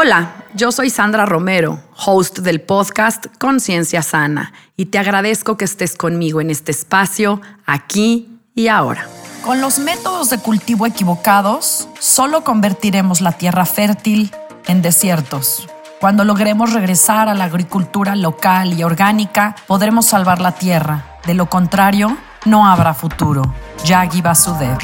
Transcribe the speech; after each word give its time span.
Hola, 0.00 0.30
yo 0.54 0.70
soy 0.70 0.90
Sandra 0.90 1.26
Romero, 1.26 1.80
host 2.06 2.38
del 2.38 2.60
podcast 2.60 3.26
Conciencia 3.36 4.00
Sana, 4.00 4.52
y 4.76 4.86
te 4.86 4.98
agradezco 5.00 5.56
que 5.56 5.64
estés 5.64 5.96
conmigo 5.96 6.40
en 6.40 6.50
este 6.50 6.70
espacio, 6.70 7.40
aquí 7.66 8.38
y 8.54 8.68
ahora. 8.68 9.08
Con 9.44 9.60
los 9.60 9.80
métodos 9.80 10.30
de 10.30 10.38
cultivo 10.38 10.86
equivocados, 10.86 11.88
solo 11.98 12.44
convertiremos 12.44 13.20
la 13.20 13.32
tierra 13.32 13.66
fértil 13.66 14.30
en 14.68 14.82
desiertos. 14.82 15.68
Cuando 15.98 16.22
logremos 16.22 16.74
regresar 16.74 17.28
a 17.28 17.34
la 17.34 17.46
agricultura 17.46 18.14
local 18.14 18.78
y 18.78 18.84
orgánica, 18.84 19.56
podremos 19.66 20.06
salvar 20.06 20.40
la 20.40 20.52
tierra. 20.52 21.18
De 21.26 21.34
lo 21.34 21.50
contrario, 21.50 22.16
no 22.44 22.68
habrá 22.68 22.94
futuro. 22.94 23.52
Yagi 23.84 24.22
Basudev. 24.22 24.78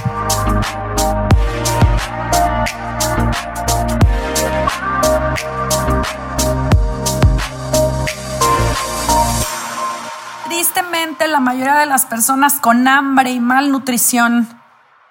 Tristemente, 10.74 11.28
la 11.28 11.38
mayoría 11.38 11.76
de 11.76 11.86
las 11.86 12.04
personas 12.04 12.54
con 12.54 12.88
hambre 12.88 13.30
y 13.30 13.38
malnutrición 13.38 14.48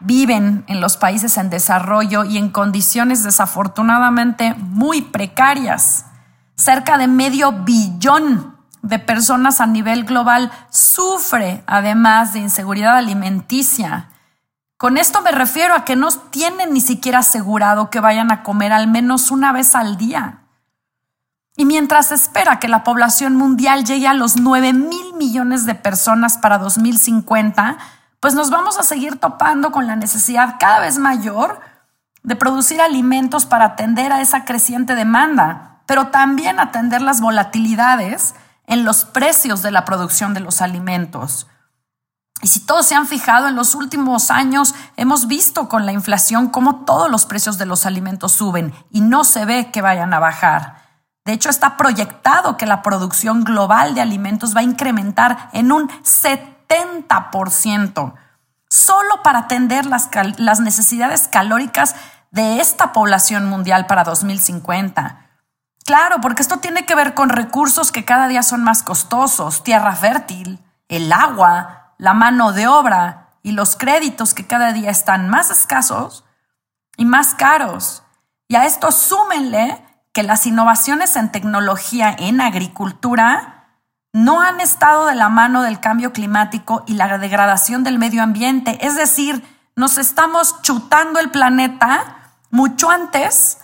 viven 0.02 0.66
en 0.68 0.82
los 0.82 0.98
países 0.98 1.38
en 1.38 1.50
desarrollo 1.50 2.26
y 2.26 2.38
en 2.38 2.50
condiciones 2.50 3.24
desafortunadamente 3.24 4.56
muy 4.56 5.04
precarias. 5.04 6.08
Cerca 6.58 6.98
de 6.98 7.08
medio 7.08 7.54
billón 7.54 8.58
de 8.82 9.00
personas 9.00 9.62
a 9.62 9.66
nivel 9.66 10.04
global 10.04 10.52
sufre 10.70 11.64
además 11.66 12.34
de 12.34 12.40
inseguridad 12.40 12.98
alimenticia. 12.98 14.10
Con 14.76 14.98
esto 14.98 15.22
me 15.22 15.32
refiero 15.32 15.76
a 15.76 15.86
que 15.86 15.96
no 15.96 16.10
tienen 16.12 16.74
ni 16.74 16.82
siquiera 16.82 17.20
asegurado 17.20 17.90
que 17.90 18.02
vayan 18.02 18.34
a 18.34 18.44
comer 18.44 18.74
al 18.74 18.88
menos 18.88 19.32
una 19.32 19.54
vez 19.54 19.76
al 19.76 19.96
día. 19.96 20.43
Y 21.56 21.66
mientras 21.66 22.12
espera 22.12 22.60
que 22.60 22.68
la 22.68 22.84
población 22.84 23.36
mundial 23.36 23.86
llegue 23.86 24.08
a 24.08 24.14
los 24.14 24.38
9 24.38 24.74
mil 24.74 25.14
millones 25.14 25.66
de 25.66 25.76
personas 25.76 26.38
para 26.38 26.58
2050, 26.58 27.78
pues 28.20 28.34
nos 28.34 28.50
vamos 28.50 28.80
a 28.80 28.84
seguir 28.84 29.20
topando 29.20 29.72
con 29.72 29.86
la 29.86 29.96
necesidad 29.96 30.56
cada 30.60 30.80
vez 30.80 30.98
mayor 30.98 31.60
de 32.24 32.36
producir 32.36 32.82
alimentos 32.82 33.46
para 33.46 33.66
atender 33.66 34.12
a 34.12 34.22
esa 34.22 34.46
creciente 34.46 34.96
demanda, 34.96 35.82
pero 35.86 36.08
también 36.08 36.60
atender 36.60 37.02
las 37.02 37.22
volatilidades 37.22 38.34
en 38.66 38.86
los 38.86 39.06
precios 39.06 39.62
de 39.62 39.72
la 39.72 39.86
producción 39.86 40.34
de 40.34 40.40
los 40.40 40.62
alimentos. 40.62 41.48
Y 42.42 42.48
si 42.48 42.62
todos 42.62 42.88
se 42.88 42.96
han 42.96 43.08
fijado, 43.08 43.48
en 43.48 43.56
los 43.56 43.76
últimos 43.76 44.32
años 44.32 44.74
hemos 44.98 45.28
visto 45.28 45.70
con 45.70 45.86
la 45.86 45.92
inflación 45.92 46.48
cómo 46.50 46.84
todos 46.86 47.12
los 47.12 47.26
precios 47.26 47.58
de 47.58 47.66
los 47.66 47.86
alimentos 47.86 48.32
suben 48.32 48.74
y 48.90 49.02
no 49.02 49.24
se 49.24 49.46
ve 49.46 49.70
que 49.72 49.82
vayan 49.82 50.14
a 50.14 50.20
bajar. 50.20 50.83
De 51.26 51.34
hecho, 51.34 51.50
está 51.50 51.78
proyectado 51.78 52.58
que 52.58 52.66
la 52.66 52.82
producción 52.82 53.46
global 53.46 53.96
de 53.96 54.02
alimentos 54.02 54.54
va 54.56 54.60
a 54.60 54.64
incrementar 54.64 55.50
en 55.54 55.72
un 55.72 55.88
70%, 55.88 58.14
solo 58.70 59.24
para 59.24 59.40
atender 59.40 59.86
las, 59.86 60.10
necesidades 60.60 61.30
calóricas 61.30 61.96
de 62.32 62.60
esta 62.60 62.92
población 62.92 63.46
mundial 63.46 63.86
para 63.86 64.04
2050. 64.04 65.30
Claro, 65.86 66.18
porque 66.22 66.42
esto 66.42 66.58
tiene 66.58 66.86
que 66.86 66.96
ver 66.96 67.14
con 67.14 67.30
recursos 67.30 67.94
que 67.94 68.04
cada 68.04 68.28
día 68.28 68.44
son 68.44 68.62
más 68.64 68.84
costosos, 68.84 69.64
tierra 69.64 69.96
fértil, 69.96 70.60
el 70.90 71.14
agua, 71.14 71.94
la 71.98 72.14
mano 72.14 72.52
de 72.52 72.68
obra 72.68 73.30
y 73.44 73.54
los 73.54 73.78
créditos 73.78 74.34
que 74.34 74.46
cada 74.46 74.74
día 74.74 74.90
están 74.90 75.30
más 75.30 75.52
escasos 75.52 76.26
y 76.98 77.06
más 77.06 77.34
caros. 77.34 78.04
Y 78.48 78.56
a 78.56 78.66
esto 78.66 78.92
súmenle 78.92 79.82
que 80.14 80.24
las 80.24 80.46
innovaciones 80.46 81.16
en 81.16 81.32
tecnología 81.32 82.16
en 82.18 82.40
agricultura 82.40 83.66
no 84.14 84.42
han 84.42 84.62
estado 84.62 85.08
de 85.08 85.16
la 85.16 85.28
mano 85.28 85.64
del 85.64 85.80
cambio 85.80 86.14
climático 86.14 86.84
y 86.86 86.94
la 86.94 87.18
degradación 87.18 87.84
del 87.84 87.98
medio 87.98 88.22
ambiente. 88.22 88.78
Es 88.86 88.96
decir, 88.96 89.44
nos 89.76 89.98
estamos 89.98 90.62
chutando 90.62 91.20
el 91.20 91.32
planeta 91.32 92.30
mucho 92.52 92.92
antes 92.92 93.58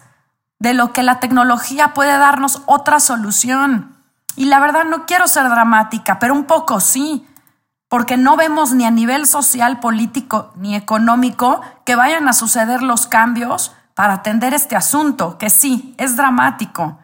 de 0.58 0.74
lo 0.74 0.92
que 0.92 1.04
la 1.04 1.20
tecnología 1.20 1.94
puede 1.94 2.18
darnos 2.18 2.64
otra 2.66 3.00
solución. 3.00 3.96
Y 4.36 4.46
la 4.46 4.60
verdad 4.60 4.86
no 4.86 5.06
quiero 5.06 5.28
ser 5.28 5.48
dramática, 5.50 6.18
pero 6.18 6.34
un 6.34 6.46
poco 6.46 6.80
sí, 6.80 7.28
porque 7.88 8.18
no 8.18 8.36
vemos 8.36 8.74
ni 8.74 8.86
a 8.86 8.92
nivel 8.92 9.28
social, 9.28 9.80
político 9.80 10.52
ni 10.56 10.76
económico 10.76 11.62
que 11.86 11.96
vayan 11.96 12.28
a 12.28 12.34
suceder 12.34 12.81
los 12.81 13.06
cambios 13.06 13.74
para 14.00 14.14
atender 14.14 14.54
este 14.54 14.78
asunto, 14.78 15.38
que 15.38 15.50
sí, 15.50 15.94
es 15.98 16.16
dramático. 16.16 17.00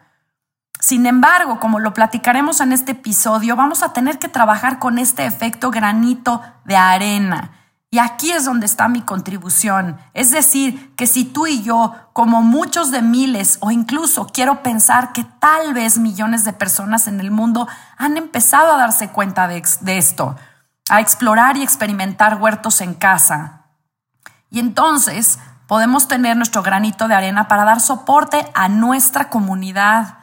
Sin 0.80 1.04
embargo, 1.04 1.60
como 1.60 1.78
lo 1.78 1.92
platicaremos 1.92 2.62
en 2.62 2.72
este 2.72 2.92
episodio, 2.92 3.54
vamos 3.54 3.82
a 3.82 3.92
tener 3.92 4.18
que 4.18 4.30
trabajar 4.30 4.78
con 4.78 4.98
este 4.98 5.26
efecto 5.26 5.70
granito 5.70 6.40
de 6.64 6.74
arena. 6.74 7.50
Y 7.90 7.98
aquí 7.98 8.32
es 8.32 8.46
donde 8.46 8.64
está 8.64 8.88
mi 8.88 9.02
contribución. 9.02 9.98
Es 10.14 10.30
decir, 10.30 10.94
que 10.96 11.06
si 11.06 11.24
tú 11.24 11.46
y 11.46 11.62
yo, 11.62 11.94
como 12.14 12.40
muchos 12.40 12.90
de 12.90 13.02
miles 13.02 13.58
o 13.60 13.70
incluso 13.70 14.28
quiero 14.28 14.62
pensar 14.62 15.12
que 15.12 15.24
tal 15.38 15.74
vez 15.74 15.98
millones 15.98 16.46
de 16.46 16.54
personas 16.54 17.08
en 17.08 17.20
el 17.20 17.30
mundo 17.30 17.68
han 17.98 18.16
empezado 18.16 18.72
a 18.72 18.78
darse 18.78 19.10
cuenta 19.10 19.46
de, 19.48 19.62
esto, 19.88 20.34
a 20.88 21.02
explorar 21.02 21.58
y 21.58 21.62
experimentar 21.62 22.40
huertos 22.40 22.80
en 22.80 22.94
casa. 22.94 23.66
Y 24.48 24.60
entonces 24.60 25.38
podemos 25.66 26.08
tener 26.08 26.36
nuestro 26.36 26.62
granito 26.62 27.08
de 27.08 27.14
arena 27.14 27.48
para 27.48 27.64
dar 27.64 27.80
soporte 27.80 28.46
a 28.54 28.68
nuestra 28.68 29.28
comunidad, 29.30 30.18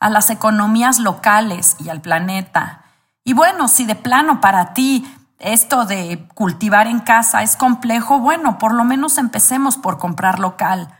a 0.00 0.10
las 0.10 0.30
economías 0.30 0.98
locales 0.98 1.76
y 1.78 1.88
al 1.88 2.00
planeta. 2.00 2.82
Y 3.24 3.32
bueno, 3.32 3.68
si 3.68 3.84
de 3.84 3.94
plano 3.94 4.40
para 4.40 4.74
ti 4.74 5.06
esto 5.38 5.84
de 5.84 6.26
cultivar 6.34 6.86
en 6.86 7.00
casa 7.00 7.42
es 7.42 7.56
complejo, 7.56 8.18
bueno, 8.18 8.58
por 8.58 8.74
lo 8.74 8.84
menos 8.84 9.18
empecemos 9.18 9.76
por 9.76 9.98
comprar 9.98 10.38
local, 10.38 10.94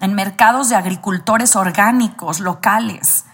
en 0.00 0.14
mercados 0.14 0.68
de 0.68 0.76
agricultores 0.76 1.56
orgánicos 1.56 2.40
locales. 2.40 3.24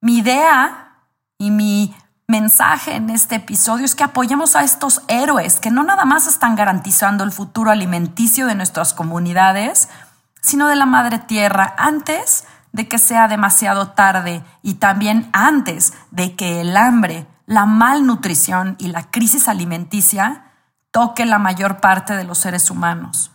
Mi 0.00 0.18
idea 0.18 0.96
y 1.38 1.50
mi 1.50 1.94
mensaje 2.30 2.94
en 2.94 3.10
este 3.10 3.34
episodio 3.34 3.84
es 3.84 3.94
que 3.94 4.04
apoyemos 4.04 4.56
a 4.56 4.62
estos 4.62 5.02
héroes 5.08 5.60
que 5.60 5.70
no 5.70 5.82
nada 5.82 6.04
más 6.04 6.26
están 6.26 6.56
garantizando 6.56 7.24
el 7.24 7.32
futuro 7.32 7.70
alimenticio 7.70 8.46
de 8.46 8.54
nuestras 8.54 8.94
comunidades, 8.94 9.88
sino 10.40 10.68
de 10.68 10.76
la 10.76 10.86
madre 10.86 11.18
tierra 11.18 11.74
antes 11.76 12.44
de 12.72 12.88
que 12.88 12.98
sea 12.98 13.26
demasiado 13.26 13.90
tarde 13.90 14.42
y 14.62 14.74
también 14.74 15.28
antes 15.32 15.92
de 16.12 16.36
que 16.36 16.60
el 16.60 16.76
hambre, 16.76 17.26
la 17.46 17.66
malnutrición 17.66 18.76
y 18.78 18.88
la 18.88 19.10
crisis 19.10 19.48
alimenticia 19.48 20.44
toque 20.92 21.26
la 21.26 21.38
mayor 21.38 21.80
parte 21.80 22.16
de 22.16 22.24
los 22.24 22.38
seres 22.38 22.70
humanos. 22.70 23.32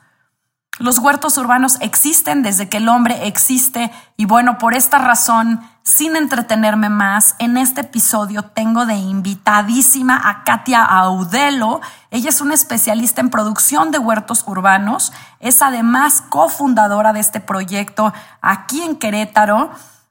Los 0.79 0.99
huertos 0.99 1.37
urbanos 1.37 1.77
existen 1.81 2.43
desde 2.43 2.69
que 2.69 2.77
el 2.77 2.89
hombre 2.89 3.27
existe 3.27 3.91
y 4.17 4.25
bueno, 4.25 4.57
por 4.57 4.73
esta 4.73 4.97
razón, 4.97 5.61
sin 5.85 6.15
entretenerme 6.15 6.89
más, 6.89 7.35
en 7.37 7.57
este 7.57 7.81
episodio 7.81 8.41
tengo 8.41 8.87
de 8.87 8.95
invitadísima 8.95 10.19
a 10.27 10.43
Katia 10.43 10.83
Audelo. 10.83 11.79
Ella 12.09 12.29
es 12.29 12.41
una 12.41 12.55
especialista 12.55 13.21
en 13.21 13.29
producción 13.29 13.91
de 13.91 13.99
huertos 13.99 14.43
urbanos, 14.47 15.13
es 15.39 15.61
además 15.61 16.23
cofundadora 16.27 17.13
de 17.13 17.19
este 17.19 17.39
proyecto 17.39 18.11
aquí 18.41 18.81
en 18.81 18.95
Querétaro 18.97 19.69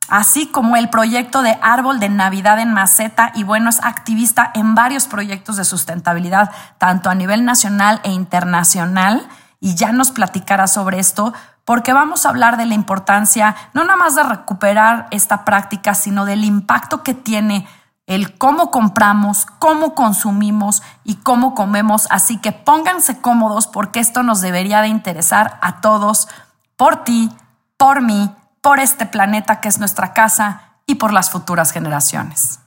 así 0.09 0.47
como 0.47 0.77
el 0.77 0.91
proyecto 0.91 1.43
de 1.43 1.59
árbol 1.63 1.99
de 1.99 2.09
Navidad 2.09 2.59
en 2.59 2.73
maceta 2.73 3.33
y 3.35 3.43
bueno, 3.43 3.71
es 3.71 3.83
activista 3.83 4.51
en 4.55 4.75
varios 4.75 5.07
proyectos 5.07 5.57
de 5.57 5.65
sustentabilidad, 5.65 6.51
tanto 6.79 7.11
a 7.11 7.15
nivel 7.15 7.45
nacional 7.45 8.01
e 8.05 8.11
internacional 8.11 9.27
y 9.61 9.75
ya 9.75 9.93
nos 9.93 10.11
platicará 10.11 10.67
sobre 10.67 10.99
esto, 10.99 11.33
porque 11.65 11.93
vamos 11.93 12.25
a 12.27 12.29
hablar 12.29 12.57
de 12.57 12.67
la 12.67 12.75
importancia 12.75 13.57
no 13.73 13.85
nada 13.85 13.97
más 13.97 14.15
de 14.15 14.23
recuperar 14.23 15.07
esta 15.11 15.45
práctica, 15.45 15.95
sino 15.95 16.25
del 16.25 16.45
impacto 16.45 17.03
que 17.03 17.15
tiene 17.15 17.67
el 18.07 18.37
cómo 18.37 18.71
compramos, 18.71 19.47
cómo 19.59 19.95
consumimos 19.95 20.83
y 21.05 21.17
cómo 21.17 21.55
comemos. 21.55 22.07
Así 22.11 22.39
que 22.39 22.53
pónganse 22.53 23.21
cómodos 23.21 23.67
porque 23.67 24.01
esto 24.01 24.23
nos 24.23 24.41
debería 24.41 24.83
de 24.83 24.89
interesar 24.89 25.59
a 25.63 25.81
todos, 25.81 26.29
por 26.77 27.05
ti, 27.05 27.33
por 27.79 28.03
mí, 28.03 28.31
por 28.61 28.79
este 28.79 29.07
planeta 29.07 29.61
que 29.61 29.69
es 29.69 29.79
nuestra 29.79 30.13
casa 30.13 30.63
y 30.87 30.97
por 30.97 31.13
las 31.13 31.31
futuras 31.31 31.71
generaciones. 31.71 32.61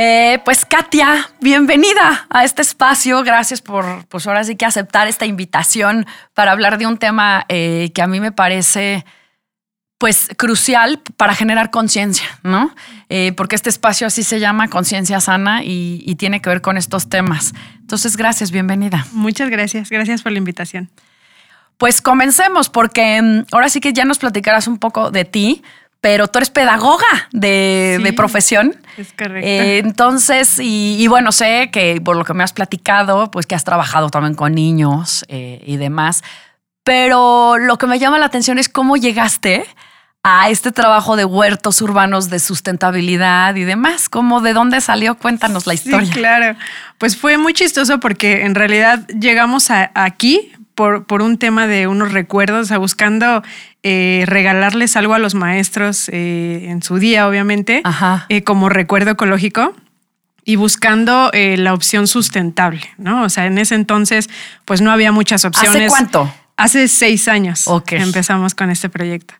Eh, 0.00 0.38
pues 0.44 0.64
Katia, 0.64 1.28
bienvenida 1.40 2.28
a 2.30 2.44
este 2.44 2.62
espacio. 2.62 3.24
Gracias 3.24 3.60
por, 3.60 4.06
pues 4.06 4.28
ahora 4.28 4.44
sí 4.44 4.54
que 4.54 4.64
aceptar 4.64 5.08
esta 5.08 5.26
invitación 5.26 6.06
para 6.34 6.52
hablar 6.52 6.78
de 6.78 6.86
un 6.86 6.98
tema 6.98 7.44
eh, 7.48 7.90
que 7.92 8.00
a 8.00 8.06
mí 8.06 8.20
me 8.20 8.30
parece 8.30 9.04
pues 9.98 10.28
crucial 10.36 11.00
para 11.16 11.34
generar 11.34 11.72
conciencia, 11.72 12.28
¿no? 12.44 12.72
Eh, 13.08 13.32
porque 13.32 13.56
este 13.56 13.70
espacio 13.70 14.06
así 14.06 14.22
se 14.22 14.38
llama 14.38 14.68
conciencia 14.68 15.18
sana 15.18 15.64
y, 15.64 16.04
y, 16.06 16.14
tiene 16.14 16.40
que 16.40 16.48
ver 16.48 16.60
con 16.60 16.76
estos 16.76 17.08
temas. 17.08 17.52
Entonces, 17.80 18.16
gracias, 18.16 18.52
bienvenida. 18.52 19.04
Muchas 19.10 19.50
gracias, 19.50 19.90
gracias 19.90 20.22
por 20.22 20.30
la 20.30 20.38
invitación. 20.38 20.90
Pues 21.76 22.00
comencemos, 22.00 22.68
porque 22.68 23.20
mm, 23.20 23.46
ahora 23.50 23.68
sí 23.68 23.80
que 23.80 23.92
ya 23.92 24.04
nos 24.04 24.20
platicarás 24.20 24.68
un 24.68 24.78
poco 24.78 25.10
de 25.10 25.24
ti, 25.24 25.64
pero 26.00 26.28
tú 26.28 26.38
eres 26.38 26.50
pedagoga 26.50 27.04
de, 27.32 27.94
Sí, 27.98 28.02
de 28.04 28.12
profesión. 28.12 28.76
Es 28.96 29.12
correcto. 29.12 29.46
Eh, 29.48 29.78
entonces, 29.78 30.58
y, 30.60 30.96
y 31.00 31.06
bueno, 31.08 31.32
sé 31.32 31.70
que 31.72 32.00
por 32.04 32.16
lo 32.16 32.24
que 32.24 32.34
me 32.34 32.44
has 32.44 32.52
platicado, 32.52 33.30
pues 33.30 33.46
que 33.46 33.54
has 33.54 33.64
trabajado 33.64 34.08
también 34.10 34.34
con 34.34 34.54
niños 34.54 35.24
eh, 35.28 35.62
y 35.66 35.76
demás. 35.76 36.22
Pero 36.84 37.58
lo 37.58 37.76
que 37.78 37.86
me 37.86 37.98
llama 37.98 38.18
la 38.18 38.26
atención 38.26 38.58
es 38.58 38.68
cómo 38.68 38.96
llegaste 38.96 39.66
a 40.22 40.50
este 40.50 40.72
trabajo 40.72 41.16
de 41.16 41.24
huertos 41.24 41.80
urbanos 41.82 42.30
de 42.30 42.38
sustentabilidad 42.38 43.54
y 43.56 43.64
demás. 43.64 44.08
¿Cómo, 44.08 44.40
de 44.40 44.52
dónde 44.52 44.80
salió? 44.80 45.16
Cuéntanos 45.16 45.66
la 45.66 45.74
historia. 45.74 46.06
Sí, 46.06 46.12
claro. 46.12 46.56
Pues 46.98 47.16
fue 47.16 47.38
muy 47.38 47.52
chistoso 47.54 48.00
porque 48.00 48.44
en 48.44 48.54
realidad 48.54 49.06
llegamos 49.08 49.70
a- 49.70 49.90
aquí 49.94 50.52
por, 50.74 51.04
por 51.06 51.22
un 51.22 51.38
tema 51.38 51.66
de 51.66 51.86
unos 51.88 52.12
recuerdos, 52.12 52.62
o 52.62 52.64
sea, 52.68 52.78
buscando 52.78 53.42
eh, 53.82 54.24
regalarles 54.26 54.96
algo 54.96 55.14
a 55.14 55.18
los 55.18 55.34
maestros 55.34 56.08
eh, 56.08 56.66
en 56.68 56.82
su 56.82 56.98
día, 56.98 57.28
obviamente, 57.28 57.82
eh, 58.28 58.42
como 58.42 58.68
recuerdo 58.68 59.12
ecológico. 59.12 59.74
Y 60.44 60.56
buscando 60.56 61.30
la 61.34 61.74
opción 61.74 62.06
sustentable, 62.06 62.80
¿no? 62.96 63.24
O 63.24 63.28
sea, 63.28 63.44
en 63.44 63.58
ese 63.58 63.74
entonces, 63.74 64.30
pues 64.64 64.80
no 64.80 64.90
había 64.90 65.12
muchas 65.12 65.44
opciones. 65.44 65.82
¿Hace 65.82 65.88
cuánto? 65.88 66.32
Hace 66.56 66.88
seis 66.88 67.28
años 67.28 67.66
empezamos 67.90 68.54
con 68.54 68.70
este 68.70 68.88
proyecto. 68.88 69.34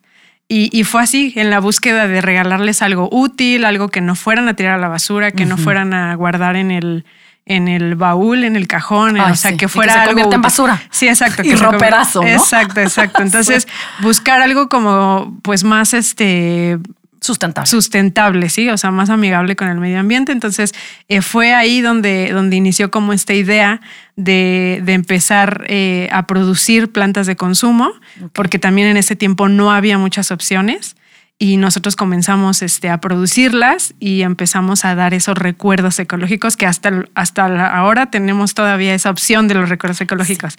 Y, 0.47 0.69
y 0.71 0.83
fue 0.83 1.01
así, 1.01 1.33
en 1.35 1.49
la 1.49 1.59
búsqueda 1.59 2.07
de 2.07 2.21
regalarles 2.21 2.83
algo 2.83 3.09
útil, 3.11 3.65
algo 3.65 3.89
que 3.89 4.01
no 4.01 4.13
fueran 4.13 4.49
a 4.49 4.53
tirar 4.53 4.75
a 4.75 4.77
la 4.77 4.87
basura, 4.87 5.31
que 5.31 5.47
no 5.47 5.57
fueran 5.57 5.95
a 5.95 6.13
guardar 6.13 6.55
en 6.55 6.69
el, 6.69 7.05
en 7.49 7.67
el 7.67 7.95
baúl, 7.95 8.43
en 8.45 8.55
el 8.55 8.67
cajón, 8.67 9.19
Ay, 9.19 9.31
o 9.31 9.35
sea, 9.35 9.49
sí, 9.49 9.55
y 9.55 9.57
que 9.57 9.65
que 9.65 9.67
fuera 9.67 9.93
se 9.93 9.99
algo 9.99 10.31
en 10.31 10.41
basura. 10.41 10.81
Sí, 10.91 11.07
exacto. 11.09 11.41
Y 11.43 11.49
que 11.49 11.55
convier- 11.57 11.71
roperazo, 11.71 12.21
¿no? 12.21 12.27
Exacto, 12.27 12.79
exacto. 12.79 13.21
Entonces, 13.23 13.67
buscar 14.01 14.39
algo 14.41 14.69
como, 14.69 15.37
pues, 15.41 15.63
más 15.65 15.93
este 15.93 16.77
Sustentable. 17.21 17.67
sustentable, 17.69 18.49
sí, 18.49 18.69
o 18.69 18.77
sea, 18.77 18.91
más 18.91 19.09
amigable 19.09 19.57
con 19.57 19.67
el 19.67 19.77
medio 19.79 19.99
ambiente. 19.99 20.31
Entonces, 20.31 20.73
eh, 21.09 21.21
fue 21.21 21.53
ahí 21.53 21.81
donde, 21.81 22.29
donde 22.31 22.55
inició 22.55 22.91
como 22.91 23.11
esta 23.11 23.33
idea 23.33 23.81
de, 24.15 24.79
de 24.85 24.93
empezar 24.93 25.65
eh, 25.67 26.07
a 26.13 26.27
producir 26.27 26.91
plantas 26.93 27.27
de 27.27 27.35
consumo, 27.35 27.91
porque 28.31 28.57
también 28.57 28.87
en 28.87 28.95
ese 28.95 29.17
tiempo 29.17 29.49
no 29.49 29.71
había 29.73 29.97
muchas 29.97 30.31
opciones. 30.31 30.95
Y 31.41 31.55
nosotros 31.55 31.95
comenzamos 31.95 32.61
este, 32.61 32.89
a 32.89 32.99
producirlas 32.99 33.93
y 33.97 34.23
empezamos 34.23 34.83
a 34.83 34.93
dar 34.93 35.13
esos 35.13 35.37
recuerdos 35.37 35.97
ecológicos 35.97 36.57
que 36.57 36.65
hasta, 36.65 37.05
hasta 37.15 37.67
ahora 37.67 38.11
tenemos 38.11 38.53
todavía 38.53 38.93
esa 38.93 39.09
opción 39.09 39.47
de 39.47 39.55
los 39.55 39.69
recuerdos 39.69 40.01
ecológicos. 40.01 40.57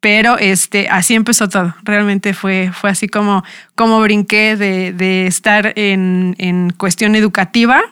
Pero 0.00 0.36
este, 0.36 0.88
así 0.88 1.14
empezó 1.14 1.48
todo. 1.48 1.76
Realmente 1.84 2.34
fue, 2.34 2.72
fue 2.72 2.90
así 2.90 3.06
como, 3.06 3.44
como 3.76 4.00
brinqué 4.00 4.56
de, 4.56 4.92
de 4.92 5.28
estar 5.28 5.72
en, 5.76 6.34
en 6.38 6.70
cuestión 6.70 7.14
educativa 7.14 7.84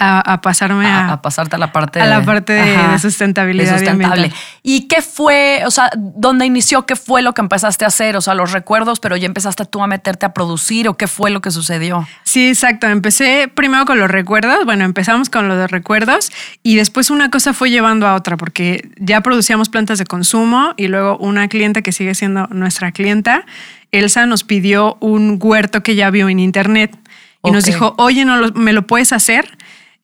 a, 0.00 0.18
a 0.32 0.40
pasarme 0.40 0.86
a, 0.86 1.12
a, 1.12 1.22
pasarte 1.22 1.54
a 1.54 1.58
la 1.58 1.70
parte 1.72 2.00
a 2.00 2.06
la 2.06 2.24
parte 2.24 2.52
de, 2.54 2.74
Ajá, 2.76 2.92
de 2.92 2.98
sustentabilidad. 2.98 3.72
de 3.72 3.78
sustentable. 3.78 4.14
ambiental. 4.24 4.40
¿Y 4.62 4.88
qué 4.88 5.02
fue, 5.02 5.62
o 5.66 5.70
sea, 5.70 5.90
dónde 5.96 6.46
inició? 6.46 6.86
¿Qué 6.86 6.96
fue 6.96 7.22
lo 7.22 7.34
que 7.34 7.40
empezaste 7.42 7.84
a 7.84 7.88
hacer? 7.88 8.16
O 8.16 8.20
sea, 8.20 8.34
los 8.34 8.52
recuerdos, 8.52 8.98
pero 8.98 9.16
ya 9.16 9.26
empezaste 9.26 9.64
tú 9.66 9.82
a 9.82 9.86
meterte 9.86 10.26
a 10.26 10.32
producir 10.32 10.88
o 10.88 10.96
qué 10.96 11.06
fue 11.06 11.30
lo 11.30 11.40
que 11.40 11.50
sucedió? 11.50 12.08
Sí, 12.24 12.48
exacto. 12.48 12.86
Empecé 12.88 13.48
primero 13.54 13.84
con 13.84 13.98
los 14.00 14.10
recuerdos. 14.10 14.64
Bueno, 14.64 14.84
empezamos 14.84 15.30
con 15.30 15.46
los 15.48 15.70
recuerdos 15.70 16.32
y 16.62 16.76
después 16.76 17.10
una 17.10 17.30
cosa 17.30 17.52
fue 17.52 17.70
llevando 17.70 18.06
a 18.08 18.14
otra 18.14 18.36
porque 18.36 18.90
ya 18.96 19.20
producíamos 19.20 19.68
plantas 19.68 19.98
de 19.98 20.06
consumo 20.06 20.74
y 20.76 20.88
luego 20.88 21.18
una 21.18 21.48
clienta 21.48 21.82
que 21.82 21.92
sigue 21.92 22.14
siendo 22.14 22.46
nuestra 22.48 22.92
clienta, 22.92 23.44
Elsa, 23.92 24.24
nos 24.26 24.44
pidió 24.44 24.96
un 25.00 25.38
huerto 25.42 25.82
que 25.82 25.94
ya 25.96 26.10
vio 26.10 26.28
en 26.28 26.38
internet 26.38 26.96
y 27.42 27.50
nos 27.50 27.64
dijo, 27.64 27.94
oye, 27.98 28.24
¿no 28.24 28.36
lo- 28.36 28.52
¿me 28.52 28.72
lo 28.72 28.86
puedes 28.86 29.12
hacer? 29.12 29.56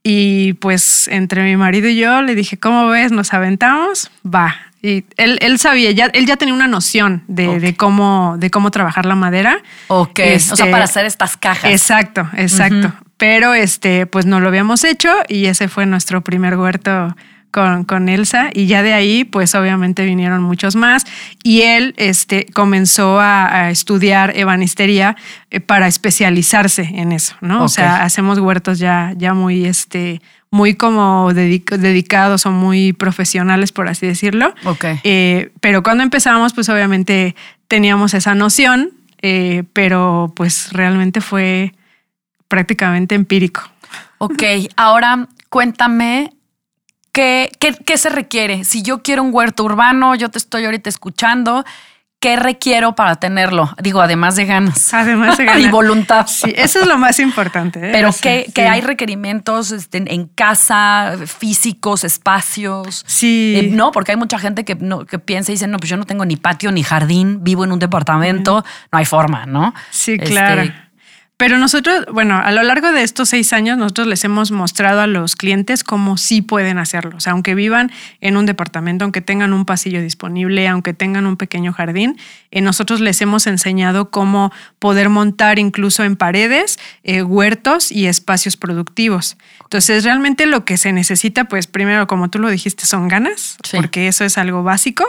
Y 0.08 0.52
pues 0.52 1.08
entre 1.08 1.42
mi 1.42 1.56
marido 1.56 1.88
y 1.88 1.96
yo 1.96 2.22
le 2.22 2.36
dije, 2.36 2.56
¿cómo 2.56 2.86
ves? 2.86 3.10
Nos 3.10 3.34
aventamos, 3.34 4.08
va. 4.24 4.54
Y 4.80 5.04
él, 5.16 5.36
él 5.40 5.58
sabía, 5.58 5.90
ya, 5.90 6.04
él 6.06 6.26
ya 6.26 6.36
tenía 6.36 6.54
una 6.54 6.68
noción 6.68 7.24
de, 7.26 7.58
de 7.58 7.74
cómo, 7.74 8.36
de 8.38 8.48
cómo 8.48 8.70
trabajar 8.70 9.04
la 9.04 9.16
madera. 9.16 9.58
Ok. 9.88 10.10
o 10.10 10.12
sea, 10.14 10.34
Este, 10.36 10.66
para 10.70 10.84
hacer 10.84 11.06
estas 11.06 11.36
cajas. 11.36 11.72
Exacto, 11.72 12.30
exacto. 12.36 12.92
Pero 13.16 13.52
este, 13.52 14.06
pues 14.06 14.26
no 14.26 14.38
lo 14.38 14.46
habíamos 14.46 14.84
hecho 14.84 15.12
y 15.26 15.46
ese 15.46 15.66
fue 15.66 15.86
nuestro 15.86 16.20
primer 16.20 16.56
huerto 16.56 17.16
con, 17.56 17.84
con 17.84 18.10
Elsa. 18.10 18.50
Y 18.52 18.66
ya 18.66 18.82
de 18.82 18.92
ahí, 18.92 19.24
pues 19.24 19.54
obviamente 19.54 20.04
vinieron 20.04 20.42
muchos 20.42 20.76
más. 20.76 21.06
Y 21.42 21.62
él 21.62 21.94
este, 21.96 22.44
comenzó 22.52 23.18
a, 23.18 23.46
a 23.46 23.70
estudiar 23.70 24.36
ebanistería 24.36 25.16
eh, 25.50 25.60
para 25.60 25.86
especializarse 25.86 26.82
en 26.82 27.12
eso, 27.12 27.34
¿no? 27.40 27.64
O 27.64 27.68
sea, 27.68 28.02
hacemos 28.02 28.38
huertos 28.38 28.78
ya, 28.78 29.14
ya 29.16 29.32
muy, 29.32 29.64
este, 29.64 30.20
muy 30.50 30.74
como 30.74 31.30
dedic- 31.32 31.78
dedicados 31.78 32.44
o 32.44 32.50
muy 32.50 32.92
profesionales, 32.92 33.72
por 33.72 33.88
así 33.88 34.06
decirlo. 34.06 34.54
Ok. 34.64 34.84
Eh, 35.02 35.50
pero 35.62 35.82
cuando 35.82 36.02
empezamos, 36.04 36.52
pues 36.52 36.68
obviamente 36.68 37.34
teníamos 37.68 38.12
esa 38.12 38.34
noción, 38.34 38.90
eh, 39.22 39.62
pero 39.72 40.30
pues 40.36 40.72
realmente 40.72 41.22
fue 41.22 41.72
prácticamente 42.48 43.14
empírico. 43.14 43.62
Ok, 44.18 44.42
ahora 44.76 45.26
cuéntame. 45.48 46.35
¿Qué, 47.16 47.50
qué, 47.58 47.74
qué 47.74 47.96
se 47.96 48.10
requiere? 48.10 48.64
Si 48.64 48.82
yo 48.82 49.02
quiero 49.02 49.22
un 49.22 49.30
huerto 49.32 49.64
urbano, 49.64 50.14
yo 50.16 50.28
te 50.28 50.36
estoy 50.36 50.66
ahorita 50.66 50.90
escuchando, 50.90 51.64
¿qué 52.20 52.36
requiero 52.36 52.94
para 52.94 53.16
tenerlo? 53.16 53.70
Digo, 53.82 54.02
además 54.02 54.36
de 54.36 54.44
ganas. 54.44 54.92
Además 54.92 55.38
de 55.38 55.44
y 55.44 55.46
ganar. 55.46 55.70
voluntad. 55.70 56.26
Sí, 56.26 56.52
eso 56.54 56.80
es 56.80 56.86
lo 56.86 56.98
más 56.98 57.18
importante. 57.18 57.78
¿eh? 57.78 57.88
Pero 57.90 58.10
que, 58.20 58.52
sí. 58.54 58.60
hay 58.60 58.82
requerimientos 58.82 59.70
este, 59.70 60.04
en 60.12 60.26
casa, 60.26 61.14
físicos, 61.24 62.04
espacios. 62.04 63.02
Sí. 63.06 63.54
Eh, 63.56 63.70
no, 63.72 63.92
porque 63.92 64.12
hay 64.12 64.18
mucha 64.18 64.38
gente 64.38 64.66
que, 64.66 64.74
no, 64.74 65.06
que 65.06 65.18
piensa 65.18 65.52
y 65.52 65.54
dice, 65.54 65.68
no, 65.68 65.78
pues 65.78 65.88
yo 65.88 65.96
no 65.96 66.04
tengo 66.04 66.26
ni 66.26 66.36
patio 66.36 66.70
ni 66.70 66.82
jardín, 66.82 67.42
vivo 67.42 67.64
en 67.64 67.72
un 67.72 67.78
departamento, 67.78 68.62
no 68.92 68.98
hay 68.98 69.06
forma, 69.06 69.46
¿no? 69.46 69.72
Sí, 69.90 70.18
Este, 70.20 70.26
claro. 70.26 70.70
Pero 71.38 71.58
nosotros, 71.58 72.06
bueno, 72.14 72.38
a 72.38 72.50
lo 72.50 72.62
largo 72.62 72.92
de 72.92 73.02
estos 73.02 73.28
seis 73.28 73.52
años, 73.52 73.76
nosotros 73.76 74.06
les 74.06 74.24
hemos 74.24 74.52
mostrado 74.52 75.02
a 75.02 75.06
los 75.06 75.36
clientes 75.36 75.84
cómo 75.84 76.16
sí 76.16 76.40
pueden 76.40 76.78
hacerlo. 76.78 77.14
O 77.18 77.20
sea, 77.20 77.32
aunque 77.32 77.54
vivan 77.54 77.92
en 78.22 78.38
un 78.38 78.46
departamento, 78.46 79.04
aunque 79.04 79.20
tengan 79.20 79.52
un 79.52 79.66
pasillo 79.66 80.00
disponible, 80.00 80.66
aunque 80.66 80.94
tengan 80.94 81.26
un 81.26 81.36
pequeño 81.36 81.74
jardín, 81.74 82.16
eh, 82.50 82.62
nosotros 82.62 83.00
les 83.00 83.20
hemos 83.20 83.46
enseñado 83.46 84.10
cómo 84.10 84.50
poder 84.78 85.10
montar 85.10 85.58
incluso 85.58 86.04
en 86.04 86.16
paredes 86.16 86.78
eh, 87.04 87.22
huertos 87.22 87.92
y 87.92 88.06
espacios 88.06 88.56
productivos. 88.56 89.36
Entonces, 89.64 90.04
realmente 90.04 90.46
lo 90.46 90.64
que 90.64 90.78
se 90.78 90.94
necesita, 90.94 91.44
pues 91.44 91.66
primero, 91.66 92.06
como 92.06 92.30
tú 92.30 92.38
lo 92.38 92.48
dijiste, 92.48 92.86
son 92.86 93.08
ganas, 93.08 93.58
Sí. 93.62 93.76
porque 93.76 94.08
eso 94.08 94.24
es 94.24 94.38
algo 94.38 94.62
básico. 94.62 95.04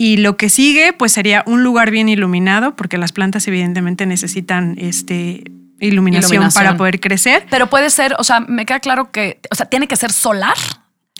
Y 0.00 0.18
lo 0.18 0.36
que 0.36 0.48
sigue, 0.48 0.92
pues 0.92 1.10
sería 1.12 1.42
un 1.46 1.64
lugar 1.64 1.90
bien 1.90 2.08
iluminado, 2.08 2.76
porque 2.76 2.96
las 2.98 3.10
plantas 3.12 3.46
evidentemente 3.48 4.06
necesitan 4.06 4.76
este, 4.78 5.42
iluminación, 5.80 6.32
Iluminación. 6.34 6.52
para 6.64 6.76
poder 6.76 7.00
crecer. 7.00 7.44
Pero 7.50 7.68
puede 7.68 7.90
ser, 7.90 8.14
o 8.18 8.22
sea, 8.24 8.38
me 8.40 8.64
queda 8.64 8.78
claro 8.78 9.10
que, 9.10 9.40
o 9.50 9.54
sea, 9.56 9.66
tiene 9.66 9.88
que 9.88 9.96
ser 9.96 10.12
solar. 10.12 10.54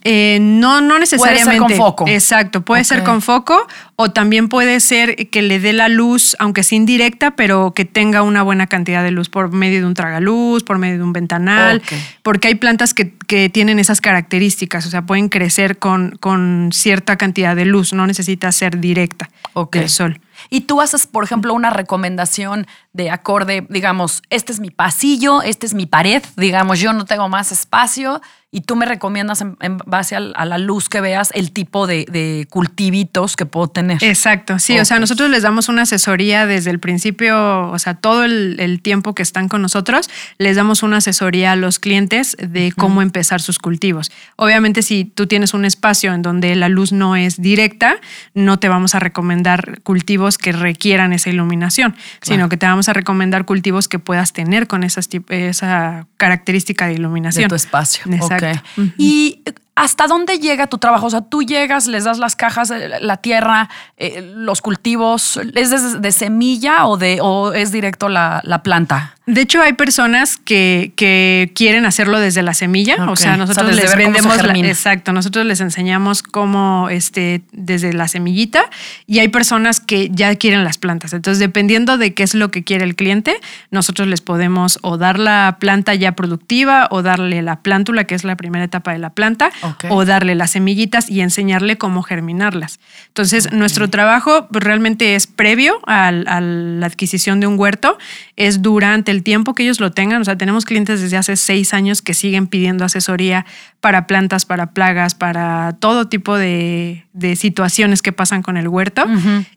Eh, 0.04 0.38
no, 0.40 0.80
no 0.80 0.96
necesariamente. 1.00 1.58
con 1.58 1.70
foco. 1.72 2.04
Exacto, 2.06 2.62
puede 2.64 2.84
ser 2.84 3.02
con 3.02 3.20
foco 3.20 3.66
o 3.96 4.12
también 4.12 4.48
puede 4.48 4.78
ser 4.78 5.16
que 5.28 5.42
le 5.42 5.58
dé 5.58 5.72
la 5.72 5.88
luz, 5.88 6.36
aunque 6.38 6.62
sea 6.62 6.76
indirecta, 6.76 7.32
pero 7.32 7.72
que 7.74 7.84
tenga 7.84 8.22
una 8.22 8.44
buena 8.44 8.68
cantidad 8.68 9.02
de 9.02 9.10
luz 9.10 9.28
por 9.28 9.52
medio 9.52 9.80
de 9.80 9.86
un 9.86 9.94
tragaluz, 9.94 10.62
por 10.62 10.78
medio 10.78 10.98
de 10.98 11.02
un 11.02 11.12
ventanal, 11.12 11.78
Ok. 11.78 11.92
porque 12.22 12.46
hay 12.46 12.54
plantas 12.54 12.94
que, 12.94 13.12
que 13.28 13.48
tienen 13.50 13.78
esas 13.78 14.00
características, 14.00 14.86
o 14.86 14.90
sea, 14.90 15.02
pueden 15.02 15.28
crecer 15.28 15.78
con, 15.78 16.16
con 16.18 16.70
cierta 16.72 17.16
cantidad 17.16 17.54
de 17.54 17.66
luz, 17.66 17.92
no 17.92 18.06
necesita 18.06 18.50
ser 18.50 18.80
directa 18.80 19.30
del 19.70 19.88
sol. 19.88 20.20
Y 20.50 20.62
tú 20.62 20.80
haces, 20.80 21.06
por 21.06 21.24
ejemplo, 21.24 21.52
una 21.52 21.70
recomendación 21.70 22.66
de 22.92 23.10
acorde, 23.10 23.66
digamos, 23.68 24.22
este 24.30 24.52
es 24.52 24.60
mi 24.60 24.70
pasillo, 24.70 25.42
este 25.42 25.66
es 25.66 25.74
mi 25.74 25.86
pared, 25.86 26.22
digamos, 26.36 26.80
yo 26.80 26.92
no 26.92 27.04
tengo 27.04 27.28
más 27.28 27.52
espacio 27.52 28.20
y 28.50 28.62
tú 28.62 28.76
me 28.76 28.86
recomiendas 28.86 29.42
en, 29.42 29.76
base 29.84 30.16
a, 30.16 30.20
la 30.20 30.56
luz 30.56 30.88
que 30.88 31.02
veas 31.02 31.30
el 31.34 31.52
tipo 31.52 31.86
de, 31.86 32.46
cultivitos 32.48 33.36
que 33.36 33.44
puedo 33.44 33.68
tener. 33.68 34.02
Exacto, 34.02 34.58
sí, 34.58 34.78
o 34.78 34.84
sea, 34.86 34.98
nosotros 34.98 35.28
les 35.28 35.42
damos 35.42 35.68
una 35.68 35.82
asesoría 35.82 36.46
desde 36.46 36.70
el 36.70 36.80
principio, 36.80 37.70
o 37.70 37.78
sea, 37.78 37.94
todo 37.94 38.24
el, 38.24 38.80
tiempo 38.82 39.14
que 39.14 39.22
están 39.22 39.48
con 39.48 39.60
nosotros, 39.60 40.08
les 40.38 40.56
damos 40.56 40.82
una 40.82 40.98
asesoría 40.98 41.52
a 41.52 41.56
los 41.56 41.78
clientes 41.78 42.36
de 42.40 42.72
cómo 42.72 43.02
empezar 43.02 43.17
sus 43.40 43.58
cultivos. 43.58 44.10
Obviamente, 44.36 44.82
si 44.82 45.04
tú 45.04 45.26
tienes 45.26 45.54
un 45.54 45.64
espacio 45.64 46.12
en 46.12 46.22
donde 46.22 46.54
la 46.56 46.68
luz 46.68 46.92
no 46.92 47.16
es 47.16 47.40
directa, 47.40 47.96
no 48.34 48.58
te 48.58 48.68
vamos 48.68 48.94
a 48.94 49.00
recomendar 49.00 49.80
cultivos 49.82 50.38
que 50.38 50.52
requieran 50.52 51.12
esa 51.12 51.30
iluminación, 51.30 51.94
sino 52.22 52.48
que 52.48 52.56
te 52.56 52.66
vamos 52.66 52.88
a 52.88 52.92
recomendar 52.92 53.44
cultivos 53.44 53.88
que 53.88 53.98
puedas 53.98 54.32
tener 54.32 54.66
con 54.66 54.84
esas, 54.84 55.08
esa 55.28 56.06
característica 56.16 56.86
de 56.86 56.94
iluminación. 56.94 57.44
De 57.44 57.48
tu 57.48 57.54
espacio. 57.54 58.02
Exacto. 58.12 58.62
Y 58.96 59.42
¿Hasta 59.78 60.08
dónde 60.08 60.40
llega 60.40 60.66
tu 60.66 60.78
trabajo? 60.78 61.06
O 61.06 61.10
sea, 61.10 61.20
tú 61.20 61.44
llegas, 61.44 61.86
les 61.86 62.02
das 62.02 62.18
las 62.18 62.34
cajas, 62.34 62.72
la 63.00 63.16
tierra, 63.18 63.68
eh, 63.96 64.32
los 64.34 64.60
cultivos, 64.60 65.38
¿es 65.54 66.02
de, 66.02 66.10
semilla 66.10 66.86
o, 66.86 66.96
de, 66.96 67.20
o 67.22 67.52
es 67.52 67.70
directo 67.70 68.08
la, 68.08 68.40
la 68.42 68.64
planta? 68.64 69.14
De 69.28 69.42
hecho, 69.42 69.60
hay 69.60 69.74
personas 69.74 70.38
que, 70.38 70.94
que 70.96 71.52
quieren 71.54 71.84
hacerlo 71.84 72.18
desde 72.18 72.40
la 72.40 72.54
semilla. 72.54 72.96
O 73.10 73.14
sea, 73.14 73.36
nosotros 73.36 73.76
les 73.76 73.94
vendemos 73.94 74.42
la, 74.42 74.54
exacto, 74.60 75.12
nosotros 75.12 75.44
les 75.44 75.60
enseñamos 75.60 76.22
cómo 76.22 76.88
este, 76.88 77.42
desde 77.52 77.92
la 77.92 78.08
semillita 78.08 78.64
y 79.06 79.18
hay 79.18 79.28
personas 79.28 79.80
que 79.80 80.08
ya 80.10 80.34
quieren 80.36 80.64
las 80.64 80.78
plantas. 80.78 81.12
Entonces, 81.12 81.40
dependiendo 81.40 81.98
de 81.98 82.14
qué 82.14 82.22
es 82.22 82.34
lo 82.34 82.50
que 82.50 82.64
quiere 82.64 82.86
el 82.86 82.96
cliente, 82.96 83.38
nosotros 83.70 84.08
les 84.08 84.22
podemos 84.22 84.78
o 84.80 84.96
dar 84.96 85.18
la 85.18 85.58
planta 85.60 85.94
ya 85.94 86.12
productiva 86.12 86.88
o 86.90 87.02
darle 87.02 87.42
la 87.42 87.60
plántula, 87.60 88.04
que 88.04 88.14
es 88.14 88.24
la 88.24 88.34
primera 88.34 88.64
etapa 88.64 88.92
de 88.92 88.98
la 88.98 89.10
planta, 89.10 89.50
o 89.88 90.04
darle 90.04 90.34
las 90.34 90.52
semillitas 90.52 91.10
y 91.10 91.20
enseñarle 91.20 91.78
cómo 91.78 92.02
germinarlas. 92.02 92.80
Entonces, 93.08 93.52
nuestro 93.52 93.88
trabajo 93.90 94.46
realmente 94.50 95.14
es 95.14 95.26
previo 95.26 95.80
a 95.86 96.12
la 96.12 96.86
adquisición 96.86 97.40
de 97.40 97.46
un 97.46 97.58
huerto, 97.58 97.98
es 98.36 98.62
durante 98.62 99.10
el 99.10 99.22
tiempo 99.22 99.54
que 99.54 99.64
ellos 99.64 99.80
lo 99.80 99.92
tengan. 99.92 100.22
O 100.22 100.24
sea, 100.24 100.36
tenemos 100.36 100.64
clientes 100.64 101.00
desde 101.00 101.16
hace 101.16 101.36
seis 101.36 101.74
años 101.74 102.02
que 102.02 102.14
siguen 102.14 102.46
pidiendo 102.46 102.84
asesoría 102.84 103.46
para 103.80 104.06
plantas, 104.06 104.44
para 104.44 104.72
plagas, 104.72 105.14
para 105.14 105.76
todo 105.78 106.08
tipo 106.08 106.36
de, 106.36 107.04
situaciones 107.36 108.00
que 108.02 108.12
pasan 108.12 108.42
con 108.42 108.56
el 108.56 108.68
huerto. 108.68 109.04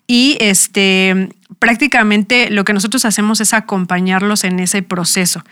Y 0.08 0.38
este, 0.40 1.30
prácticamente 1.60 2.50
lo 2.50 2.64
que 2.64 2.74
nosotros 2.74 3.06
hacemos 3.06 3.42
es 3.42 3.54
acompañarlos 3.54 4.44
en 4.44 4.60
ese 4.60 4.82
proceso 4.82 5.44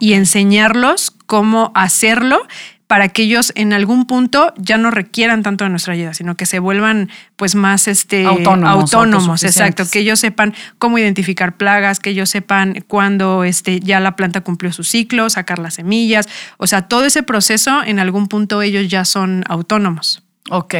y 0.00 0.14
enseñarlos 0.14 1.12
cómo 1.26 1.72
hacerlo 1.74 2.46
para 2.88 3.10
que 3.10 3.22
ellos 3.22 3.52
en 3.54 3.74
algún 3.74 4.06
punto 4.06 4.52
ya 4.56 4.78
no 4.78 4.90
requieran 4.90 5.42
tanto 5.42 5.64
de 5.64 5.70
nuestra 5.70 5.92
ayuda, 5.92 6.14
sino 6.14 6.36
que 6.36 6.46
se 6.46 6.58
vuelvan 6.58 7.10
pues 7.36 7.54
más 7.54 7.86
este, 7.86 8.24
autónomos, 8.24 9.44
exacto, 9.44 9.84
que 9.88 10.00
ellos 10.00 10.18
sepan 10.18 10.54
cómo 10.78 10.98
identificar 10.98 11.58
plagas, 11.58 12.00
que 12.00 12.10
ellos 12.10 12.30
sepan 12.30 12.82
cuándo 12.88 13.44
este, 13.44 13.78
ya 13.80 14.00
la 14.00 14.16
planta 14.16 14.40
cumplió 14.40 14.72
su 14.72 14.84
ciclo, 14.84 15.28
sacar 15.28 15.58
las 15.58 15.74
semillas, 15.74 16.28
o 16.56 16.66
sea, 16.66 16.88
todo 16.88 17.04
ese 17.04 17.22
proceso 17.22 17.82
en 17.84 17.98
algún 17.98 18.26
punto 18.26 18.62
ellos 18.62 18.88
ya 18.88 19.04
son 19.04 19.44
autónomos. 19.48 20.22
Ok. 20.50 20.74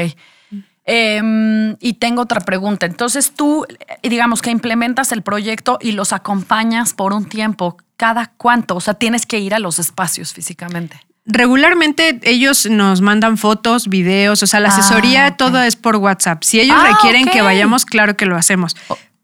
Em, 0.87 1.77
y 1.81 1.95
tengo 1.99 2.23
otra 2.23 2.41
pregunta. 2.41 2.87
Entonces 2.87 3.33
tú, 3.33 3.67
digamos 4.03 4.41
que 4.41 4.51
implementas 4.51 5.13
el 5.13 5.21
proyecto 5.21 5.77
y 5.83 5.93
los 5.93 6.15
acompañas 6.15 6.95
por 6.95 7.13
un 7.13 7.27
tiempo. 7.27 7.77
¿Cada 7.99 8.33
cuánto? 8.39 8.77
O 8.77 8.81
sea, 8.81 8.95
tienes 8.95 9.27
que 9.27 9.39
ir 9.39 9.53
a 9.53 9.59
los 9.59 9.79
espacios 9.79 10.33
físicamente. 10.33 10.99
Regularmente 11.29 12.19
ellos 12.23 12.67
nos 12.67 13.01
mandan 13.01 13.37
fotos, 13.37 13.89
videos, 13.89 14.43
o 14.43 14.47
sea, 14.47 14.61
la 14.61 14.69
asesoría 14.69 15.27
ah, 15.27 15.37
todo 15.37 15.61
es 15.63 15.77
por 15.77 15.97
WhatsApp. 15.97 16.43
Si 16.43 16.59
ellos 16.59 16.77
ah, 16.79 16.89
requieren 16.89 17.27
que 17.27 17.43
vayamos, 17.43 17.85
claro 17.85 18.17
que 18.17 18.27
lo 18.27 18.37
hacemos 18.37 18.75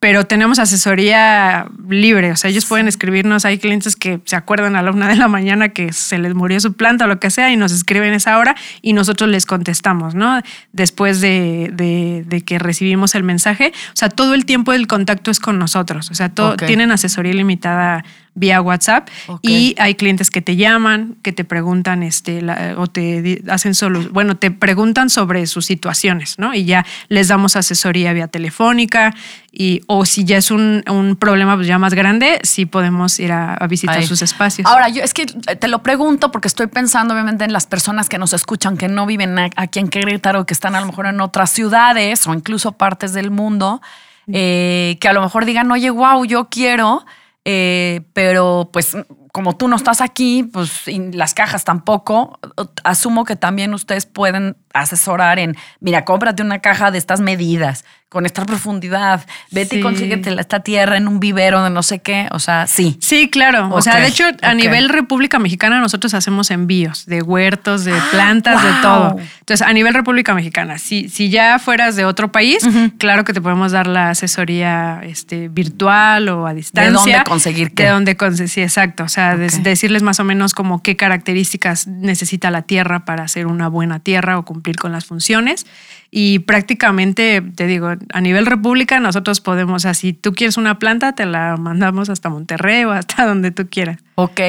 pero 0.05 0.27
tenemos 0.27 0.59
asesoría 0.59 1.67
libre. 1.89 2.31
O 2.31 2.37
sea, 2.37 2.51
ellos 2.51 2.67
pueden 2.67 2.89
escribirnos. 2.89 3.47
Hay 3.47 3.57
clientes 3.57 3.97
que 3.97 4.21
se 4.27 4.37
acuerdan 4.37 4.77
a 4.77 4.83
la 4.83 4.91
una 4.91 5.09
de 5.09 5.17
la 5.17 5.29
mañana 5.29 5.71
que 5.71 5.95
se 5.95 6.19
les 6.19 6.35
murió 6.35 6.61
su 6.61 6.75
planta 6.75 7.07
o 7.07 7.09
lo 7.09 7.19
que 7.19 7.31
sea 7.31 7.51
y 7.51 7.57
nos 7.57 7.73
escriben 7.73 8.13
esa 8.13 8.37
hora 8.37 8.55
y 8.83 8.93
nosotros 8.93 9.31
les 9.31 9.47
contestamos, 9.47 10.15
¿no? 10.15 10.43
Después 10.73 11.23
de, 11.23 11.71
de, 11.73 12.43
que 12.43 12.59
recibimos 12.59 13.15
el 13.15 13.23
mensaje. 13.23 13.73
O 13.95 13.97
sea, 13.97 14.11
todo 14.11 14.35
el 14.35 14.45
tiempo 14.45 14.73
del 14.73 14.89
contacto 14.89 15.31
es 15.31 15.41
con 15.41 15.59
nosotros. 15.59 16.11
O 16.11 16.15
sea, 16.15 16.29
todo, 16.29 16.59
tienen 16.59 16.91
asesoría 16.91 17.33
limitada 17.33 18.05
vía 18.35 18.61
WhatsApp 18.61 19.09
y 19.43 19.75
hay 19.79 19.95
clientes 19.95 20.31
que 20.31 20.43
te 20.43 20.57
llaman, 20.57 21.17
que 21.23 21.33
te 21.33 21.45
preguntan 21.45 22.03
este, 22.03 22.43
o 22.77 22.87
te 22.89 23.43
hacen 23.49 23.75
solo, 23.75 24.01
bueno, 24.11 24.37
te 24.37 24.51
preguntan 24.51 25.09
sobre 25.09 25.47
sus 25.47 25.67
situaciones, 25.67 26.39
¿no? 26.39 26.53
Y 26.55 26.65
ya 26.65 26.85
les 27.09 27.29
damos 27.29 27.57
asesoría 27.57 28.13
vía 28.13 28.29
telefónica 28.29 29.15
y 29.53 29.83
o 29.87 30.05
si 30.05 30.25
ya 30.25 30.37
es 30.37 30.51
un, 30.51 30.83
problema 31.21 31.55
pues 31.55 31.69
ya 31.69 31.79
más 31.79 31.95
grande, 31.95 32.41
sí 32.43 32.67
podemos 32.67 33.21
ir 33.21 33.31
a, 33.31 33.57
visitar 33.69 34.03
sus 34.05 34.21
espacios. 34.21 34.67
Ahora, 34.67 34.89
yo 34.89 35.03
es 35.03 35.15
que 35.15 35.27
te 35.27 35.69
lo 35.69 35.83
pregunto 35.83 36.33
porque 36.33 36.49
estoy 36.49 36.67
pensando 36.67 37.15
obviamente 37.15 37.45
en 37.45 37.53
las 37.53 37.67
personas 37.67 38.09
que 38.09 38.19
nos 38.19 38.33
escuchan, 38.33 38.77
que 38.77 38.89
no 38.89 39.07
viven 39.07 39.39
aquí 39.39 39.79
en 39.79 39.89
Querétaro, 39.89 40.45
que 40.45 40.55
están 40.55 40.75
a 40.75 40.81
lo 40.81 40.87
mejor 40.87 41.07
en 41.07 41.21
otras 41.21 41.51
ciudades 41.51 42.27
o 42.27 42.35
incluso 42.35 42.73
partes 42.73 43.13
del 43.13 43.31
mundo, 43.31 43.81
eh, 44.27 44.97
que 45.01 45.09
a 45.09 45.13
lo 45.13 45.23
mejor 45.23 45.45
digan, 45.45 45.71
oye, 45.71 45.91
wow, 45.91 46.25
yo 46.25 46.49
quiero 46.49 47.05
eh, 47.45 48.03
pero 48.13 48.71
pues 48.73 48.97
como 49.35 49.57
tú 49.57 49.67
no 49.67 49.75
estás 49.75 50.01
aquí, 50.01 50.45
pues 50.45 50.83
las 51.13 51.35
cajas 51.35 51.65
tampoco, 51.65 52.39
asumo 52.85 53.25
que 53.25 53.35
también 53.35 53.75
ustedes 53.75 54.07
pueden 54.07 54.57
asesorar 54.73 55.41
en, 55.41 55.57
mira, 55.81 56.05
cómprate 56.05 56.41
una 56.41 56.61
caja 56.61 56.93
de 56.93 56.99
estas 56.99 57.21
medidas, 57.21 57.85
con 58.15 58.27
esta 58.27 58.47
profundidad, 58.47 59.27
vete 59.51 59.79
y 59.79 59.81
consíguete 59.81 60.33
esta 60.39 60.61
tierra 60.61 60.97
en 60.97 61.09
un 61.09 61.19
vivero 61.19 61.65
de 61.65 61.71
no 61.71 61.83
sé 61.83 61.99
qué, 61.99 62.29
o 62.31 62.39
sea, 62.39 62.69
sí. 62.69 62.97
Sí, 63.01 63.29
claro. 63.29 63.71
O 63.73 63.83
sea, 63.83 63.97
de 63.97 64.07
hecho, 64.07 64.25
a 64.43 64.55
nivel 64.55 64.89
República 64.89 65.41
Mexicana 65.41 65.81
nosotros 65.81 66.15
hacemos 66.15 66.53
envíos 66.53 67.07
de 67.07 67.23
huertos, 67.23 67.85
de 67.85 67.93
ah, 67.93 68.09
plantas, 68.13 68.63
de 68.63 68.71
todo. 68.83 69.17
Entonces, 69.41 69.67
a 69.67 69.73
nivel 69.73 69.95
República 69.95 70.33
Mexicana, 70.33 70.79
si, 70.79 71.09
si 71.09 71.29
ya 71.29 71.59
fueras 71.59 71.97
de 71.97 72.05
otro 72.05 72.31
país, 72.31 72.65
claro 72.99 73.25
que 73.25 73.33
te 73.33 73.41
podemos 73.41 73.73
dar 73.73 73.89
la 73.89 74.11
asesoría 74.11 75.01
este, 75.03 75.49
virtual 75.49 76.29
o 76.29 76.47
a 76.47 76.55
distancia. 76.55 76.93
¿De 76.93 76.97
dónde 76.97 77.25
conseguir 77.25 77.75
qué? 77.75 77.83
De 77.83 77.89
dónde 77.91 78.17
conseguir, 78.17 78.49
sí, 78.49 78.63
exacto. 78.63 79.03
O 79.03 79.09
sea, 79.09 79.24
decirles 79.37 80.03
más 80.03 80.21
o 80.21 80.25
menos 80.25 80.53
como 80.55 80.83
qué 80.83 80.97
características 80.97 81.87
necesita 81.87 82.51
la 82.51 82.63
tierra 82.63 83.05
para 83.05 83.27
ser 83.29 83.47
una 83.47 83.69
buena 83.69 84.01
tierra 84.01 84.39
o 84.39 84.45
cumplir 84.45 84.77
con 84.77 84.93
las 84.93 85.05
funciones. 85.05 85.67
Y 86.11 86.41
prácticamente, 86.41 87.43
te 87.43 87.67
digo, 87.67 87.95
a 88.13 88.21
nivel 88.21 88.47
república 88.47 89.01
nosotros 89.01 89.41
podemos, 89.41 89.77
o 89.77 89.79
sea, 89.81 89.95
si 89.95 90.13
tú 90.13 90.33
quieres 90.33 90.57
una 90.57 90.79
planta, 90.79 91.15
te 91.15 91.27
la 91.27 91.57
mandamos 91.57 92.09
hasta 92.09 92.29
Monterrey 92.29 92.85
o 92.85 92.93
hasta 92.93 93.27
donde 93.27 93.51
tú 93.51 93.69
quieras. 93.69 93.99
Ok. 94.15 94.41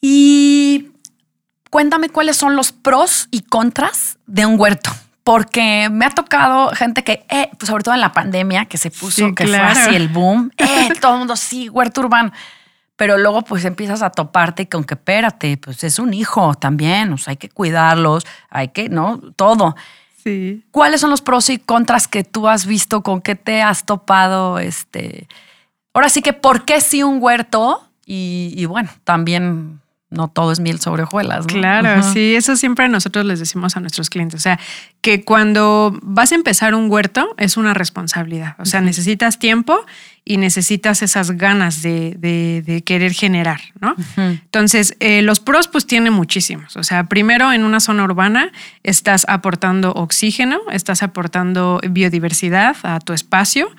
Y 0.00 0.90
cuéntame 1.70 2.10
cuáles 2.10 2.36
son 2.36 2.56
los 2.56 2.72
pros 2.72 3.28
y 3.30 3.40
contras 3.40 4.18
de 4.26 4.46
un 4.46 4.58
huerto. 4.58 4.90
Porque 5.24 5.88
me 5.90 6.04
ha 6.04 6.10
tocado 6.10 6.68
gente 6.68 7.02
que, 7.02 7.24
eh, 7.30 7.48
pues 7.58 7.68
sobre 7.70 7.82
todo 7.82 7.94
en 7.94 8.02
la 8.02 8.12
pandemia, 8.12 8.66
que 8.66 8.76
se 8.76 8.90
puso, 8.90 9.34
que 9.34 9.46
fue 9.46 9.56
así 9.56 9.94
el 9.94 10.08
boom, 10.08 10.52
eh, 10.58 10.90
todo 11.00 11.14
el 11.14 11.18
mundo, 11.20 11.34
sí, 11.34 11.70
huerto 11.70 12.02
urbano. 12.02 12.30
Pero 12.96 13.18
luego 13.18 13.42
pues 13.42 13.64
empiezas 13.64 14.02
a 14.02 14.10
toparte 14.10 14.68
con 14.68 14.84
que 14.84 14.94
espérate, 14.94 15.56
pues 15.56 15.82
es 15.82 15.98
un 15.98 16.14
hijo 16.14 16.54
también, 16.54 17.12
o 17.12 17.18
sea, 17.18 17.32
hay 17.32 17.36
que 17.36 17.48
cuidarlos, 17.48 18.24
hay 18.50 18.68
que, 18.68 18.88
¿no? 18.88 19.20
Todo. 19.34 19.74
¿Cuáles 20.70 21.00
son 21.00 21.10
los 21.10 21.20
pros 21.20 21.50
y 21.50 21.58
contras 21.58 22.08
que 22.08 22.24
tú 22.24 22.48
has 22.48 22.66
visto? 22.66 23.02
¿Con 23.02 23.20
qué 23.20 23.34
te 23.34 23.60
has 23.60 23.84
topado? 23.84 24.58
Este, 24.58 25.28
ahora 25.92 26.08
sí 26.08 26.22
que, 26.22 26.32
¿por 26.32 26.64
qué 26.64 26.80
sí 26.80 27.02
un 27.02 27.18
huerto? 27.20 27.86
Y, 28.06 28.64
bueno, 28.66 28.90
también 29.04 29.80
no 30.14 30.28
todo 30.28 30.52
es 30.52 30.60
miel 30.60 30.80
sobre 30.80 31.02
hojuelas. 31.02 31.46
Claro, 31.46 32.02
sí, 32.02 32.34
eso 32.34 32.56
siempre 32.56 32.88
nosotros 32.88 33.24
les 33.24 33.38
decimos 33.38 33.76
a 33.76 33.80
nuestros 33.80 34.10
clientes. 34.10 34.40
O 34.40 34.42
sea, 34.42 34.58
que 35.00 35.24
cuando 35.24 35.98
vas 36.02 36.32
a 36.32 36.34
empezar 36.34 36.74
un 36.74 36.90
huerto 36.90 37.34
es 37.36 37.56
una 37.56 37.74
responsabilidad. 37.74 38.56
O 38.58 38.64
sea, 38.64 38.80
necesitas 38.80 39.38
tiempo 39.38 39.84
y 40.24 40.38
necesitas 40.38 41.02
esas 41.02 41.32
ganas 41.32 41.82
de, 41.82 42.82
querer 42.86 43.12
generar, 43.12 43.60
¿no? 43.80 43.94
Entonces, 44.16 44.96
eh, 45.00 45.20
los 45.22 45.40
pros 45.40 45.68
pues 45.68 45.86
tienen 45.86 46.12
muchísimos. 46.12 46.76
O 46.76 46.82
sea, 46.82 47.04
primero 47.04 47.52
en 47.52 47.64
una 47.64 47.80
zona 47.80 48.04
urbana 48.04 48.50
estás 48.82 49.26
aportando 49.28 49.92
oxígeno, 49.92 50.60
estás 50.72 51.02
aportando 51.02 51.80
biodiversidad 51.90 52.76
a 52.82 53.00
tu 53.00 53.12
espacio. 53.12 53.70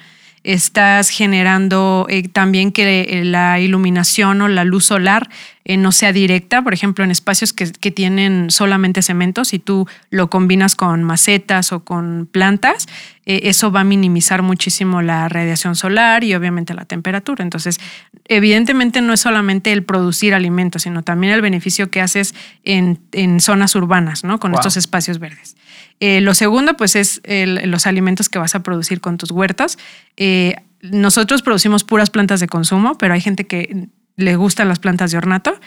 Estás 0.45 1.09
generando 1.09 2.05
eh, 2.09 2.27
también 2.27 2.71
que 2.71 3.01
eh, 3.01 3.25
la 3.25 3.59
iluminación 3.59 4.41
o 4.41 4.47
la 4.47 4.63
luz 4.63 4.85
solar 4.85 5.29
eh, 5.65 5.75
no 5.77 5.91
sea 5.91 6.13
directa, 6.13 6.61
por 6.61 6.73
ejemplo, 6.73 7.03
en 7.03 7.09
espacios 7.09 7.51
que, 7.51 7.65
tienen 7.91 8.51
solamente 8.51 9.01
cemento, 9.01 9.43
si 9.43 9.57
tú 9.57 9.87
lo 10.11 10.29
combinas 10.29 10.75
con 10.75 11.03
macetas 11.03 11.71
o 11.71 11.83
con 11.83 12.29
plantas, 12.31 12.87
eso 13.25 13.71
va 13.71 13.79
a 13.79 13.83
minimizar 13.83 14.43
muchísimo 14.43 15.01
la 15.01 15.27
radiación 15.27 15.75
solar 15.75 16.23
y 16.23 16.35
obviamente 16.35 16.75
la 16.75 16.85
temperatura. 16.85 17.43
Entonces, 17.43 17.79
evidentemente 18.25 19.01
no 19.01 19.13
es 19.13 19.21
solamente 19.21 19.71
el 19.71 19.83
producir 19.83 20.35
alimentos, 20.35 20.83
sino 20.83 21.01
también 21.01 21.33
el 21.33 21.41
beneficio 21.41 21.89
que 21.89 22.01
haces 22.01 22.35
en, 22.63 22.99
zonas 23.39 23.73
urbanas, 23.73 24.23
¿no? 24.23 24.39
Con 24.39 24.53
estos 24.53 24.77
espacios 24.77 25.17
verdes. 25.17 25.55
Eh, 25.99 26.21
lo 26.21 26.33
segundo, 26.33 26.75
pues, 26.77 26.95
es 26.95 27.21
los 27.25 27.87
alimentos 27.87 28.29
que 28.29 28.39
vas 28.39 28.55
a 28.55 28.63
producir 28.63 29.01
con 29.01 29.17
tus 29.17 29.31
huertas. 29.31 29.77
Eh, 30.17 30.55
nosotros 30.81 31.41
producimos 31.41 31.83
puras 31.83 32.09
plantas 32.09 32.39
de 32.39 32.47
consumo, 32.47 32.97
pero 32.97 33.13
hay 33.13 33.21
gente 33.21 33.47
que 33.47 33.87
le 34.17 34.35
gustan 34.35 34.67
las 34.67 34.79
plantas 34.79 35.11
de 35.11 35.17
ornato. 35.17 35.59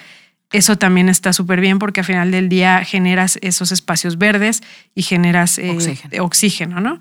Eso 0.51 0.79
también 0.79 1.09
está 1.09 1.33
súper 1.33 1.61
bien 1.61 1.79
porque 1.79 2.01
al 2.01 2.07
final 2.07 2.31
del 2.31 2.49
día 2.49 2.83
generas 2.85 3.39
esos 3.43 3.71
espacios 3.71 4.17
verdes 4.17 4.63
y 4.95 5.03
generas 5.03 5.59
eh, 5.59 5.77
oxígeno. 6.21 6.81
¿no? 6.81 6.99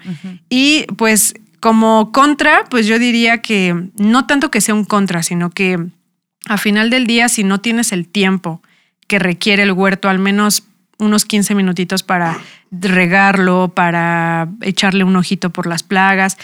Y 0.49 0.85
pues 0.97 1.33
como 1.59 2.11
contra, 2.11 2.65
pues 2.69 2.87
yo 2.87 2.99
diría 2.99 3.41
que 3.41 3.89
no 3.97 4.27
tanto 4.27 4.51
que 4.51 4.59
sea 4.59 4.75
un 4.75 4.83
contra, 4.83 5.23
sino 5.23 5.49
que 5.49 5.79
a 6.45 6.57
final 6.57 6.89
del 6.89 7.07
día, 7.07 7.29
si 7.29 7.43
no 7.43 7.61
tienes 7.61 7.91
el 7.91 8.07
tiempo 8.07 8.61
que 9.07 9.19
requiere 9.19 9.63
el 9.63 9.71
huerto, 9.71 10.09
al 10.09 10.19
menos 10.19 10.63
unos 10.99 11.25
15 11.25 11.55
minutitos 11.55 12.03
para 12.03 12.37
regarlo, 12.71 13.71
para 13.73 14.49
echarle 14.61 15.03
un 15.03 15.15
ojito 15.15 15.49
por 15.51 15.67
las 15.67 15.83
plagas, 15.83 16.37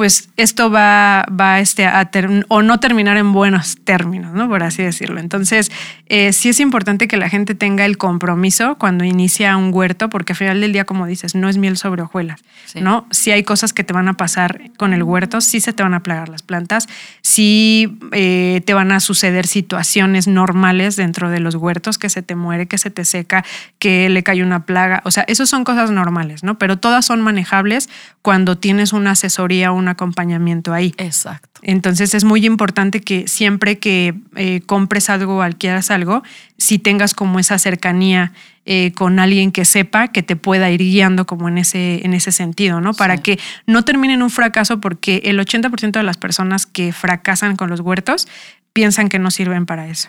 pues 0.00 0.30
esto 0.38 0.70
va, 0.70 1.26
va 1.28 1.60
este, 1.60 1.84
a 1.84 2.10
o 2.48 2.62
no 2.62 2.80
terminar 2.80 3.18
en 3.18 3.34
buenos 3.34 3.76
términos, 3.84 4.32
¿no? 4.32 4.48
Por 4.48 4.62
así 4.62 4.82
decirlo. 4.82 5.20
Entonces, 5.20 5.70
eh, 6.06 6.32
sí 6.32 6.48
es 6.48 6.58
importante 6.58 7.06
que 7.06 7.18
la 7.18 7.28
gente 7.28 7.54
tenga 7.54 7.84
el 7.84 7.98
compromiso 7.98 8.78
cuando 8.78 9.04
inicia 9.04 9.58
un 9.58 9.74
huerto, 9.74 10.08
porque 10.08 10.32
al 10.32 10.38
final 10.38 10.60
del 10.62 10.72
día, 10.72 10.86
como 10.86 11.04
dices, 11.04 11.34
no 11.34 11.50
es 11.50 11.58
miel 11.58 11.76
sobre 11.76 12.00
hojuelas, 12.00 12.40
¿no? 12.76 13.06
Si 13.10 13.30
hay 13.30 13.42
cosas 13.42 13.74
que 13.74 13.84
te 13.84 13.92
van 13.92 14.08
a 14.08 14.14
pasar 14.14 14.70
con 14.78 14.94
el 14.94 15.02
huerto, 15.02 15.42
sí 15.42 15.60
se 15.60 15.74
te 15.74 15.82
van 15.82 15.92
a 15.92 16.02
plagar 16.02 16.30
las 16.30 16.40
plantas, 16.40 16.88
sí 17.20 17.98
eh, 18.12 18.62
te 18.64 18.72
van 18.72 18.92
a 18.92 19.00
suceder 19.00 19.46
situaciones 19.46 20.26
normales 20.26 20.96
dentro 20.96 21.28
de 21.28 21.40
los 21.40 21.56
huertos, 21.56 21.98
que 21.98 22.08
se 22.08 22.22
te 22.22 22.36
muere, 22.36 22.66
que 22.66 22.78
se 22.78 22.90
te 22.90 23.04
seca, 23.04 23.44
que 23.78 24.08
le 24.08 24.22
cae 24.22 24.42
una 24.42 24.64
plaga, 24.64 25.02
o 25.04 25.10
sea, 25.10 25.24
esos 25.28 25.50
son 25.50 25.62
cosas 25.70 25.92
normales, 25.92 26.42
¿no? 26.42 26.58
Pero 26.58 26.78
todas 26.78 27.04
son 27.04 27.20
manejables 27.20 27.88
cuando 28.22 28.58
tienes 28.58 28.92
una 28.92 29.12
asesoría, 29.12 29.70
una 29.70 29.92
acompañamiento 29.92 30.72
ahí. 30.72 30.94
Exacto. 30.96 31.60
Entonces 31.62 32.14
es 32.14 32.24
muy 32.24 32.44
importante 32.44 33.00
que 33.00 33.28
siempre 33.28 33.78
que 33.78 34.14
eh, 34.34 34.62
compres 34.66 35.10
algo 35.10 35.36
o 35.36 35.42
adquieras 35.42 35.92
algo, 35.92 36.24
si 36.58 36.78
tengas 36.78 37.14
como 37.14 37.38
esa 37.38 37.56
cercanía 37.58 38.32
eh, 38.66 38.90
con 38.96 39.20
alguien 39.20 39.52
que 39.52 39.64
sepa 39.64 40.08
que 40.08 40.24
te 40.24 40.34
pueda 40.34 40.70
ir 40.70 40.80
guiando 40.80 41.24
como 41.24 41.48
en 41.48 41.58
ese, 41.58 42.04
en 42.04 42.14
ese 42.14 42.32
sentido, 42.32 42.80
¿no? 42.80 42.92
Para 42.92 43.18
que 43.18 43.38
no 43.66 43.84
termine 43.84 44.14
en 44.14 44.22
un 44.22 44.30
fracaso 44.30 44.80
porque 44.80 45.22
el 45.24 45.38
80% 45.38 45.92
de 45.92 46.02
las 46.02 46.16
personas 46.16 46.66
que 46.66 46.92
fracasan 46.92 47.54
con 47.54 47.70
los 47.70 47.78
huertos 47.78 48.26
piensan 48.72 49.08
que 49.08 49.20
no 49.20 49.30
sirven 49.30 49.66
para 49.66 49.86
eso. 49.86 50.08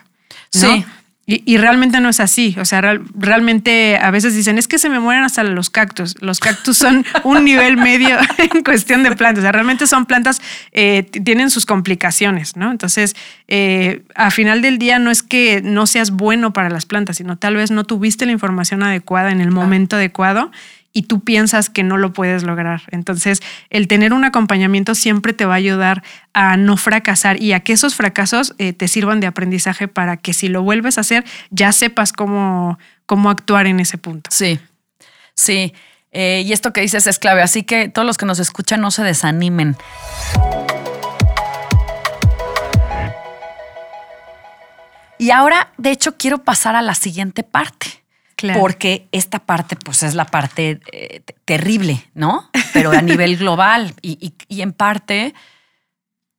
Sí. 0.50 0.86
Y, 1.28 1.58
realmente 1.58 2.02
no 2.02 2.10
es 2.10 2.20
así. 2.20 2.56
O 2.60 2.66
sea, 2.66 2.82
realmente 2.82 3.96
a 3.96 4.12
veces 4.12 4.36
dicen, 4.36 4.58
es 4.58 4.68
que 4.68 4.78
se 4.78 4.90
me 4.90 5.00
mueren 5.00 5.24
hasta 5.24 5.44
los 5.44 5.70
cactus. 5.70 6.22
Los 6.22 6.40
cactus 6.40 6.78
son 6.78 7.06
un 7.24 7.46
nivel 7.46 7.78
medio 7.78 8.18
en 8.38 8.64
cuestión 8.64 9.04
de 9.04 9.16
plantas. 9.16 9.40
O 9.40 9.44
sea, 9.44 9.52
realmente 9.54 9.88
son 9.88 10.06
plantas, 10.06 10.42
eh, 10.74 11.04
tienen 11.24 11.50
sus 11.50 11.66
complicaciones, 11.66 12.58
¿no? 12.58 12.70
Entonces, 12.72 13.16
eh, 13.48 14.04
a 14.16 14.30
final 14.32 14.62
del 14.62 14.78
día 14.78 15.00
no 15.00 15.10
es 15.10 15.24
que 15.24 15.62
no 15.64 15.88
seas 15.88 16.12
bueno 16.12 16.52
para 16.52 16.70
las 16.70 16.86
plantas, 16.86 17.18
sino 17.18 17.38
tal 17.38 17.56
vez 17.56 17.72
no 17.72 17.86
tuviste 17.86 18.26
la 18.26 18.34
información 18.34 18.84
adecuada 18.84 19.32
en 19.32 19.40
el 19.40 19.52
momento 19.52 19.96
adecuado 19.96 20.52
y 20.94 21.04
tú 21.04 21.22
piensas 21.22 21.70
que 21.70 21.84
no 21.84 21.98
lo 21.98 22.14
puedes 22.14 22.44
lograr. 22.44 22.84
Entonces, 22.92 23.42
el 23.70 23.88
tener 23.88 24.14
un 24.14 24.26
acompañamiento 24.26 24.96
siempre 24.96 25.34
te 25.34 25.46
va 25.46 25.54
a 25.54 25.58
ayudar 25.58 26.04
a 26.34 26.58
no 26.58 26.78
fracasar 26.78 27.42
y 27.42 27.54
a 27.54 27.62
que 27.62 27.74
esos 27.74 27.96
fracasos 27.96 28.54
eh, 28.58 28.74
te 28.74 28.88
sirvan 28.88 29.20
de 29.20 29.28
aprendizaje 29.28 29.88
para 29.88 30.18
que 30.18 30.34
si 30.34 30.48
lo 30.48 30.64
vuelves 30.64 30.98
a 30.98 31.02
hacer, 31.02 31.24
ya 31.50 31.72
sepas 31.72 32.12
cómo, 32.14 32.78
cómo 33.06 33.30
actuar 33.30 33.68
en 33.68 33.80
ese 33.80 33.98
punto. 33.98 34.30
Sí, 34.34 34.60
sí. 35.36 35.74
Eh, 36.12 36.44
y 36.46 36.52
esto 36.52 36.74
que 36.74 36.82
dices 36.82 37.08
es 37.08 37.20
clave, 37.20 37.42
así 37.42 37.64
que 37.64 37.88
todos 37.88 38.06
los 38.06 38.18
que 38.18 38.26
nos 38.26 38.40
escuchan 38.40 38.82
no 38.82 38.92
se 38.92 39.04
desanimen. 39.04 39.78
Y 45.18 45.30
ahora, 45.30 45.72
de 45.78 45.92
hecho, 45.92 46.18
quiero 46.18 46.40
pasar 46.40 46.76
a 46.76 46.82
la 46.82 46.96
siguiente 46.96 47.44
parte 47.44 48.01
porque 48.58 49.08
esta 49.12 49.40
parte, 49.40 49.76
pues 49.76 50.04
es 50.04 50.16
la 50.16 50.26
parte 50.26 50.80
eh, 50.92 51.22
terrible, 51.46 52.10
¿no? 52.14 52.50
Pero 52.74 52.92
a 52.92 53.02
nivel 53.02 53.38
global 53.38 53.94
y, 54.02 54.34
en 54.50 54.74
parte, 54.74 55.34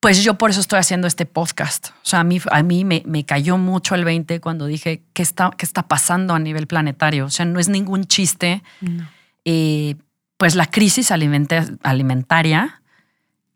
pues 0.01 0.23
yo 0.23 0.39
por 0.39 0.51
eso 0.51 0.61
estoy 0.61 0.79
haciendo 0.79 1.07
este 1.07 1.27
podcast. 1.27 1.89
O 1.89 2.07
sea, 2.07 2.21
a 2.21 2.25
mí, 2.25 2.41
a 2.51 2.63
mí 2.63 2.85
me, 2.85 3.25
cayó 3.25 3.59
mucho 3.59 3.95
el 3.95 4.05
20 4.05 4.41
cuando 4.41 4.67
dije, 4.67 5.03
¿qué 5.13 5.23
está, 5.23 5.51
qué 5.57 5.67
está 5.67 5.89
pasando 5.89 6.35
a 6.35 6.39
nivel 6.39 6.67
planetario? 6.67 7.27
O 7.27 7.31
sea, 7.31 7.45
no 7.45 7.61
es 7.61 7.69
ningún 7.69 8.05
chiste. 8.05 8.63
Eh, 9.45 9.97
pues 10.37 10.55
la 10.55 10.67
crisis 10.67 11.11
alimentaria 11.11 12.83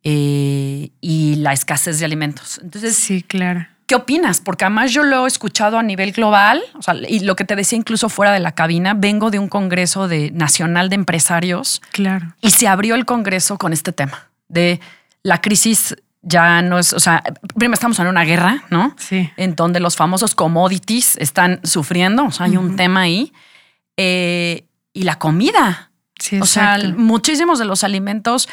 eh, 0.05 0.91
y 1.01 1.35
la 1.37 1.53
escasez 1.53 1.99
de 1.99 2.05
alimentos. 2.05 2.61
Entonces, 2.63 2.97
sí, 2.97 3.23
claro 3.23 3.67
¿Qué 3.87 3.95
opinas? 3.95 4.41
Porque 4.41 4.65
además 4.65 4.93
yo 4.93 5.03
lo 5.03 5.25
he 5.25 5.29
escuchado 5.29 5.79
a 5.79 5.83
nivel 5.83 6.13
global, 6.13 6.63
o 6.75 6.83
sea, 6.83 6.95
y 7.09 7.21
lo 7.21 7.37
que 7.37 7.45
te 7.45 7.55
decía 7.55 7.79
incluso 7.79 8.09
fuera 8.09 8.33
de 8.33 8.41
la 8.41 8.53
cabina, 8.53 8.95
vengo 8.95 9.31
de 9.31 9.39
un 9.39 9.49
congreso 9.49 10.09
de, 10.09 10.31
nacional 10.33 10.89
de 10.89 10.97
empresarios. 10.97 11.81
Claro. 11.93 12.35
Y 12.41 12.51
se 12.51 12.67
abrió 12.67 12.97
el 12.97 13.05
congreso 13.05 13.59
con 13.59 13.73
este 13.73 13.93
tema 13.93 14.29
de 14.49 14.81
la 15.23 15.41
crisis 15.41 15.97
ya 16.23 16.61
no 16.61 16.79
es, 16.79 16.93
o 16.93 16.99
sea, 16.99 17.23
primero 17.55 17.75
estamos 17.75 17.99
en 18.01 18.09
una 18.09 18.25
guerra, 18.25 18.65
¿no? 18.69 18.97
Sí. 18.99 19.31
En 19.37 19.55
donde 19.55 19.79
los 19.79 19.95
famosos 19.95 20.35
commodities 20.35 21.17
están 21.19 21.61
sufriendo, 21.63 22.25
o 22.25 22.31
sea, 22.33 22.47
hay 22.47 22.57
un 22.57 22.75
tema 22.75 23.03
ahí. 23.03 23.33
Eh, 23.97 24.67
y 24.93 25.03
la 25.05 25.19
comida. 25.19 25.93
Sí, 26.19 26.41
o 26.41 26.47
sea, 26.47 26.79
muchísimos 26.97 27.59
de 27.59 27.67
los 27.67 27.85
alimentos 27.85 28.49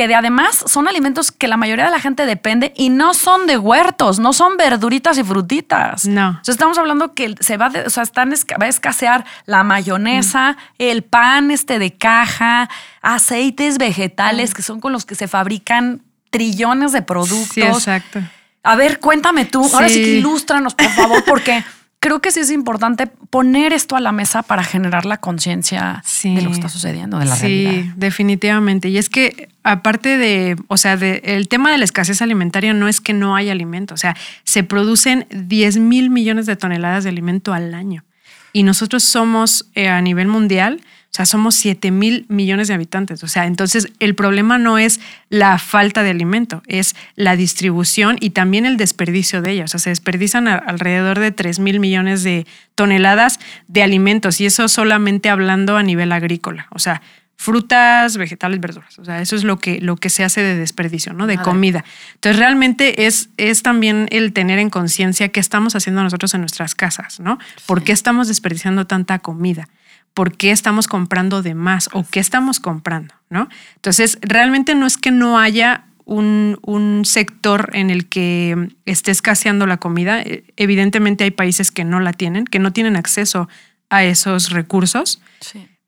que 0.00 0.08
de 0.08 0.14
además 0.14 0.64
son 0.66 0.88
alimentos 0.88 1.30
que 1.30 1.46
la 1.46 1.58
mayoría 1.58 1.84
de 1.84 1.90
la 1.90 2.00
gente 2.00 2.24
depende 2.24 2.72
y 2.74 2.88
no 2.88 3.12
son 3.12 3.46
de 3.46 3.58
huertos, 3.58 4.18
no 4.18 4.32
son 4.32 4.56
verduritas 4.56 5.18
y 5.18 5.24
frutitas. 5.24 6.06
No. 6.06 6.40
Sea, 6.42 6.52
estamos 6.52 6.78
hablando 6.78 7.12
que 7.12 7.34
se 7.40 7.58
va, 7.58 7.70
o 7.84 7.90
sea, 7.90 8.02
están, 8.02 8.32
va 8.32 8.64
a 8.64 8.68
escasear 8.68 9.26
la 9.44 9.62
mayonesa, 9.62 10.56
el 10.78 11.02
pan 11.02 11.50
este 11.50 11.78
de 11.78 11.92
caja, 11.98 12.70
aceites 13.02 13.76
vegetales, 13.76 14.54
que 14.54 14.62
son 14.62 14.80
con 14.80 14.94
los 14.94 15.04
que 15.04 15.16
se 15.16 15.28
fabrican 15.28 16.00
trillones 16.30 16.92
de 16.92 17.02
productos. 17.02 17.52
Sí, 17.52 17.60
exacto. 17.60 18.20
A 18.62 18.76
ver, 18.76 19.00
cuéntame 19.00 19.44
tú, 19.44 19.62
ahora 19.70 19.90
sí 19.90 20.02
que 20.02 20.12
ilústranos, 20.16 20.74
por 20.74 20.88
favor, 20.92 21.22
porque 21.26 21.62
creo 22.00 22.20
que 22.20 22.32
sí 22.32 22.40
es 22.40 22.50
importante 22.50 23.06
poner 23.06 23.72
esto 23.72 23.94
a 23.94 24.00
la 24.00 24.10
mesa 24.10 24.42
para 24.42 24.64
generar 24.64 25.04
la 25.04 25.18
conciencia 25.18 26.02
de 26.24 26.42
lo 26.42 26.48
que 26.48 26.54
está 26.54 26.68
sucediendo, 26.68 27.18
de 27.18 27.26
la 27.26 27.36
realidad. 27.36 27.70
Sí, 27.70 27.92
definitivamente. 27.94 28.88
Y 28.88 28.96
es 28.96 29.10
que 29.10 29.50
aparte 29.62 30.16
de, 30.16 30.56
o 30.68 30.78
sea, 30.78 30.96
de, 30.96 31.20
el 31.24 31.46
tema 31.48 31.70
de 31.70 31.78
la 31.78 31.84
escasez 31.84 32.22
alimentaria 32.22 32.72
no 32.72 32.88
es 32.88 33.00
que 33.00 33.12
no 33.12 33.36
hay 33.36 33.50
alimento, 33.50 33.94
o 33.94 33.98
sea, 33.98 34.16
se 34.44 34.64
producen 34.64 35.26
10 35.30 35.76
mil 35.76 36.10
millones 36.10 36.46
de 36.46 36.56
toneladas 36.56 37.04
de 37.04 37.10
alimento 37.10 37.52
al 37.52 37.74
año. 37.74 38.04
Y 38.52 38.64
nosotros 38.64 39.04
somos 39.04 39.66
eh, 39.74 39.88
a 39.88 40.00
nivel 40.00 40.26
mundial 40.26 40.80
o 41.10 41.12
sea, 41.12 41.26
somos 41.26 41.56
7 41.56 41.90
mil 41.90 42.24
millones 42.28 42.68
de 42.68 42.74
habitantes. 42.74 43.24
O 43.24 43.26
sea, 43.26 43.46
entonces 43.46 43.88
el 43.98 44.14
problema 44.14 44.58
no 44.58 44.78
es 44.78 45.00
la 45.28 45.58
falta 45.58 46.04
de 46.04 46.10
alimento, 46.10 46.62
es 46.68 46.94
la 47.16 47.34
distribución 47.34 48.16
y 48.20 48.30
también 48.30 48.64
el 48.64 48.76
desperdicio 48.76 49.42
de 49.42 49.50
ella. 49.50 49.64
O 49.64 49.68
sea, 49.68 49.80
se 49.80 49.90
desperdician 49.90 50.46
alrededor 50.46 51.18
de 51.18 51.32
3 51.32 51.58
mil 51.58 51.80
millones 51.80 52.22
de 52.22 52.46
toneladas 52.76 53.40
de 53.66 53.82
alimentos 53.82 54.40
y 54.40 54.46
eso 54.46 54.68
solamente 54.68 55.30
hablando 55.30 55.76
a 55.76 55.82
nivel 55.82 56.12
agrícola. 56.12 56.68
O 56.70 56.78
sea, 56.78 57.02
frutas, 57.34 58.16
vegetales, 58.16 58.60
verduras. 58.60 58.96
O 59.00 59.04
sea, 59.04 59.20
eso 59.20 59.34
es 59.34 59.42
lo 59.42 59.58
que, 59.58 59.80
lo 59.80 59.96
que 59.96 60.10
se 60.10 60.22
hace 60.22 60.42
de 60.42 60.54
desperdicio, 60.54 61.12
¿no? 61.12 61.26
De 61.26 61.38
comida. 61.38 61.84
Entonces, 62.14 62.38
realmente 62.38 63.06
es, 63.06 63.30
es 63.36 63.62
también 63.62 64.06
el 64.12 64.32
tener 64.32 64.60
en 64.60 64.70
conciencia 64.70 65.30
qué 65.30 65.40
estamos 65.40 65.74
haciendo 65.74 66.04
nosotros 66.04 66.34
en 66.34 66.42
nuestras 66.42 66.76
casas, 66.76 67.18
¿no? 67.18 67.40
¿Por 67.66 67.82
qué 67.82 67.90
estamos 67.90 68.28
desperdiciando 68.28 68.86
tanta 68.86 69.18
comida? 69.18 69.68
Por 70.14 70.36
qué 70.36 70.50
estamos 70.50 70.86
comprando 70.86 71.42
de 71.42 71.54
más 71.54 71.88
o 71.92 72.04
qué 72.04 72.20
estamos 72.20 72.60
comprando, 72.60 73.14
¿no? 73.28 73.48
Entonces, 73.76 74.18
realmente 74.22 74.74
no 74.74 74.86
es 74.86 74.96
que 74.96 75.10
no 75.10 75.38
haya 75.38 75.84
un, 76.04 77.02
sector 77.04 77.70
en 77.72 77.90
el 77.90 78.08
que 78.08 78.68
esté 78.84 79.10
escaseando 79.10 79.66
la 79.66 79.78
comida. 79.78 80.20
E, 80.22 80.44
evidentemente 80.56 81.24
hay 81.24 81.30
países 81.30 81.70
que 81.70 81.84
no 81.84 82.00
la 82.00 82.12
tienen, 82.12 82.44
que 82.44 82.58
no 82.58 82.72
tienen 82.72 82.96
acceso 82.96 83.48
a 83.88 84.04
esos 84.04 84.50
recursos, 84.50 85.20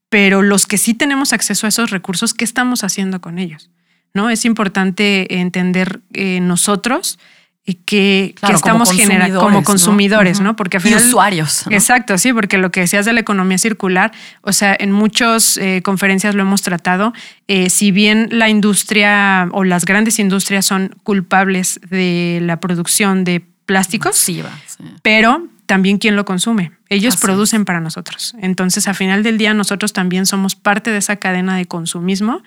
pero 0.09 0.43
los 0.43 0.67
que 0.67 0.79
sí 0.79 0.95
tenemos 0.95 1.33
acceso 1.33 1.67
a 1.67 1.69
esos 1.69 1.91
recursos, 1.91 2.35
¿qué 2.35 2.45
estamos 2.45 2.85
haciendo 2.85 3.21
con 3.21 3.39
ellos? 3.39 3.71
¿no? 4.15 4.31
Es 4.31 4.45
importante 4.45 5.41
entender 5.41 6.01
eh, 6.13 6.41
nosotros 6.41 7.19
que, 7.65 8.35
Claro, 8.39 8.57
estamos 8.57 8.91
generando 8.91 9.41
como 9.41 9.63
consumidores, 9.63 10.41
¿no? 10.41 10.57
Porque 10.57 10.79
al 10.79 10.83
Y 10.83 10.87
final 10.89 11.07
usuarios, 11.07 11.65
¿no? 11.69 11.77
Exacto, 11.77 12.19
sí, 12.19 12.33
porque 12.33 12.59
lo 12.59 12.71
que 12.73 12.81
decías 12.81 13.05
de 13.07 13.13
la 13.13 13.21
economía 13.21 13.57
circular, 13.59 14.13
o 14.41 14.53
sea, 14.53 14.77
en 14.79 14.91
muchas 14.91 15.57
eh, 15.59 15.81
conferencias 15.85 16.35
lo 16.35 16.43
hemos 16.43 16.63
tratado. 16.63 17.13
eh, 17.49 17.71
si 17.71 17.93
bien 17.93 18.29
la 18.33 18.49
industria 18.49 19.49
o 19.53 19.65
las 19.65 19.85
grandes 19.85 20.19
industrias 20.19 20.67
son 20.67 20.95
culpables 21.05 21.81
de 21.89 22.41
la 22.43 22.59
producción 22.59 23.25
de 23.25 23.45
plásticos, 23.67 24.17
Masiva, 24.17 24.51
sí. 24.67 24.85
pero 25.03 25.47
también 25.67 25.99
quién 25.99 26.17
lo 26.17 26.25
consume. 26.25 26.73
Ellos 26.89 27.15
Así 27.15 27.25
producen 27.25 27.65
para 27.65 27.81
nosotros. 27.81 28.35
Entonces, 28.43 28.89
a 28.89 28.95
final 28.95 29.23
del 29.23 29.39
día, 29.39 29.55
nosotros 29.55 29.93
también 29.95 30.27
somos 30.27 30.55
parte 30.57 30.91
de 30.91 30.99
esa 30.99 31.17
cadena 31.17 31.57
de 31.57 31.65
consumismo. 31.65 32.43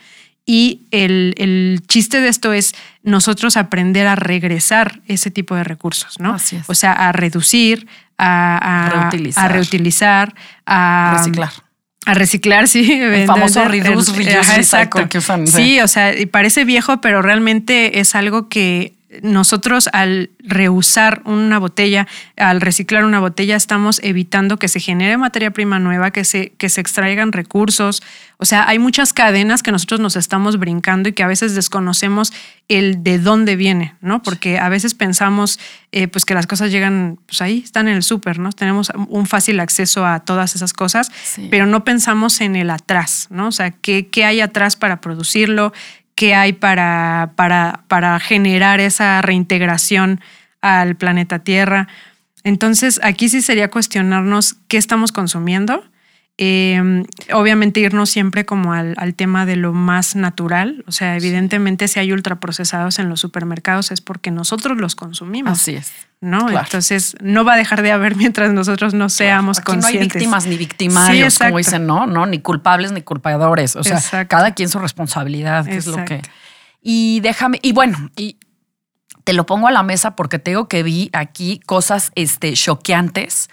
Y 0.46 0.82
el, 0.92 1.34
el 1.38 1.82
chiste 1.88 2.22
de 2.22 2.28
esto 2.28 2.54
es 2.54 2.76
nosotros 3.02 3.58
aprender 3.58 4.06
a 4.08 4.16
regresar 4.16 5.02
ese 5.08 5.32
tipo 5.32 5.56
de 5.56 5.64
recursos, 5.64 6.20
¿no? 6.20 6.34
Así 6.36 6.58
es. 6.58 6.70
O 6.70 6.76
sea, 6.76 6.92
a 6.94 7.12
reducir, 7.12 7.88
a, 8.18 8.86
a- 8.86 8.90
Reutilizar. 8.90 9.46
a 9.46 9.48
reutilizar, 9.48 10.36
a 10.66 11.16
Reciclar. 11.18 11.50
A 12.08 12.14
reciclar, 12.14 12.68
sí. 12.68 12.92
El 12.92 13.26
famoso 13.26 13.66
reduce, 13.66 14.12
reuse, 14.14 14.56
recycle 14.58 15.10
que 15.10 15.18
usan, 15.18 15.48
sí. 15.48 15.80
O 15.82 15.88
sea, 15.88 16.14
parece 16.32 16.64
viejo, 16.64 17.02
pero 17.02 17.24
realmente 17.24 18.00
es 18.00 18.14
algo 18.14 18.48
que 18.48 18.95
nosotros 19.22 19.90
al 19.94 20.30
reusar 20.40 21.22
una 21.26 21.60
botella, 21.60 22.08
al 22.38 22.62
reciclar 22.62 23.04
una 23.06 23.20
botella, 23.20 23.56
estamos 23.56 24.00
evitando 24.04 24.58
que 24.58 24.68
se 24.68 24.80
genere 24.80 25.18
materia 25.18 25.52
prima 25.52 25.80
nueva, 25.80 26.12
que 26.12 26.24
se, 26.24 26.52
que 26.58 26.70
se 26.70 26.82
extraigan 26.82 27.32
recursos. 27.32 28.02
O 28.38 28.46
sea, 28.46 28.68
hay 28.68 28.80
muchas 28.80 29.14
cadenas 29.14 29.64
que 29.64 29.72
nosotros 29.72 30.00
nos 30.00 30.16
estamos 30.16 30.60
brincando 30.60 31.10
y 31.10 31.14
que 31.14 31.24
a 31.24 31.28
veces 31.28 31.56
desconocemos 31.56 32.34
el 32.68 33.04
de 33.04 33.20
dónde 33.20 33.56
viene, 33.56 33.96
¿no? 34.02 34.22
Porque 34.24 34.60
a 34.60 34.70
veces 34.70 34.94
pensamos 34.94 35.60
eh, 35.92 36.08
pues 36.08 36.26
que 36.26 36.34
las 36.34 36.48
cosas 36.48 36.72
llegan, 36.72 37.18
pues 37.28 37.42
ahí 37.42 37.62
están 37.64 37.88
en 37.88 37.96
el 37.96 38.04
súper, 38.04 38.40
¿no? 38.40 38.52
Tenemos 38.52 38.92
un 39.08 39.26
fácil 39.26 39.60
acceso 39.60 40.06
a 40.06 40.20
todas 40.20 40.56
esas 40.56 40.74
cosas, 40.74 41.12
Sí. 41.24 41.48
pero 41.50 41.66
no 41.66 41.84
pensamos 41.86 42.42
en 42.42 42.56
el 42.56 42.70
atrás, 42.72 43.28
¿no? 43.30 43.48
O 43.48 43.52
sea, 43.52 43.72
¿qué, 43.72 44.08
qué 44.08 44.26
hay 44.26 44.42
atrás 44.42 44.76
para 44.76 45.00
producirlo? 45.00 45.74
¿Qué 46.16 46.34
hay 46.34 46.54
para, 46.54 47.34
para, 47.36 47.84
para 47.88 48.20
generar 48.20 48.80
esa 48.80 49.22
reintegración 49.22 50.22
al 50.62 50.96
planeta 50.96 51.40
Tierra? 51.40 51.88
Entonces, 52.44 53.00
aquí 53.04 53.28
sí 53.28 53.42
sería 53.42 53.70
cuestionarnos 53.70 54.56
qué 54.68 54.78
estamos 54.78 55.12
consumiendo. 55.12 55.84
Eh, 56.38 57.04
obviamente 57.34 57.80
irnos 57.80 58.10
siempre 58.10 58.46
como 58.46 58.74
al, 58.74 58.94
al 58.98 59.16
tema 59.16 59.46
de 59.46 59.56
lo 59.56 59.72
más 59.72 60.16
natural. 60.16 60.84
O 60.88 60.92
sea, 60.92 61.16
evidentemente 61.16 61.88
si 61.88 62.00
hay 62.00 62.12
ultraprocesados 62.12 63.00
en 63.00 63.10
los 63.10 63.22
supermercados 63.22 63.92
es 63.92 64.02
porque 64.02 64.32
nosotros 64.32 64.78
los 64.78 64.96
consumimos. 64.96 65.62
Así 65.62 65.76
es. 65.76 65.94
¿no? 66.22 66.48
claro. 66.48 66.66
Entonces, 66.66 67.16
no 67.22 67.46
va 67.46 67.54
a 67.54 67.58
dejar 67.58 67.82
de 67.82 67.92
haber 67.92 68.16
mientras 68.18 68.52
nosotros 68.52 68.94
no 68.94 69.10
seamos 69.10 69.60
Aquí 69.60 69.72
no 69.72 69.74
hay 69.74 69.82
conscientes. 69.82 70.14
víctimas 70.14 70.46
ni 70.48 70.58
victimarios, 70.58 71.38
como 71.38 71.58
dicen, 71.58 71.86
¿no? 71.86 72.08
No, 72.08 72.26
ni 72.26 72.40
culpables 72.40 72.92
ni 72.92 73.02
culpadores. 73.02 73.76
O 73.76 73.84
sea, 73.84 73.98
Exacto. 73.98 74.28
cada 74.30 74.54
quien 74.54 74.70
su 74.70 74.80
responsabilidad, 74.80 75.66
que 75.66 75.78
es 75.78 75.88
lo 75.88 76.04
que. 76.04 76.22
Y 76.82 77.20
déjame, 77.22 77.60
y 77.62 77.72
bueno, 77.72 78.12
y 78.16 78.38
te 79.24 79.34
lo 79.34 79.46
pongo 79.46 79.68
a 79.68 79.72
la 79.72 79.84
mesa 79.84 80.16
porque 80.16 80.38
te 80.40 80.52
digo 80.52 80.68
que 80.68 80.84
vi 80.84 81.10
aquí 81.14 81.60
cosas 81.66 82.12
este, 82.16 82.54
choqueantes 82.54 83.50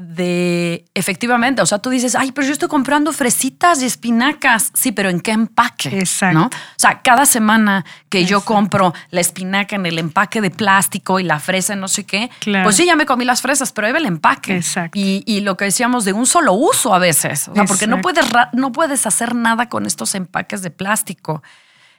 de 0.00 0.84
efectivamente, 0.94 1.60
o 1.60 1.66
sea, 1.66 1.80
tú 1.80 1.90
dices, 1.90 2.14
ay, 2.14 2.30
pero 2.30 2.46
yo 2.46 2.52
estoy 2.52 2.68
comprando 2.68 3.12
fresitas 3.12 3.82
y 3.82 3.86
espinacas. 3.86 4.70
Sí, 4.72 4.92
pero 4.92 5.10
¿en 5.10 5.18
qué 5.20 5.32
empaque? 5.32 5.88
Exacto. 5.98 6.38
¿no? 6.38 6.46
O 6.46 6.50
sea, 6.76 7.02
cada 7.02 7.26
semana 7.26 7.84
que 8.08 8.24
yo 8.24 8.42
compro 8.44 8.94
la 9.10 9.20
espinaca 9.20 9.74
en 9.74 9.86
el 9.86 9.98
empaque 9.98 10.40
de 10.40 10.52
plástico 10.52 11.18
y 11.18 11.24
la 11.24 11.40
fresa 11.40 11.72
en 11.72 11.80
no 11.80 11.88
sé 11.88 12.06
qué, 12.06 12.30
Claro. 12.38 12.62
pues 12.62 12.76
sí, 12.76 12.86
ya 12.86 12.94
me 12.94 13.06
comí 13.06 13.24
las 13.24 13.42
fresas, 13.42 13.72
pero 13.72 13.88
ahí 13.88 13.92
va 13.92 13.98
el 13.98 14.06
empaque. 14.06 14.54
Exacto. 14.56 14.96
Y, 14.96 15.24
y 15.26 15.40
lo 15.40 15.56
que 15.56 15.64
decíamos 15.64 16.04
de 16.04 16.12
un 16.12 16.26
solo 16.26 16.52
uso 16.52 16.94
a 16.94 17.00
veces. 17.00 17.48
O 17.48 17.54
sea, 17.56 17.64
porque 17.64 17.88
no 17.88 18.00
puedes, 18.00 18.24
no 18.52 18.70
puedes 18.70 19.04
hacer 19.04 19.34
nada 19.34 19.68
con 19.68 19.84
estos 19.84 20.14
empaques 20.14 20.62
de 20.62 20.70
plástico. 20.70 21.42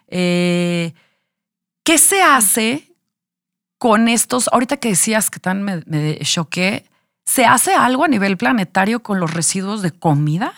Eh, 0.07 0.93
¿Qué 1.83 1.97
se 1.97 2.21
hace 2.21 2.93
con 3.77 4.07
estos? 4.07 4.47
Ahorita 4.53 4.77
que 4.77 4.87
decías 4.87 5.29
que 5.29 5.39
tan 5.41 5.63
me, 5.63 5.81
me 5.85 6.17
choqué, 6.19 6.85
¿se 7.29 7.45
hace 7.45 7.73
algo 7.75 8.03
a 8.05 8.07
nivel 8.07 8.37
planetario 8.37 9.01
con 9.01 9.19
los 9.19 9.31
residuos 9.33 9.81
de 9.83 9.91
comida? 9.91 10.53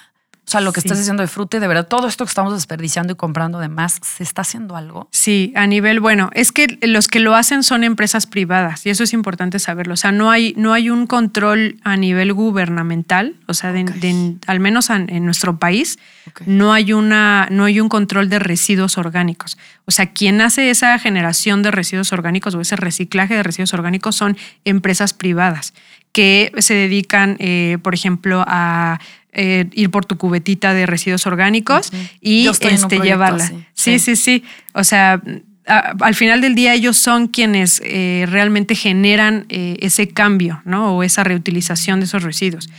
O 0.48 0.52
sea, 0.52 0.60
lo 0.60 0.74
que 0.74 0.82
Sí. 0.82 0.88
estás 0.88 0.98
diciendo 0.98 1.22
de 1.22 1.28
fruta 1.28 1.56
y 1.56 1.60
de 1.62 1.68
verdad, 1.68 1.88
todo 1.88 2.08
esto 2.08 2.26
que 2.26 2.30
estamos 2.30 2.52
desperdiciando 2.52 3.14
y 3.14 3.16
comprando 3.16 3.60
de 3.60 3.70
más, 3.70 4.00
¿se 4.04 4.24
está 4.24 4.42
haciendo 4.42 4.76
algo? 4.76 5.08
Sí, 5.12 5.54
a 5.56 5.66
nivel, 5.66 6.02
bueno, 6.02 6.30
es 6.34 6.52
que 6.52 6.78
los 6.82 7.08
que 7.08 7.20
lo 7.22 7.36
hacen 7.36 7.64
son 7.64 7.86
empresas 7.86 8.26
privadas 8.28 8.86
y 8.86 8.90
eso 8.90 9.04
es 9.04 9.14
importante 9.14 9.60
saberlo. 9.60 9.94
O 9.94 9.98
sea, 9.98 10.12
no 10.12 10.30
hay, 10.30 10.54
no 10.58 10.74
hay 10.74 10.90
un 10.90 11.08
control 11.08 11.78
a 11.84 11.96
nivel 11.96 12.34
gubernamental, 12.34 13.36
o 13.48 13.54
sea, 13.54 13.72
de, 13.72 14.36
al 14.48 14.60
menos 14.60 14.90
en, 14.90 15.10
en 15.14 15.24
nuestro 15.26 15.58
país, 15.58 16.00
no, 16.46 16.74
hay 16.74 16.92
una, 16.92 17.48
no 17.50 17.64
hay 17.66 17.80
un 17.80 17.88
control 17.88 18.28
de 18.28 18.40
residuos 18.40 18.98
orgánicos. 18.98 19.58
O 19.86 19.92
sea, 19.92 20.12
quien 20.12 20.42
hace 20.42 20.70
esa 20.70 20.98
generación 21.00 21.62
de 21.64 21.72
residuos 21.72 22.12
orgánicos 22.12 22.56
o 22.56 22.62
ese 22.62 22.76
reciclaje 22.76 23.36
de 23.36 23.44
residuos 23.44 23.74
orgánicos 23.74 24.16
son 24.18 24.36
empresas 24.66 25.14
privadas 25.14 25.74
que 26.12 26.52
se 26.58 26.74
dedican, 26.74 27.38
eh, 27.40 27.78
por 27.82 27.94
ejemplo, 27.94 28.44
a 28.48 29.00
eh, 29.34 29.66
ir 29.74 29.90
por 29.92 30.06
tu 30.06 30.18
cubetita 30.18 30.74
de 30.74 30.86
residuos 30.86 31.26
orgánicos 31.26 31.92
y 32.20 32.48
este, 32.48 32.68
proyecto 32.68 33.04
llevarla. 33.04 33.46
Sí, 33.48 33.64
sí. 33.74 34.00
sí, 34.00 34.16
sí. 34.18 34.44
O 34.74 34.84
sea, 34.84 35.22
a- 35.68 35.94
al 36.02 36.16
final 36.16 36.42
del 36.42 36.54
día 36.54 36.74
ellos 36.74 36.98
son 36.98 37.28
quienes 37.28 37.82
eh, 37.86 38.26
realmente 38.30 38.76
generan 38.76 39.46
eh, 39.48 39.78
ese 39.80 40.10
cambio, 40.10 40.62
¿no? 40.66 40.98
O 40.98 41.04
esa 41.04 41.24
reutilización 41.24 42.00
de 42.02 42.08
esos 42.08 42.24
residuos. 42.24 42.70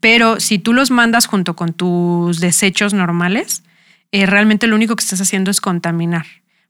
Pero 0.00 0.38
si 0.40 0.58
tú 0.58 0.72
los 0.74 0.90
mandas 0.90 1.26
junto 1.26 1.54
con 1.56 1.72
tus 1.72 2.40
desechos 2.40 2.92
normales, 2.92 3.62
realmente 4.12 4.66
lo 4.66 4.76
único 4.76 4.96
que 4.96 5.02
estás 5.04 5.20
haciendo 5.22 5.50
es 5.50 5.60
contaminar. 5.62 6.26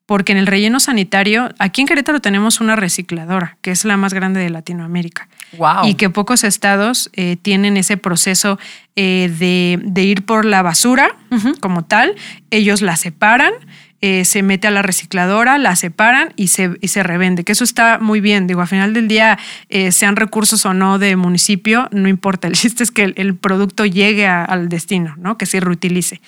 Porque 0.06 0.32
en 0.32 0.38
el 0.38 0.46
relleno 0.46 0.78
sanitario, 0.80 1.48
aquí 1.58 1.80
en 1.80 1.86
Querétaro 1.86 2.20
tenemos 2.20 2.60
una 2.60 2.76
recicladora, 2.76 3.56
que 3.62 3.70
es 3.70 3.84
la 3.84 3.96
más 3.96 4.12
grande 4.14 4.38
de 4.40 4.50
Latinoamérica 4.50 5.28
Wow. 5.58 5.86
y 5.86 5.94
que 5.94 6.08
pocos 6.10 6.44
estados 6.44 7.10
eh, 7.12 7.36
tienen 7.40 7.76
ese 7.76 7.96
proceso 7.96 8.58
eh, 8.96 9.30
de, 9.38 9.78
de 9.82 10.02
ir 10.04 10.24
por 10.24 10.44
la 10.44 10.62
basura 10.62 11.14
como 11.60 11.84
tal. 11.84 12.14
Ellos 12.50 12.80
la 12.82 12.96
separan, 12.96 13.52
eh, 14.00 14.24
se 14.24 14.42
mete 14.42 14.66
a 14.66 14.70
la 14.70 14.82
recicladora, 14.82 15.58
la 15.58 15.76
separan 15.76 16.32
y 16.36 16.48
se, 16.48 16.70
y 16.80 16.88
se 16.88 17.02
revende, 17.02 17.44
que 17.44 17.52
eso 17.52 17.64
está 17.64 17.98
muy 18.00 18.20
bien. 18.20 18.46
Digo, 18.46 18.60
al 18.62 18.66
final 18.68 18.94
del 18.94 19.08
día, 19.08 19.38
eh, 19.68 19.92
sean 19.92 20.16
recursos 20.16 20.64
o 20.66 20.74
no 20.74 20.98
de 20.98 21.16
municipio, 21.16 21.88
no 21.92 22.08
importa. 22.08 22.48
El 22.48 22.54
chiste 22.54 22.82
es 22.82 22.90
que 22.90 23.04
el, 23.04 23.14
el 23.16 23.36
producto 23.36 23.84
llegue 23.86 24.26
a- 24.26 24.44
al 24.44 24.68
destino, 24.68 25.14
¿no? 25.18 25.38
que 25.38 25.46
se 25.46 25.60
reutilice. 25.60 26.20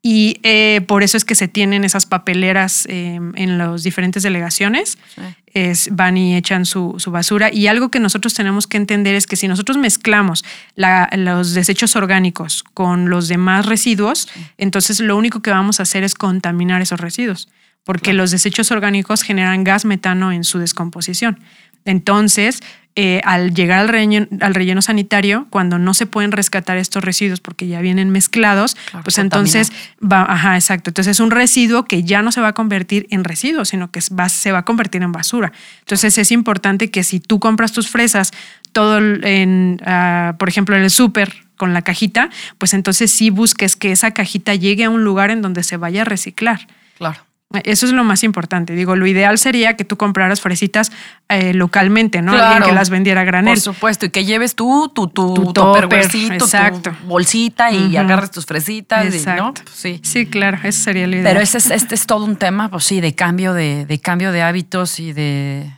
Y 0.00 0.38
eh, 0.44 0.80
por 0.86 1.02
eso 1.02 1.16
es 1.16 1.24
que 1.24 1.34
se 1.34 1.48
tienen 1.48 1.84
esas 1.84 2.06
papeleras 2.06 2.86
eh, 2.88 3.18
en 3.34 3.58
las 3.58 3.82
diferentes 3.82 4.22
delegaciones. 4.22 4.96
Sí. 5.14 5.22
Es, 5.54 5.88
van 5.90 6.16
y 6.16 6.36
echan 6.36 6.66
su, 6.66 6.94
su 6.98 7.10
basura. 7.10 7.52
Y 7.52 7.66
algo 7.66 7.90
que 7.90 7.98
nosotros 7.98 8.32
tenemos 8.34 8.66
que 8.68 8.76
entender 8.76 9.16
es 9.16 9.26
que 9.26 9.34
si 9.34 9.48
nosotros 9.48 9.76
mezclamos 9.76 10.44
la- 10.76 11.08
los 11.16 11.52
desechos 11.52 11.96
orgánicos 11.96 12.62
con 12.74 13.10
los 13.10 13.26
demás 13.26 13.66
residuos, 13.66 14.28
entonces 14.56 15.00
lo 15.00 15.16
único 15.16 15.40
que 15.42 15.50
vamos 15.50 15.80
a 15.80 15.82
hacer 15.82 16.04
es 16.04 16.14
contaminar 16.14 16.80
esos 16.80 17.00
residuos, 17.00 17.48
porque 17.82 18.12
los 18.12 18.30
desechos 18.30 18.70
orgánicos 18.70 19.22
generan 19.22 19.64
gas 19.64 19.84
metano 19.84 20.30
en 20.30 20.44
su 20.44 20.58
descomposición. 20.60 21.40
Entonces, 21.84 22.60
eh, 23.00 23.20
al 23.24 23.54
llegar 23.54 23.78
al 23.78 23.88
relleno, 23.88 24.26
al 24.40 24.54
relleno 24.54 24.82
sanitario, 24.82 25.46
cuando 25.50 25.78
no 25.78 25.94
se 25.94 26.06
pueden 26.06 26.32
rescatar 26.32 26.78
estos 26.78 27.04
residuos 27.04 27.38
porque 27.40 27.68
ya 27.68 27.80
vienen 27.80 28.10
mezclados, 28.10 28.74
Claro, 28.90 29.04
pues 29.04 29.18
entonces 29.18 29.70
va, 30.02 30.22
ajá, 30.24 30.56
exacto. 30.56 30.90
Entonces 30.90 31.12
es 31.12 31.20
un 31.20 31.30
residuo 31.30 31.84
que 31.84 32.02
ya 32.02 32.22
no 32.22 32.32
se 32.32 32.40
va 32.40 32.48
a 32.48 32.52
convertir 32.54 33.06
en 33.10 33.22
residuo, 33.22 33.64
sino 33.64 33.92
que 33.92 34.00
va- 34.18 34.28
se 34.28 34.50
va 34.50 34.58
a 34.58 34.64
convertir 34.64 35.02
en 35.02 35.12
basura. 35.12 35.52
Entonces 35.80 36.18
es 36.18 36.32
importante 36.32 36.90
que 36.90 37.04
si 37.04 37.20
tú 37.20 37.38
compras 37.38 37.70
tus 37.72 37.88
fresas 37.88 38.32
todo 38.72 38.98
en, 38.98 39.80
ah, 39.86 40.34
por 40.38 40.48
ejemplo, 40.48 40.74
en 40.76 40.82
el 40.82 40.90
súper 40.90 41.32
con 41.56 41.72
la 41.74 41.82
cajita, 41.82 42.30
pues 42.58 42.74
entonces 42.74 43.12
sí 43.12 43.30
busques 43.30 43.76
que 43.76 43.92
esa 43.92 44.10
cajita 44.10 44.54
llegue 44.56 44.84
a 44.84 44.90
un 44.90 45.04
lugar 45.04 45.30
en 45.30 45.40
donde 45.40 45.62
se 45.62 45.76
vaya 45.76 46.02
a 46.02 46.04
reciclar. 46.04 46.66
Claro. 46.96 47.20
Eso 47.64 47.86
es 47.86 47.92
lo 47.92 48.04
más 48.04 48.24
importante. 48.24 48.74
Digo, 48.74 48.94
lo 48.94 49.06
ideal 49.06 49.38
sería 49.38 49.74
que 49.74 49.84
tú 49.84 49.96
compraras 49.96 50.42
fresitas 50.42 50.92
eh, 51.30 51.54
localmente, 51.54 52.20
¿no? 52.20 52.32
Alguien 52.32 52.62
que 52.62 52.72
las 52.72 52.90
vendiera 52.90 53.22
a 53.22 53.24
granel. 53.24 53.54
Por 53.54 53.62
supuesto, 53.62 54.04
y 54.04 54.10
que 54.10 54.26
lleves 54.26 54.54
tú 54.54 54.90
tu, 54.94 55.06
tu, 55.08 55.34
Tu 55.34 55.52
topper, 55.54 55.88
exacto. 55.94 56.90
tu 56.90 57.06
bolsita 57.06 57.72
y 57.72 57.86
Ujú. 57.88 57.98
agarres 58.00 58.30
tus 58.32 58.44
fresitas, 58.44 59.06
y, 59.06 59.08
¿no? 59.08 59.14
Exacto. 59.14 59.62
Pues 59.64 59.76
sí. 59.76 60.00
Sí, 60.02 60.26
claro, 60.26 60.58
eso 60.62 60.82
sería 60.82 61.06
lo 61.06 61.14
ideal. 61.16 61.24
Pero 61.32 61.40
ese 61.40 61.56
es, 61.56 61.70
este 61.70 61.94
es 61.94 62.04
todo 62.06 62.26
un 62.26 62.36
tema, 62.36 62.68
pues 62.68 62.84
sí, 62.84 63.00
de 63.00 63.14
cambio 63.14 63.54
de, 63.54 63.86
de 63.86 63.98
cambio 63.98 64.30
de 64.30 64.42
hábitos 64.42 65.00
y 65.00 65.14
de, 65.14 65.72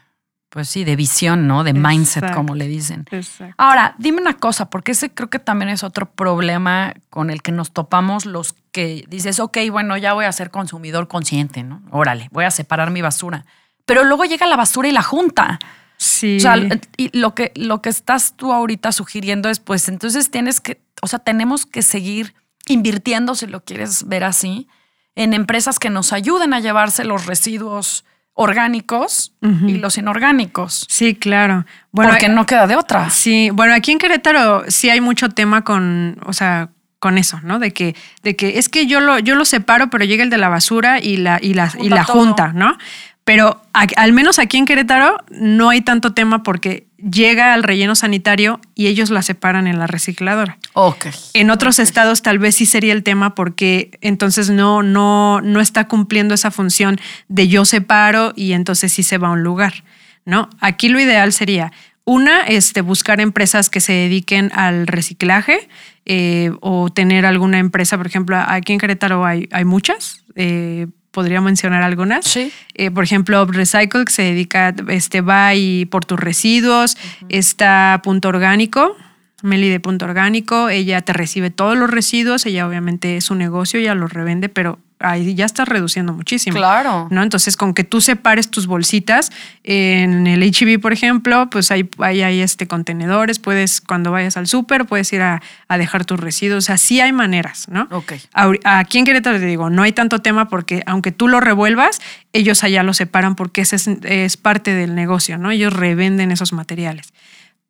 pues 0.49 0.69
sí, 0.69 0.83
de 0.83 0.97
visión, 0.97 1.47
¿no? 1.47 1.63
De 1.63 1.73
mindset, 1.73 2.25
Exacto. 2.25 2.37
como 2.37 2.57
le 2.57 2.67
dicen. 2.67 3.07
Exacto. 3.13 3.55
Ahora, 3.59 3.95
dime 3.99 4.21
una 4.21 4.35
cosa, 4.35 4.69
porque 4.71 4.91
ese 4.91 5.11
creo 5.11 5.31
que 5.31 5.39
también 5.39 5.69
es 5.69 5.85
otro 5.85 6.07
problema 6.11 6.95
con 7.11 7.31
el 7.31 7.43
que 7.43 7.53
nos 7.53 7.71
topamos 7.71 8.27
los 8.27 8.57
que 8.73 9.05
dices, 9.09 9.41
ok, 9.41 9.59
bueno, 9.71 9.97
ya 9.97 10.13
voy 10.13 10.25
a 10.25 10.33
ser 10.33 10.51
consumidor 10.51 11.09
consciente, 11.09 11.63
¿no? 11.63 11.83
Órale, 11.91 12.29
voy 12.31 12.45
a 12.45 12.51
separar 12.51 12.91
mi 12.91 13.03
basura. 13.03 13.45
Pero 13.87 14.05
luego 14.05 14.25
llega 14.25 14.47
la 14.47 14.57
basura 14.57 14.89
y 14.89 14.93
la 14.93 15.03
junta. 15.03 15.59
Sí. 15.97 16.37
O 16.37 16.41
sea, 16.41 16.57
y 16.97 17.17
lo 17.19 17.35
que, 17.35 17.53
lo 17.57 17.83
que 17.83 17.91
estás 17.91 18.35
tú 18.37 18.53
ahorita 18.53 18.93
sugiriendo 18.93 19.49
es, 19.51 19.61
pues 19.61 19.89
entonces 19.89 20.31
tienes 20.31 20.61
que, 20.61 20.81
o 21.03 21.07
sea, 21.07 21.19
tenemos 21.19 21.67
que 21.67 21.83
seguir 21.83 22.35
invirtiendo, 22.69 23.35
si 23.35 23.47
lo 23.47 23.65
quieres 23.65 24.07
ver 24.07 24.25
así, 24.25 24.69
en 25.15 25.35
empresas 25.35 25.79
que 25.79 25.91
nos 25.91 26.13
ayuden 26.13 26.55
a 26.55 26.61
llevarse 26.61 27.05
los 27.05 27.27
residuos 27.27 28.05
orgánicos 28.35 29.35
y 29.43 29.75
los 29.75 29.99
inorgánicos. 29.99 30.87
Sí, 30.89 31.15
claro. 31.15 31.67
Bueno, 31.93 32.13
porque 32.13 32.29
no 32.31 32.47
queda 32.47 32.67
de 32.67 32.77
otra. 32.77 33.11
Sí, 33.11 33.51
bueno, 33.53 33.75
aquí 33.75 33.93
en 33.93 33.99
Querétaro 33.99 34.65
sí 34.69 34.89
hay 34.89 35.03
mucho 35.03 35.29
tema 35.29 35.63
con, 35.63 36.19
o 36.25 36.33
sea, 36.33 36.71
con 37.01 37.19
eso, 37.19 37.41
¿no? 37.43 37.59
De 37.59 37.73
que, 37.73 37.97
de 38.23 38.37
que 38.37 38.59
es 38.59 38.69
que 38.69 38.87
yo 38.87 39.01
lo, 39.01 39.19
yo 39.19 39.35
lo 39.35 39.45
separo, 39.45 39.91
pero 39.91 40.05
llega 40.05 40.23
el 40.23 40.31
de 40.31 40.39
la 40.39 40.49
basura 40.49 41.01
y 41.01 41.17
la, 41.17 41.41
y 41.43 41.55
la, 41.55 41.73
y 41.81 41.89
la 41.89 42.05
junta, 42.05 42.53
¿no? 42.53 42.77
Pero 43.25 43.63
al 43.73 44.13
menos 44.13 44.39
aquí 44.39 44.57
en 44.57 44.67
Querétaro 44.67 45.19
no 45.31 45.71
hay 45.71 45.83
tanto 45.83 46.15
tema 46.15 46.43
porque 46.43 46.87
llega 46.99 47.55
al 47.55 47.63
relleno 47.63 47.95
sanitario 47.95 48.61
y 48.75 48.89
ellos 48.89 49.11
la 49.11 49.23
separan 49.23 49.67
en 49.67 49.79
la 49.79 49.87
recicladora. 49.87 50.59
Ok. 50.73 51.07
En 51.33 51.51
otros 51.51 51.79
estados 51.79 52.23
tal 52.23 52.39
vez 52.39 52.57
sí 52.57 52.67
sería 52.67 52.93
el 52.93 53.03
tema 53.03 53.35
porque 53.35 53.97
entonces 54.01 54.51
no, 54.51 54.83
no, 54.83 55.41
no 55.43 55.61
está 55.61 55.87
cumpliendo 55.87 56.35
esa 56.35 56.51
función 56.51 57.01
de 57.29 57.49
yo 57.49 57.65
separo 57.65 58.33
y 58.37 58.53
entonces 58.53 58.93
sí 58.93 59.03
se 59.03 59.17
va 59.17 59.29
a 59.29 59.33
un 59.33 59.43
lugar, 59.43 59.85
¿no? 60.25 60.51
Aquí 60.61 60.89
lo 60.89 60.99
ideal 61.01 61.33
sería 61.33 61.73
una, 62.11 62.41
este, 62.41 62.81
buscar 62.81 63.21
empresas 63.21 63.71
que 63.71 63.79
se 63.79 63.93
dediquen 63.93 64.51
al 64.53 64.89
reciclaje 64.89 65.69
eh, 66.07 66.51
o 66.61 66.91
tener 66.91 67.25
alguna 67.25 67.61
empresa, 67.61 67.97
por 67.97 68.09
ejemplo, 68.09 68.37
aquí 68.37 68.73
en 68.73 68.81
Querétaro 68.81 69.25
hay, 69.25 69.49
hay 69.53 69.65
muchas. 69.65 70.25
Eh, 70.35 70.89
podría 71.13 71.41
mencionar 71.41 71.85
algunas. 71.85 72.25
Sí. 72.25 72.51
Eh, 72.75 72.91
por 72.91 73.05
ejemplo, 73.05 73.45
Recycle, 73.45 74.05
que 74.05 74.13
se 74.13 74.23
dedica, 74.23 74.75
este, 74.89 75.21
va 75.21 75.55
y 75.55 75.85
por 75.85 76.05
tus 76.05 76.19
residuos. 76.19 76.97
Está 77.29 78.01
Punto 78.03 78.29
Orgánico, 78.29 78.97
Meli 79.45 79.69
de 79.69 79.79
Punto 79.79 80.05
Orgánico. 80.05 80.69
Ella 80.69 81.03
te 81.03 81.13
recibe 81.13 81.51
todos 81.51 81.79
los 81.79 81.89
residuos. 81.89 82.45
Ella 82.45 82.67
obviamente 82.67 83.19
es 83.19 83.31
un 83.31 83.39
negocio, 83.39 83.79
ella 83.79 83.95
los 83.95 84.13
revende, 84.13 84.49
pero 84.49 84.81
ahí 85.01 85.35
ya 85.35 85.47
estás 85.47 85.69
reduciendo 85.69 86.13
muchísimo. 86.13 86.57
Claro. 86.57 87.09
¿no? 87.11 87.23
Entonces, 87.23 87.57
con 87.57 87.75
que 87.75 87.85
tú 87.85 88.01
separes 88.01 88.51
tus 88.51 88.67
bolsitas, 88.67 89.33
en 89.65 90.27
el 90.27 90.43
HB, 90.43 90.81
por 90.81 90.93
ejemplo, 90.93 91.49
pues 91.51 91.71
hay, 91.71 91.89
hay, 91.99 92.41
este 92.41 92.67
contenedores, 92.67 93.39
puedes, 93.39 93.81
cuando 93.81 94.11
vayas 94.11 94.37
al 94.37 94.47
súper, 94.47 94.87
puedes 94.87 95.13
ir 95.13 95.23
a, 95.23 95.41
dejar 95.77 96.05
tus 96.05 96.21
residuos. 96.21 96.65
O 96.65 96.67
sea, 96.67 96.77
sí 96.77 97.01
hay 97.01 97.13
maneras, 97.13 97.67
¿no? 97.69 97.89
Ok. 97.91 98.13
Aquí 98.65 98.99
en 98.99 99.05
Querétaro 99.05 99.39
te 99.39 99.47
digo, 99.47 99.71
no 99.71 99.83
hay 99.83 99.93
tanto 99.93 100.21
tema 100.21 100.49
porque 100.49 100.83
aunque 100.87 101.13
tú 101.13 101.29
lo 101.29 101.41
revuelvas, 101.41 102.01
ellos 102.33 102.63
allá 102.63 102.83
lo 102.83 102.93
separan 102.93 103.35
porque 103.35 103.63
ese 103.63 103.77
es, 104.05 104.37
parte 104.37 104.75
del 104.75 104.95
negocio, 104.95 105.39
¿no? 105.39 105.51
Ellos 105.51 105.73
revenden 105.73 106.31
esos 106.31 106.53
materiales 106.53 107.13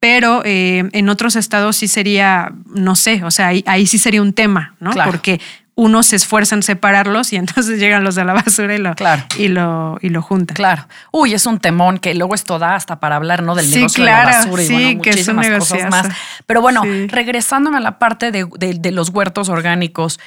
pero 0.02 0.40
eh, 0.46 0.88
en 0.92 1.10
otros 1.10 1.36
estados 1.36 1.76
sí 1.76 1.86
sería, 1.86 2.54
no 2.64 2.96
sé, 2.96 3.22
o 3.22 3.30
sea, 3.30 3.48
ahí, 3.48 3.62
ahí 3.66 3.86
sí 3.86 3.98
sería 3.98 4.22
un 4.22 4.32
tema, 4.32 4.74
¿no? 4.80 4.92
Claro. 4.92 5.10
Porque 5.10 5.42
unos 5.80 6.08
se 6.08 6.16
esfuerzan 6.16 6.58
en 6.58 6.62
separarlos 6.62 7.32
y 7.32 7.36
entonces 7.44 7.78
llegan 7.78 8.04
los 8.04 8.14
de 8.14 8.24
la 8.24 8.34
basura 8.34 8.74
y 8.74 8.78
lo, 8.78 8.94
claro. 8.94 9.24
y 9.38 9.48
lo, 9.48 9.98
y 10.02 10.10
lo 10.10 10.20
juntan. 10.20 10.54
Claro. 10.54 10.86
Uy, 11.10 11.32
es 11.32 11.46
un 11.46 11.58
temón 11.58 11.98
que 11.98 12.14
luego 12.14 12.34
esto 12.34 12.58
da 12.58 12.74
hasta 12.74 13.00
para 13.00 13.16
hablar, 13.16 13.42
¿no? 13.42 13.54
Del 13.54 13.70
negocio 13.70 14.04
de 14.04 14.10
la 14.10 14.24
basura 14.24 14.62
y 14.62 14.68
bueno, 14.68 14.96
muchísimas 14.96 15.48
cosas 15.58 15.90
más. 15.90 16.08
Pero 16.44 16.60
bueno, 16.60 16.82
regresándome 17.08 17.78
a 17.78 17.80
la 17.80 17.98
parte 17.98 18.30
de, 18.30 18.46
de, 18.58 18.90
los 18.90 19.08
huertos 19.08 19.48
orgánicos, 19.48 20.20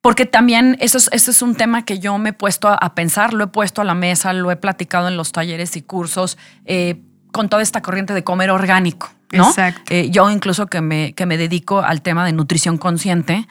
porque 0.00 0.24
también 0.24 0.78
eso 0.80 0.96
es, 0.96 1.10
eso 1.12 1.30
es 1.30 1.42
un 1.42 1.54
tema 1.54 1.84
que 1.84 1.98
yo 1.98 2.16
me 2.16 2.30
he 2.30 2.32
puesto 2.32 2.68
a, 2.68 2.94
pensar, 2.94 3.34
lo 3.34 3.44
he 3.44 3.48
puesto 3.48 3.82
a 3.82 3.84
la 3.84 3.94
mesa, 3.94 4.32
lo 4.32 4.50
he 4.50 4.56
platicado 4.56 5.08
en 5.08 5.16
los 5.16 5.32
talleres 5.32 5.76
y 5.76 5.82
cursos, 5.82 6.38
eh, 6.64 7.02
con 7.30 7.48
toda 7.48 7.62
esta 7.62 7.82
corriente 7.82 8.14
de 8.14 8.24
comer 8.24 8.50
orgánico. 8.50 9.10
¿No? 9.32 9.48
Exacto. 9.48 9.92
Eh, 9.94 10.10
yo 10.10 10.30
incluso 10.30 10.66
que 10.66 10.80
me, 10.80 11.12
que 11.14 11.26
me 11.26 11.36
dedico 11.36 11.80
al 11.80 12.02
tema 12.02 12.24
de 12.24 12.32
nutrición 12.32 12.78
consciente, 12.78 13.46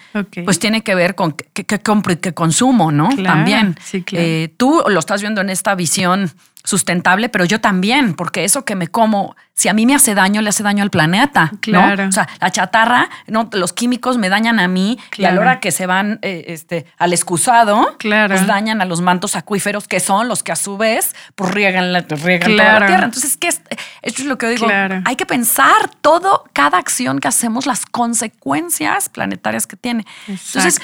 pues 0.45 0.59
tiene 0.59 0.81
que 0.81 0.95
ver 0.95 1.15
con 1.15 1.33
qué 1.33 1.79
compro 1.79 2.13
y 2.13 2.17
qué 2.17 2.33
consumo, 2.33 2.91
¿no? 2.91 3.09
También. 3.23 3.75
Sí, 3.83 4.03
claro. 4.03 4.25
Eh, 4.25 4.53
tú 4.57 4.83
lo 4.87 4.99
estás 4.99 5.21
viendo 5.21 5.41
en 5.41 5.49
esta 5.49 5.75
visión 5.75 6.31
sustentable, 6.63 7.29
pero 7.29 7.45
yo 7.45 7.61
también, 7.61 8.13
porque 8.13 8.43
eso 8.43 8.65
que 8.65 8.75
me 8.75 8.87
como, 8.87 9.35
si 9.53 9.69
a 9.69 9.73
mí 9.73 9.85
me 9.85 9.95
hace 9.95 10.15
daño, 10.15 10.41
le 10.41 10.49
hace 10.49 10.63
daño 10.63 10.83
al 10.83 10.89
planeta. 10.89 11.51
Claro. 11.59 12.07
O 12.07 12.11
sea, 12.11 12.27
la 12.39 12.51
chatarra, 12.51 13.09
no, 13.27 13.49
los 13.53 13.73
químicos 13.73 14.17
me 14.17 14.29
dañan 14.29 14.59
a 14.59 14.67
mí 14.67 14.97
y 15.17 15.25
a 15.25 15.31
la 15.31 15.41
hora 15.41 15.59
que 15.59 15.71
se 15.71 15.85
van 15.85 16.19
eh, 16.21 16.45
este, 16.47 16.85
al 16.97 17.13
excusado, 17.13 17.95
claro. 17.97 18.33
pues 18.33 18.47
dañan 18.47 18.81
a 18.81 18.85
los 18.85 19.01
mantos 19.01 19.35
acuíferos, 19.35 19.87
que 19.87 19.99
son 19.99 20.27
los 20.27 20.43
que 20.43 20.51
a 20.51 20.55
su 20.55 20.77
vez 20.77 21.15
pues 21.35 21.51
riegan, 21.51 21.93
la, 21.93 22.01
riegan 22.01 22.55
toda 22.55 22.79
la 22.79 22.85
tierra. 22.87 23.05
Entonces, 23.05 23.37
¿qué 23.37 23.47
es? 23.47 23.61
esto 24.01 24.21
es 24.21 24.27
lo 24.27 24.37
que 24.37 24.49
digo. 24.49 24.67
Hay 25.05 25.15
que 25.15 25.25
pensar 25.25 25.89
todo, 26.01 26.45
cada 26.53 26.77
acción 26.77 27.19
que 27.19 27.27
hacemos, 27.27 27.65
las 27.65 27.85
consecuencias 27.85 29.09
planetarias 29.09 29.67
que 29.67 29.77
tiene. 29.77 30.05
Entonces, 30.27 30.79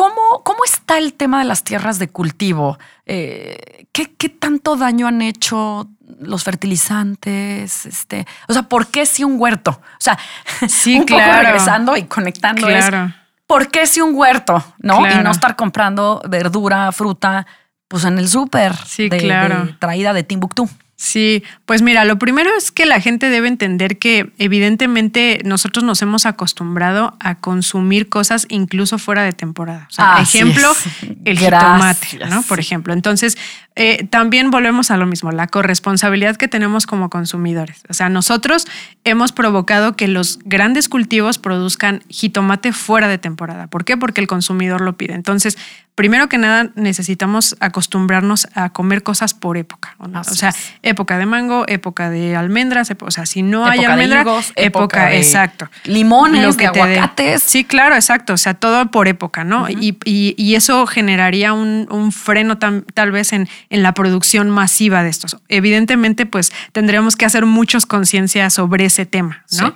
¿Cómo, 0.00 0.42
¿Cómo, 0.44 0.64
está 0.64 0.96
el 0.96 1.12
tema 1.12 1.40
de 1.40 1.44
las 1.44 1.62
tierras 1.62 1.98
de 1.98 2.08
cultivo? 2.08 2.78
Eh, 3.04 3.84
¿qué, 3.92 4.10
¿qué, 4.14 4.30
tanto 4.30 4.76
daño 4.76 5.06
han 5.06 5.20
hecho 5.20 5.90
los 6.20 6.42
fertilizantes? 6.42 7.84
Este, 7.84 8.26
o 8.48 8.54
sea, 8.54 8.62
¿por 8.62 8.86
qué 8.86 9.04
si 9.04 9.24
un 9.24 9.38
huerto? 9.38 9.72
O 9.72 9.98
sea, 9.98 10.18
sí, 10.66 10.96
un 11.00 11.04
claro. 11.04 11.32
poco 11.32 11.42
regresando 11.42 11.96
y 11.98 12.04
conectando 12.04 12.66
claro. 12.66 13.12
¿por 13.46 13.70
qué 13.70 13.86
si 13.86 14.00
un 14.00 14.14
huerto? 14.14 14.64
¿No? 14.78 15.00
Claro. 15.00 15.20
Y 15.20 15.22
no 15.22 15.32
estar 15.32 15.54
comprando 15.54 16.22
verdura, 16.26 16.90
fruta, 16.92 17.46
pues 17.86 18.04
en 18.04 18.18
el 18.18 18.26
súper. 18.26 18.74
Sí, 18.86 19.10
de, 19.10 19.18
claro. 19.18 19.66
de 19.66 19.72
traída 19.74 20.14
de 20.14 20.22
Timbuktu. 20.22 20.66
Sí, 21.02 21.42
pues 21.64 21.80
mira, 21.80 22.04
lo 22.04 22.18
primero 22.18 22.50
es 22.58 22.70
que 22.70 22.84
la 22.84 23.00
gente 23.00 23.30
debe 23.30 23.48
entender 23.48 23.98
que 23.98 24.34
evidentemente 24.36 25.40
nosotros 25.46 25.82
nos 25.82 26.02
hemos 26.02 26.26
acostumbrado 26.26 27.16
a 27.20 27.36
consumir 27.36 28.10
cosas 28.10 28.44
incluso 28.50 28.98
fuera 28.98 29.22
de 29.22 29.32
temporada. 29.32 29.86
O 29.88 29.92
sea, 29.94 30.16
Así 30.16 30.36
ejemplo, 30.36 30.70
es. 30.72 31.02
el 31.24 31.38
Gracias. 31.38 32.00
jitomate, 32.10 32.34
¿no? 32.34 32.42
Por 32.42 32.60
ejemplo. 32.60 32.92
Entonces, 32.92 33.38
eh, 33.80 34.06
también 34.10 34.50
volvemos 34.50 34.90
a 34.90 34.96
lo 34.96 35.06
mismo, 35.06 35.30
la 35.32 35.46
corresponsabilidad 35.46 36.36
que 36.36 36.48
tenemos 36.48 36.86
como 36.86 37.08
consumidores. 37.08 37.82
O 37.88 37.94
sea, 37.94 38.08
nosotros 38.10 38.66
hemos 39.04 39.32
provocado 39.32 39.96
que 39.96 40.06
los 40.06 40.38
grandes 40.44 40.88
cultivos 40.88 41.38
produzcan 41.38 42.02
jitomate 42.08 42.72
fuera 42.72 43.08
de 43.08 43.18
temporada. 43.18 43.68
¿Por 43.68 43.84
qué? 43.84 43.96
Porque 43.96 44.20
el 44.20 44.26
consumidor 44.26 44.82
lo 44.82 44.96
pide. 44.96 45.14
Entonces, 45.14 45.56
primero 45.94 46.28
que 46.28 46.38
nada, 46.38 46.70
necesitamos 46.76 47.56
acostumbrarnos 47.60 48.48
a 48.54 48.70
comer 48.70 49.02
cosas 49.02 49.34
por 49.34 49.56
época. 49.56 49.96
¿no? 49.98 50.20
O 50.20 50.24
sea, 50.24 50.54
época 50.82 51.18
de 51.18 51.26
mango, 51.26 51.64
época 51.66 52.08
de 52.10 52.36
almendras, 52.36 52.90
o 53.00 53.10
sea, 53.10 53.26
si 53.26 53.42
no 53.42 53.66
hay 53.66 53.80
Época 53.80 53.88
de 53.88 53.92
almendra, 54.02 54.20
higos, 54.22 54.52
época, 54.56 54.64
época 54.84 55.06
de 55.06 55.16
exacto. 55.18 55.68
limones, 55.84 56.42
Lo 56.46 56.56
que 56.56 56.66
de 56.66 56.72
te 56.72 56.80
aguacates. 56.82 57.42
Sí, 57.42 57.64
claro, 57.64 57.94
exacto. 57.94 58.32
O 58.34 58.36
sea, 58.38 58.54
todo 58.54 58.90
por 58.90 59.08
época, 59.08 59.44
¿no? 59.44 59.68
y, 59.68 59.98
y- 60.04 60.34
y 60.38 60.54
eso 60.54 60.86
generaría 60.86 61.52
un, 61.52 61.86
un 61.90 62.12
freno 62.12 62.58
tam- 62.58 62.84
tal 62.94 63.10
vez 63.12 63.32
en, 63.32 63.48
en 63.70 63.82
la 63.82 63.94
producción 63.94 64.50
masiva 64.50 65.02
de 65.02 65.08
estos. 65.08 65.38
Evidentemente, 65.48 66.26
pues 66.26 66.52
tendríamos 66.72 67.16
que 67.16 67.24
hacer 67.24 67.46
muchos 67.46 67.86
conciencia 67.86 68.50
sobre 68.50 68.84
ese 68.84 69.06
tema, 69.06 69.44
¿no? 69.58 69.68
Sí. 69.68 69.74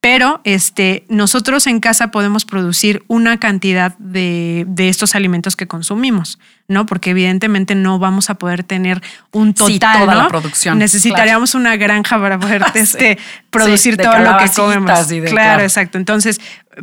Pero 0.00 0.40
este, 0.44 1.04
nosotros 1.08 1.66
en 1.66 1.78
casa 1.78 2.10
podemos 2.10 2.46
producir 2.46 3.02
una 3.06 3.38
cantidad 3.38 3.96
de, 3.98 4.64
de 4.66 4.88
estos 4.88 5.14
alimentos 5.14 5.56
que 5.56 5.66
consumimos, 5.66 6.38
¿no? 6.70 6.86
Porque 6.86 7.10
evidentemente 7.10 7.74
no 7.74 7.98
vamos 7.98 8.30
a 8.30 8.34
poder 8.34 8.64
tener 8.64 9.02
un 9.32 9.48
Sí, 9.56 9.78
total, 9.78 10.00
toda 10.00 10.14
¿no? 10.14 10.22
la 10.22 10.28
producción, 10.28 10.78
Necesitaríamos 10.78 11.54
una 11.54 11.76
granja 11.76 12.18
para 12.18 12.38
poder 12.38 12.62
Sí. 12.72 12.78
este, 12.78 13.18
producir 13.50 13.96
Sí, 13.96 14.02
todo 14.02 14.18
lo 14.20 14.38
que 14.38 14.48
comemos. 14.50 15.12
y 15.12 15.20
de- 15.20 15.28
claro, 15.30 15.34
claro. 15.48 15.62
exacto. 15.62 15.98
Entonces, 15.98 16.40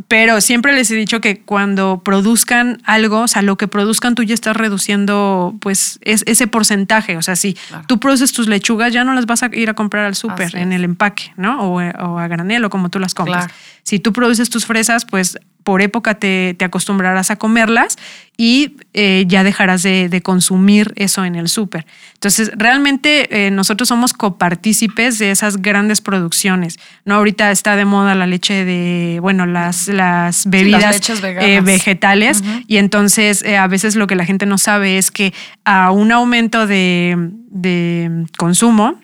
pero 0.10 0.42
siempre 0.42 0.74
les 0.74 0.92
he 0.92 0.96
dicho 0.96 1.22
que 1.22 1.40
cuando 1.42 2.02
produzcan 2.04 2.80
algo, 2.84 3.22
o 3.22 3.28
sea, 3.28 3.42
lo 3.42 3.56
que 3.58 3.68
produzcan 3.70 4.14
tú 4.16 4.24
ya 4.24 4.34
estás 4.34 4.56
reduciendo, 4.58 5.56
pues, 5.62 5.98
es, 6.02 6.24
ese 6.28 6.48
porcentaje. 6.48 7.16
O 7.18 7.22
sea, 7.22 7.36
si 7.36 7.54
Claro. 7.54 7.86
tú 7.88 8.00
produces 8.00 8.34
tus 8.34 8.48
lechugas, 8.48 8.92
ya 8.94 9.04
no 9.04 9.14
las 9.14 9.26
vas 9.26 9.44
a 9.44 9.50
ir 9.54 9.70
a 9.70 9.74
comprar 9.74 10.06
al 10.06 10.16
súper 10.16 10.56
en 10.56 10.74
el 10.74 10.84
empaque, 10.84 11.32
¿no? 11.38 11.62
O, 11.62 11.82
o 11.82 12.20
a 12.20 12.28
granel 12.28 12.66
o 12.66 12.70
como 12.70 12.90
tú 12.90 13.00
las 13.00 13.14
compras. 13.14 13.46
Claro. 13.46 13.60
Si 13.88 14.00
tú 14.00 14.12
produces 14.12 14.50
tus 14.50 14.66
fresas, 14.66 15.06
pues 15.06 15.40
por 15.64 15.82
época 15.82 16.16
te, 16.16 16.56
te 16.60 16.66
acostumbrarás 16.66 17.32
a 17.32 17.38
comerlas 17.38 17.96
y 18.36 18.76
eh, 18.94 19.24
ya 19.28 19.46
dejarás 19.46 19.82
de, 19.82 20.10
de 20.10 20.22
consumir 20.22 20.92
eso 20.98 21.24
en 21.24 21.36
el 21.36 21.48
súper. 21.48 21.86
Entonces, 22.16 22.52
realmente 22.58 23.48
eh, 23.48 23.50
nosotros 23.50 23.88
somos 23.88 24.12
copartícipes 24.12 25.20
de 25.20 25.32
esas 25.32 25.62
grandes 25.62 26.02
producciones. 26.02 26.80
¿no? 27.06 27.16
Ahorita 27.16 27.50
está 27.50 27.78
de 27.78 27.86
moda 27.86 28.14
la 28.14 28.28
leche 28.28 28.66
de, 28.66 29.20
bueno, 29.22 29.46
las, 29.46 29.88
las 29.88 30.50
bebidas 30.50 31.00
eh, 31.24 31.62
vegetales 31.62 32.44
y 32.68 32.78
entonces 32.78 33.42
a 33.46 33.68
veces 33.68 33.96
lo 33.96 34.06
que 34.06 34.16
la 34.18 34.26
gente 34.26 34.46
no 34.46 34.58
sabe 34.58 34.98
es 34.98 35.12
que 35.12 35.34
a 35.64 35.92
un 35.92 36.12
aumento 36.12 36.68
de, 36.68 37.16
de 37.52 38.26
consumo, 38.38 39.00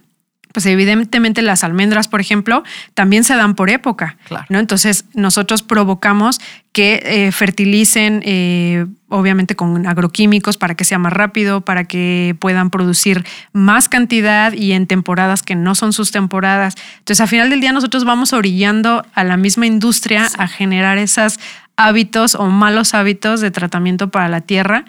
pues 0.54 0.66
evidentemente 0.68 1.42
las 1.42 1.66
almendras, 1.66 2.08
por 2.08 2.22
ejemplo, 2.22 2.64
también 2.94 3.26
se 3.26 3.36
dan 3.36 3.56
por 3.56 3.70
época, 3.70 4.16
Claro. 4.28 4.46
¿no? 4.50 4.60
Entonces 4.60 5.06
nosotros 5.14 5.64
provocamos 5.64 6.40
que 6.72 7.02
eh, 7.06 7.32
fertilicen, 7.32 8.22
eh, 8.26 8.86
obviamente 9.10 9.56
con 9.56 9.86
agroquímicos 9.86 10.58
para 10.58 10.76
que 10.76 10.86
sea 10.86 11.00
más 11.00 11.12
rápido, 11.12 11.62
para 11.62 11.84
que 11.84 12.36
puedan 12.40 12.70
producir 12.70 13.26
más 13.52 13.90
cantidad 13.90 14.54
y 14.54 14.72
en 14.72 14.88
temporadas 14.88 15.44
que 15.44 15.56
no 15.56 15.76
son 15.76 15.92
sus 15.92 16.12
temporadas. 16.12 16.76
Entonces, 17.00 17.22
al 17.22 17.28
final 17.28 17.50
del 17.50 17.60
día 17.60 17.74
nosotros 17.74 18.06
vamos 18.06 18.32
orillando 18.32 19.06
a 19.14 19.24
la 19.24 19.38
misma 19.38 19.66
industria 19.66 20.30
a 20.38 20.48
generar 20.48 20.98
esos 20.98 21.40
hábitos 21.76 22.36
o 22.36 22.46
malos 22.48 22.94
hábitos 22.94 23.42
de 23.42 23.52
tratamiento 23.52 24.10
para 24.10 24.30
la 24.30 24.42
tierra. 24.42 24.86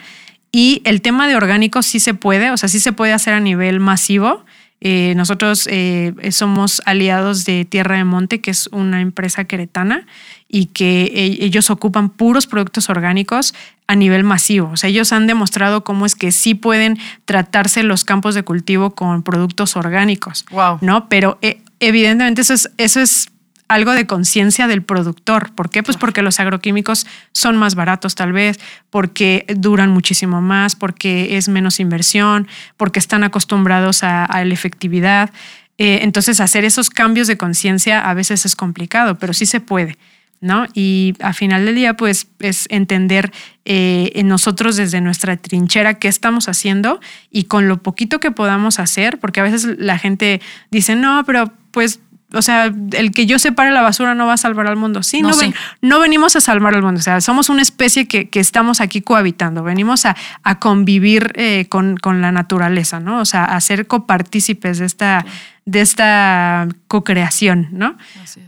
Y 0.52 0.82
el 0.84 1.02
tema 1.02 1.26
de 1.26 1.36
orgánicos 1.36 1.84
sí 1.86 2.00
se 2.00 2.14
puede, 2.14 2.50
o 2.50 2.56
sea, 2.56 2.68
sí 2.68 2.80
se 2.80 2.92
puede 2.92 3.12
hacer 3.12 3.34
a 3.34 3.40
nivel 3.40 3.80
masivo. 3.80 4.44
Eh, 4.86 5.14
nosotros 5.16 5.66
eh, 5.70 6.12
somos 6.30 6.82
aliados 6.84 7.46
de 7.46 7.64
Tierra 7.64 7.96
de 7.96 8.04
Monte, 8.04 8.42
que 8.42 8.50
es 8.50 8.68
una 8.70 9.00
empresa 9.00 9.44
queretana, 9.44 10.06
y 10.46 10.66
que 10.66 11.04
e- 11.04 11.44
ellos 11.44 11.70
ocupan 11.70 12.10
puros 12.10 12.46
productos 12.46 12.90
orgánicos 12.90 13.54
a 13.86 13.96
nivel 13.96 14.24
masivo. 14.24 14.68
O 14.72 14.76
sea, 14.76 14.90
ellos 14.90 15.10
han 15.12 15.26
demostrado 15.26 15.84
cómo 15.84 16.04
es 16.04 16.14
que 16.14 16.32
sí 16.32 16.54
pueden 16.54 16.98
tratarse 17.24 17.82
los 17.82 18.04
campos 18.04 18.34
de 18.34 18.42
cultivo 18.42 18.90
con 18.94 19.22
productos 19.22 19.74
orgánicos. 19.74 20.44
Wow. 20.50 20.78
¿No? 20.82 21.08
Pero 21.08 21.38
eh, 21.40 21.62
evidentemente 21.80 22.42
eso 22.42 22.52
es, 22.52 22.70
eso 22.76 23.00
es 23.00 23.30
algo 23.68 23.92
de 23.92 24.06
conciencia 24.06 24.66
del 24.66 24.82
productor. 24.82 25.52
¿Por 25.54 25.70
qué? 25.70 25.82
Pues 25.82 25.96
porque 25.96 26.22
los 26.22 26.40
agroquímicos 26.40 27.06
son 27.32 27.56
más 27.56 27.74
baratos 27.74 28.14
tal 28.14 28.32
vez, 28.32 28.58
porque 28.90 29.46
duran 29.56 29.90
muchísimo 29.90 30.40
más, 30.40 30.76
porque 30.76 31.36
es 31.36 31.48
menos 31.48 31.80
inversión, 31.80 32.46
porque 32.76 32.98
están 32.98 33.24
acostumbrados 33.24 34.02
a, 34.02 34.24
a 34.24 34.44
la 34.44 34.54
efectividad. 34.54 35.30
Eh, 35.76 36.00
entonces 36.02 36.40
hacer 36.40 36.64
esos 36.64 36.88
cambios 36.88 37.26
de 37.26 37.36
conciencia 37.36 38.00
a 38.08 38.14
veces 38.14 38.46
es 38.46 38.54
complicado, 38.54 39.18
pero 39.18 39.32
sí 39.32 39.46
se 39.46 39.60
puede. 39.60 39.96
¿No? 40.40 40.66
Y 40.74 41.14
a 41.20 41.32
final 41.32 41.64
del 41.64 41.74
día, 41.74 41.94
pues, 41.94 42.26
es 42.38 42.66
entender 42.68 43.32
eh, 43.64 44.10
en 44.14 44.28
nosotros 44.28 44.76
desde 44.76 45.00
nuestra 45.00 45.38
trinchera 45.38 45.94
qué 45.94 46.06
estamos 46.06 46.50
haciendo 46.50 47.00
y 47.30 47.44
con 47.44 47.66
lo 47.66 47.82
poquito 47.82 48.20
que 48.20 48.30
podamos 48.30 48.78
hacer, 48.78 49.18
porque 49.20 49.40
a 49.40 49.44
veces 49.44 49.66
la 49.78 49.96
gente 49.96 50.42
dice, 50.70 50.96
no, 50.96 51.22
pero 51.24 51.50
pues 51.70 52.00
o 52.34 52.42
sea, 52.42 52.72
el 52.92 53.10
que 53.12 53.26
yo 53.26 53.38
separe 53.38 53.70
la 53.70 53.82
basura 53.82 54.14
no 54.14 54.26
va 54.26 54.34
a 54.34 54.36
salvar 54.36 54.66
al 54.66 54.76
mundo. 54.76 55.02
Sí, 55.02 55.22
No, 55.22 55.28
no, 55.28 55.34
sí. 55.34 55.46
ven- 55.46 55.54
no 55.82 56.00
venimos 56.00 56.36
a 56.36 56.40
salvar 56.40 56.74
al 56.74 56.82
mundo. 56.82 56.98
O 56.98 57.02
sea, 57.02 57.20
somos 57.20 57.48
una 57.48 57.62
especie 57.62 58.06
que, 58.08 58.28
que 58.28 58.40
estamos 58.40 58.80
aquí 58.80 59.00
cohabitando. 59.00 59.62
Venimos 59.62 60.04
a, 60.06 60.16
a 60.42 60.58
convivir 60.58 61.32
eh, 61.36 61.66
con, 61.68 61.96
con 61.96 62.20
la 62.20 62.32
naturaleza, 62.32 63.00
¿no? 63.00 63.20
O 63.20 63.24
sea, 63.24 63.44
a 63.44 63.60
ser 63.60 63.86
copartícipes 63.86 64.78
de 64.78 64.86
esta, 64.86 65.24
de 65.64 65.80
esta 65.80 66.68
co-creación, 66.88 67.68
¿no? 67.72 67.96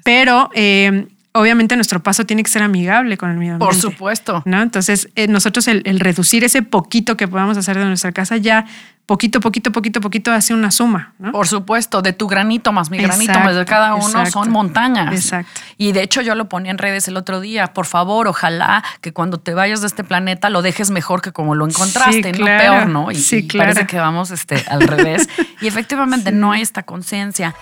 Pero 0.05 0.51
eh, 0.55 1.07
obviamente 1.33 1.77
nuestro 1.77 2.03
paso 2.03 2.25
tiene 2.25 2.43
que 2.43 2.51
ser 2.51 2.63
amigable 2.63 3.17
con 3.17 3.31
el 3.31 3.37
medio 3.37 3.59
Por 3.59 3.69
ambiente. 3.75 3.91
supuesto. 3.93 4.43
¿no? 4.47 4.63
Entonces, 4.63 5.09
eh, 5.17 5.29
nosotros 5.29 5.69
el, 5.69 5.83
el 5.85 6.01
reducir 6.01 6.45
ese 6.45 6.63
poquito 6.63 7.17
que 7.17 7.29
podamos 7.29 7.57
hacer 7.59 7.79
de 7.79 7.85
nuestra 7.85 8.13
casa 8.13 8.37
ya 8.39 8.65
poquito, 9.07 9.41
poquito, 9.41 9.71
poquito, 9.73 10.01
poquito 10.01 10.33
hace 10.33 10.53
una 10.53 10.71
suma, 10.71 11.15
¿no? 11.19 11.33
Por 11.33 11.47
supuesto, 11.47 12.03
de 12.03 12.13
tu 12.13 12.27
granito 12.27 12.73
más 12.73 12.91
mi 12.91 12.99
granito 12.99 13.39
más 13.41 13.55
de 13.55 13.65
cada 13.65 13.95
uno 13.95 14.07
exacto. 14.07 14.31
son 14.33 14.51
montañas. 14.51 15.15
Exacto. 15.15 15.61
Y 15.79 15.93
de 15.93 16.03
hecho 16.03 16.23
yo 16.23 16.35
lo 16.35 16.49
ponía 16.49 16.73
en 16.73 16.79
redes 16.79 17.07
el 17.09 17.17
otro 17.17 17.41
día. 17.41 17.69
Por 17.69 17.87
favor, 17.87 18.27
ojalá 18.27 18.83
que 19.01 19.13
cuando 19.13 19.39
te 19.39 19.55
vayas 19.55 19.81
de 19.81 19.87
este 19.87 20.03
planeta 20.05 20.51
lo 20.51 20.61
dejes 20.63 20.91
mejor 20.91 21.23
que 21.23 21.33
como 21.33 21.55
lo 21.55 21.67
encontraste, 21.67 22.35
Sí, 22.35 22.41
no 22.41 22.47
peor, 22.47 22.87
¿no? 22.89 23.11
Y, 23.11 23.15
Sí, 23.17 23.47
claro. 23.47 23.73
parece 23.73 23.87
que 23.87 23.99
vamos 23.99 24.31
este, 24.33 24.63
al 24.69 24.81
revés. 24.87 25.29
y 25.61 25.69
efectivamente 25.69 26.33
no 26.33 26.53
hay 26.53 26.63
esta 26.63 26.83
conciencia. 26.83 27.55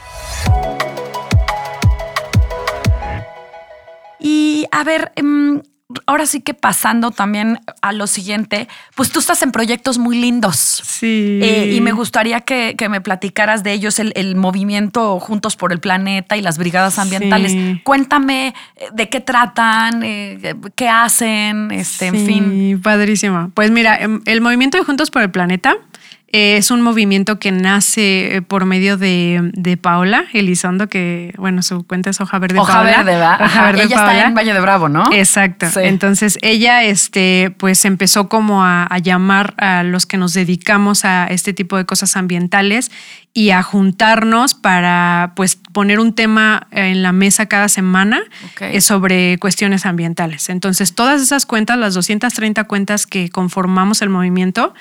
Y 4.19 4.67
a 4.73 4.85
ver, 4.85 5.13
em, 5.17 5.61
ahora 6.07 6.27
sí 6.27 6.41
que 6.41 6.55
pasando 6.55 7.11
también 7.11 7.61
a 7.83 7.93
lo 7.93 8.07
siguiente, 8.07 8.69
pues 8.95 9.11
tú 9.11 9.19
estás 9.21 9.43
en 9.43 9.53
proyectos 9.53 9.99
muy 9.99 10.19
lindos. 10.19 10.57
Sí. 10.85 11.39
Eh, 11.43 11.73
y 11.75 11.81
me 11.81 11.93
gustaría 11.93 12.41
que, 12.41 12.75
que 12.77 12.89
me 12.89 13.01
platicaras 13.01 13.63
de 13.63 13.73
ellos, 13.73 13.99
el, 13.99 14.13
el 14.17 14.37
movimiento 14.37 15.19
Juntos 15.21 15.57
por 15.57 15.73
el 15.73 15.81
Planeta 15.81 16.37
y 16.37 16.43
las 16.43 16.59
brigadas 16.59 16.99
ambientales. 16.99 17.53
Sí. 17.53 17.81
Cuéntame 17.85 18.55
eh, 18.77 18.87
de 18.93 19.09
qué 19.09 19.21
tratan, 19.21 20.03
eh, 20.05 20.55
qué 20.75 20.89
hacen, 20.89 21.71
este, 21.71 22.07
en 22.07 22.15
Sí, 22.19 22.27
fin. 22.27 22.81
Padrísimo. 22.83 23.51
Pues 23.55 23.71
mira, 23.71 23.97
em, 24.01 24.21
el 24.27 24.41
movimiento 24.41 24.79
de 24.79 24.85
Juntos 24.85 25.11
por 25.11 25.23
el 25.23 25.31
Planeta 25.31 25.77
eh, 26.37 26.57
es 26.57 26.73
un 26.73 26.81
movimiento 26.83 27.39
que 27.39 27.53
nace 27.53 28.35
eh, 28.35 28.43
por 28.43 28.65
medio 28.65 28.97
de, 28.97 29.53
de 29.55 29.77
Paola 29.77 30.25
Elizondo, 30.33 30.89
que, 30.89 31.33
bueno, 31.39 31.63
su 31.63 31.87
cuenta 31.87 32.11
es 32.11 32.21
Hoja 32.21 32.41
Verde 32.41 32.59
Hoja 32.59 32.73
Paola. 32.73 32.91
verde, 32.91 33.13
¿verdad? 33.13 33.35
Hoja 33.35 33.45
Ajá, 33.45 33.63
Verde 33.67 33.83
Ella 33.85 33.97
Paola. 33.97 34.13
está 34.15 34.29
en 34.29 34.35
Valle 34.35 34.53
de 34.53 34.61
Bravo, 34.61 34.89
¿no? 34.89 35.05
Exacto. 35.13 35.67
Sí. 35.71 35.79
Entonces 35.85 36.37
ella, 36.43 36.83
este, 36.83 37.55
pues 37.57 37.85
empezó 37.85 38.29
como 38.29 38.65
a, 38.65 38.83
a 38.83 38.99
llamar 38.99 39.55
a 39.59 39.85
los 39.85 40.07
que 40.07 40.17
nos 40.17 40.33
dedicamos 40.33 41.05
a 41.05 41.27
este 41.29 41.53
tipo 41.53 41.77
de 41.77 41.85
cosas 41.85 42.17
ambientales 42.17 42.91
y 43.33 43.51
a 43.51 43.63
juntarnos 43.63 44.55
para, 44.55 45.35
pues, 45.37 45.55
poner 45.57 46.01
un 46.01 46.15
tema 46.15 46.67
en 46.73 47.03
la 47.05 47.13
mesa 47.13 47.47
cada 47.47 47.69
semana 47.69 48.21
eh, 48.61 48.81
sobre 48.81 49.39
cuestiones 49.39 49.87
ambientales. 49.87 50.49
Entonces 50.49 50.97
todas 50.97 51.23
esas 51.23 51.47
cuentas, 51.47 51.79
las 51.79 51.95
230 51.95 52.65
cuentas 52.65 53.07
que 53.07 53.29
conformamos 53.31 54.03
el 54.03 54.09
movimiento, 54.09 54.75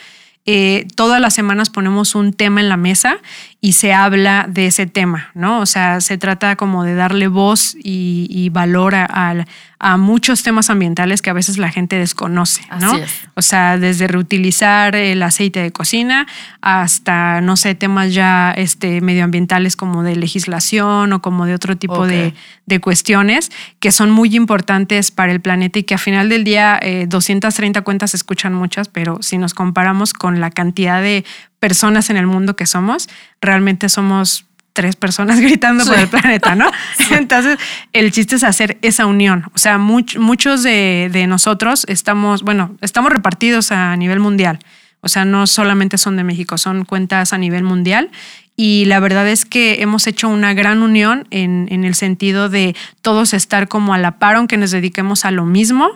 eh, 0.45 0.86
todas 0.95 1.21
las 1.21 1.34
semanas 1.34 1.69
ponemos 1.69 2.15
un 2.15 2.34
tema 2.34 2.60
en 2.60 2.67
la 2.69 2.77
mesa 2.77 3.17
y 3.62 3.73
se 3.73 3.93
habla 3.93 4.45
de 4.49 4.65
ese 4.67 4.86
tema, 4.86 5.32
¿no? 5.34 5.60
O 5.62 5.65
sea, 5.65 6.01
se 6.01 6.17
trata 6.17 6.56
como 6.58 6.84
de 6.84 6.95
darle 6.95 7.27
voz 7.27 7.75
y, 7.82 8.49
valor 8.49 8.93
a, 8.95 9.06
a- 9.06 9.45
a 9.86 9.98
muchos 9.98 10.43
temas 10.43 10.69
ambientales 10.69 11.22
que 11.22 11.30
a 11.30 11.34
veces 11.34 11.58
la 11.58 11.69
gente 11.69 11.98
desconoce, 11.98 12.62
¿no? 12.80 12.93
Así 12.93 13.02
es. 13.02 13.12
O 13.36 13.41
sea, 13.41 13.78
desde 13.78 14.08
reutilizar 14.08 14.96
el 14.96 15.22
aceite 15.22 15.62
de 15.62 15.72
cocina 15.72 16.26
hasta, 16.62 17.41
no 17.41 17.58
sé, 17.58 17.76
temas 17.76 18.13
ya 18.13 18.54
este, 18.56 19.02
medioambientales 19.02 19.76
como 19.76 20.02
de 20.04 20.15
legislación 20.15 21.12
o 21.12 21.22
como 21.22 21.46
de 21.46 21.54
otro 21.54 21.76
tipo 21.76 22.08
de, 22.08 22.34
de 22.65 22.80
cuestiones 22.80 23.52
que 23.82 23.91
son 23.91 24.10
muy 24.10 24.34
importantes 24.38 25.12
para 25.12 25.34
el 25.34 25.41
planeta 25.41 25.80
y 25.80 25.84
que 25.84 25.96
a 25.96 25.98
final 25.98 26.30
del 26.30 26.46
día 26.46 26.80
eh, 26.82 27.06
230 27.10 27.82
cuentas 27.82 28.12
se 28.12 28.17
escuchan 28.17 28.54
muchas, 28.54 28.88
pero 28.88 29.17
si 29.22 29.38
nos 29.38 29.54
comparamos 29.54 30.13
con 30.13 30.39
la 30.39 30.50
cantidad 30.50 31.02
de 31.02 31.26
personas 31.60 32.10
en 32.10 32.15
el 32.15 32.26
mundo 32.26 32.56
que 32.56 32.67
somos, 32.67 33.10
realmente 33.41 33.89
somos 33.89 34.46
tres 34.73 34.95
personas 34.95 35.39
gritando 35.39 35.86
por 35.86 35.97
el 35.99 36.07
planeta, 36.07 36.55
¿no? 36.55 36.69
Entonces, 37.12 37.57
el 37.93 38.12
chiste 38.12 38.36
es 38.36 38.43
hacer 38.43 38.77
esa 38.81 39.05
unión. 39.05 39.45
O 39.53 39.57
sea, 39.57 39.77
much- 39.77 40.17
muchos 40.19 40.63
de, 40.63 41.09
de 41.12 41.27
nosotros 41.27 41.86
estamos, 41.88 42.41
bueno, 42.43 42.75
estamos 42.81 43.12
repartidos 43.12 43.71
a 43.71 43.95
nivel 43.95 44.19
mundial. 44.19 44.59
O 45.01 45.09
sea, 45.09 45.25
no 45.25 45.47
solamente 45.47 45.97
son 45.97 46.15
de 46.15 46.23
México, 46.23 46.57
son 46.57 46.86
cuentas 46.86 47.33
a 47.33 47.38
nivel 47.38 47.63
mundial. 47.63 48.09
Y 48.55 48.86
la 48.86 48.99
verdad 48.99 49.27
es 49.27 49.45
que 49.45 49.81
hemos 49.81 50.05
hecho 50.05 50.29
una 50.29 50.53
gran 50.53 50.83
unión 50.83 51.27
en, 51.31 51.67
en 51.71 51.83
el 51.83 51.95
sentido 51.95 52.49
de 52.49 52.75
todos 53.01 53.33
estar 53.33 53.67
como 53.67 53.93
a 53.95 53.97
la 53.97 54.19
par, 54.19 54.36
aunque 54.36 54.57
nos 54.57 54.69
dediquemos 54.71 55.25
a 55.25 55.31
lo 55.31 55.43
mismo, 55.43 55.89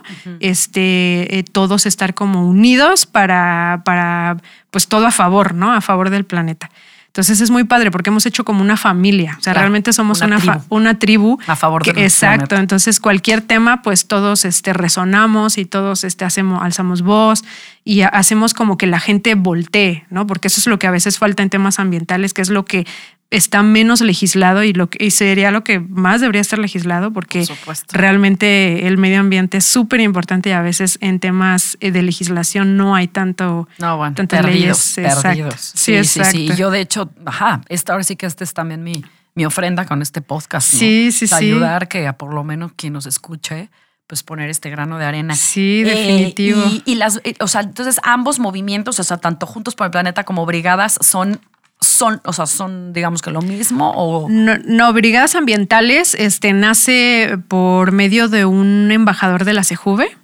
este, 0.52 1.38
eh, 1.38 1.44
todos 1.44 1.86
estar 1.86 2.14
como 2.14 2.48
unidos 2.48 3.06
para, 3.06 3.82
para, 3.84 4.38
pues 4.70 4.88
todo 4.88 5.06
a 5.06 5.10
favor, 5.10 5.54
¿no? 5.54 5.72
A 5.72 5.80
favor 5.80 6.10
del 6.10 6.24
planeta. 6.24 6.70
Entonces 7.18 7.40
es 7.40 7.50
muy 7.50 7.64
padre 7.64 7.90
porque 7.90 8.10
hemos 8.10 8.26
hecho 8.26 8.44
como 8.44 8.62
una 8.62 8.76
familia. 8.76 9.32
O 9.40 9.42
sea, 9.42 9.52
Claro, 9.52 9.64
realmente 9.64 9.92
somos 9.92 10.18
una 10.18 10.36
una, 10.36 10.38
fa- 10.38 10.52
tribu. 10.60 10.66
una 10.76 10.98
tribu. 11.00 11.38
A 11.48 11.56
favor 11.56 11.82
que- 11.82 11.92
del 11.92 12.04
Exacto. 12.04 12.46
planeta. 12.46 12.60
Entonces, 12.60 13.00
cualquier 13.00 13.40
tema, 13.40 13.82
pues 13.82 14.06
todos 14.06 14.44
este, 14.44 14.72
resonamos 14.72 15.58
y 15.58 15.64
todos 15.64 16.04
este, 16.04 16.24
hacemos, 16.24 16.62
alzamos 16.62 17.02
voz 17.02 17.42
y 17.84 18.02
ha- 18.02 18.08
hacemos 18.08 18.54
como 18.54 18.78
que 18.78 18.86
la 18.86 19.00
gente 19.00 19.34
voltee, 19.34 20.06
¿no? 20.10 20.28
Porque 20.28 20.46
eso 20.46 20.60
es 20.60 20.68
lo 20.68 20.78
que 20.78 20.86
a 20.86 20.92
veces 20.92 21.18
falta 21.18 21.42
en 21.42 21.50
temas 21.50 21.80
ambientales, 21.80 22.34
que 22.34 22.42
es 22.42 22.50
lo 22.50 22.64
que 22.64 22.86
está 23.30 23.62
menos 23.62 24.00
legislado 24.00 24.62
y 24.64 24.72
lo 24.72 24.88
que 24.88 25.04
y 25.04 25.10
sería 25.10 25.50
lo 25.50 25.62
que 25.62 25.80
más 25.80 26.20
debería 26.22 26.40
estar 26.40 26.58
legislado 26.58 27.12
porque 27.12 27.44
Por 27.64 27.76
realmente 27.92 28.86
el 28.86 28.96
medio 28.96 29.20
ambiente 29.20 29.58
es 29.58 29.64
súper 29.66 30.00
importante 30.00 30.48
y 30.48 30.52
a 30.52 30.62
veces 30.62 30.96
en 31.02 31.20
temas 31.20 31.76
eh, 31.80 31.90
de 31.90 32.02
legislación 32.02 32.76
no 32.78 32.94
hay 32.94 33.06
tanto 33.08 33.68
No, 33.78 33.98
bueno, 33.98 34.14
tantas 34.14 34.40
perdidos, 34.42 34.96
leyes. 34.96 35.14
Perdidos. 35.16 35.54
Sí, 35.74 36.02
Sí, 36.02 36.04
sí, 36.04 36.20
sí. 36.24 36.48
Y 36.52 36.56
yo, 36.56 36.70
de 36.70 36.80
hecho, 36.80 37.10
ajá, 37.26 37.60
esta 37.68 37.92
ahora 37.92 38.04
sí 38.04 38.16
que 38.16 38.24
este 38.26 38.44
es 38.44 38.54
también 38.54 38.82
mi, 38.82 39.04
mi 39.34 39.44
ofrenda 39.44 39.84
con 39.84 40.00
este 40.00 40.22
podcast. 40.22 40.72
¿no? 40.72 40.78
Sí, 40.78 41.12
sí, 41.12 41.26
O 41.26 41.28
sea, 41.28 41.38
sí. 41.38 41.46
Ayudar 41.46 41.88
que 41.88 42.06
a 42.06 42.14
por 42.14 42.32
lo 42.32 42.44
menos 42.44 42.72
quien 42.76 42.94
nos 42.94 43.04
escuche, 43.06 43.68
pues 44.06 44.22
poner 44.22 44.48
este 44.48 44.70
grano 44.70 44.96
de 44.96 45.04
arena. 45.04 45.34
Sí, 45.36 45.82
Eh, 45.82 45.84
definitivo. 45.84 46.62
y, 46.66 46.82
y 46.86 46.94
las, 46.94 47.20
eh, 47.24 47.34
o 47.40 47.46
sea, 47.46 47.60
entonces 47.60 48.00
ambos 48.04 48.38
movimientos, 48.38 48.98
o 48.98 49.04
sea, 49.04 49.18
tanto 49.18 49.44
Juntos 49.46 49.74
por 49.74 49.84
el 49.86 49.90
Planeta 49.90 50.24
como 50.24 50.46
Brigadas, 50.46 50.98
son, 51.02 51.40
son, 51.80 52.20
o 52.24 52.32
sea, 52.32 52.46
son, 52.46 52.92
digamos 52.92 53.22
que 53.22 53.30
lo 53.30 53.42
mismo 53.42 53.90
o. 53.90 54.28
No, 54.28 54.56
no, 54.64 54.92
Brigadas 54.92 55.34
Ambientales 55.34 56.14
este, 56.14 56.52
nace 56.52 57.38
por 57.48 57.92
medio 57.92 58.28
de 58.28 58.44
un 58.44 58.90
embajador 58.90 59.44
de 59.44 59.52
la 59.52 59.64
CEJUVE. 59.64 60.16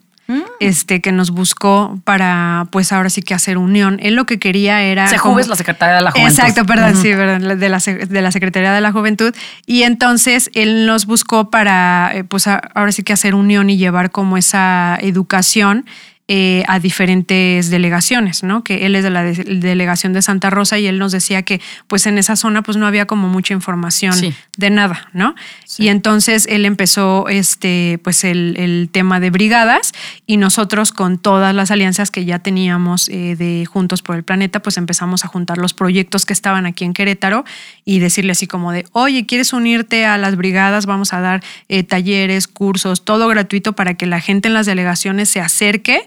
este, 0.59 1.03
que 1.03 1.13
nos 1.13 1.31
buscó 1.31 2.01
para, 2.05 2.67
pues 2.71 2.93
ahora 2.93 3.11
sí 3.11 3.23
que 3.23 3.35
hacer 3.35 3.59
unión. 3.59 3.99
Él 4.03 4.15
lo 4.15 4.25
que 4.25 4.39
quería 4.39 4.83
era... 4.83 5.07
Sejuve 5.07 5.43
es 5.43 5.49
la 5.49 5.57
Secretaría 5.57 5.97
de 5.97 6.01
la 6.01 6.13
Juventud. 6.13 6.31
Exacto, 6.31 6.65
perdón, 6.65 6.97
sí, 6.97 7.11
perdón, 7.11 7.59
de 7.61 7.69
la, 7.69 7.79
de 7.79 8.23
la 8.23 8.33
Secretaría 8.33 8.73
de 8.73 8.81
la 8.81 8.91
Juventud. 8.91 9.35
Y 9.67 9.83
entonces 9.83 10.51
él 10.55 10.87
nos 10.87 11.05
buscó 11.07 11.51
para, 11.51 12.13
eh, 12.15 12.25
pues 12.25 12.47
ahora 12.47 12.93
sí 12.93 13.03
que 13.03 13.13
hacer 13.13 13.35
unión 13.35 13.69
y 13.69 13.77
llevar 13.77 14.11
como 14.11 14.39
esa 14.39 14.99
educación 15.01 15.85
eh, 16.27 16.65
a 16.69 16.79
diferentes 16.79 17.69
delegaciones, 17.69 18.43
¿no? 18.43 18.65
Que 18.65 18.87
él 18.87 18.97
es 18.97 19.05
de 19.05 19.11
la 19.11 19.25
delegación 19.25 20.15
de 20.15 20.23
Santa 20.23 20.49
Rosa 20.49 20.79
y 20.79 20.87
él 20.87 20.99
nos 20.99 21.13
decía 21.13 21.43
que 21.43 21.61
pues 21.87 22.07
en 22.07 22.17
esa 22.17 22.35
zona 22.35 22.63
pues 22.63 22.79
no 22.79 22.87
había 22.87 23.05
como 23.05 23.29
mucha 23.29 23.53
información 23.53 24.15
de 24.57 24.71
nada, 24.71 25.11
¿no? 25.13 25.35
Y 25.77 25.89
entonces 25.89 26.47
él 26.49 26.65
empezó 26.65 27.29
este 27.29 28.01
pues 28.03 28.25
el, 28.25 28.89
tema 28.91 29.21
de 29.21 29.29
brigadas 29.29 29.93
y 30.27 30.39
nosotros 30.39 30.93
con 30.93 31.19
todas 31.19 31.55
las 31.55 31.71
alianzas 31.71 32.11
que 32.11 32.25
ya 32.25 32.39
teníamos 32.39 33.11
eh, 33.11 33.37
de 33.37 33.67
Juntos 33.67 34.01
por 34.01 34.17
el 34.17 34.23
Planeta 34.23 34.63
pues 34.63 34.79
empezamos 34.79 35.27
a 35.27 35.29
juntar 35.29 35.59
los 35.59 35.75
proyectos 35.75 36.25
que 36.25 36.33
estaban 36.33 36.65
aquí 36.65 36.85
en 36.85 36.95
Querétaro 36.95 37.45
y 37.85 37.99
decirle 37.99 38.33
así 38.33 38.47
como 38.47 38.73
de, 38.73 38.87
oye, 38.93 39.27
¿quieres 39.27 39.53
unirte 39.53 40.07
a 40.07 40.17
las 40.17 40.37
brigadas? 40.37 40.87
Vamos 40.87 41.13
a 41.13 41.21
dar 41.21 41.45
eh, 41.69 41.83
talleres, 41.83 42.49
cursos, 42.49 43.05
todo 43.05 43.29
gratuito 43.29 43.75
para 43.75 43.93
que 43.93 44.07
la 44.07 44.21
gente 44.21 44.49
en 44.49 44.55
las 44.55 44.65
delegaciones 44.65 45.29
se 45.29 45.43
acerque 45.43 46.07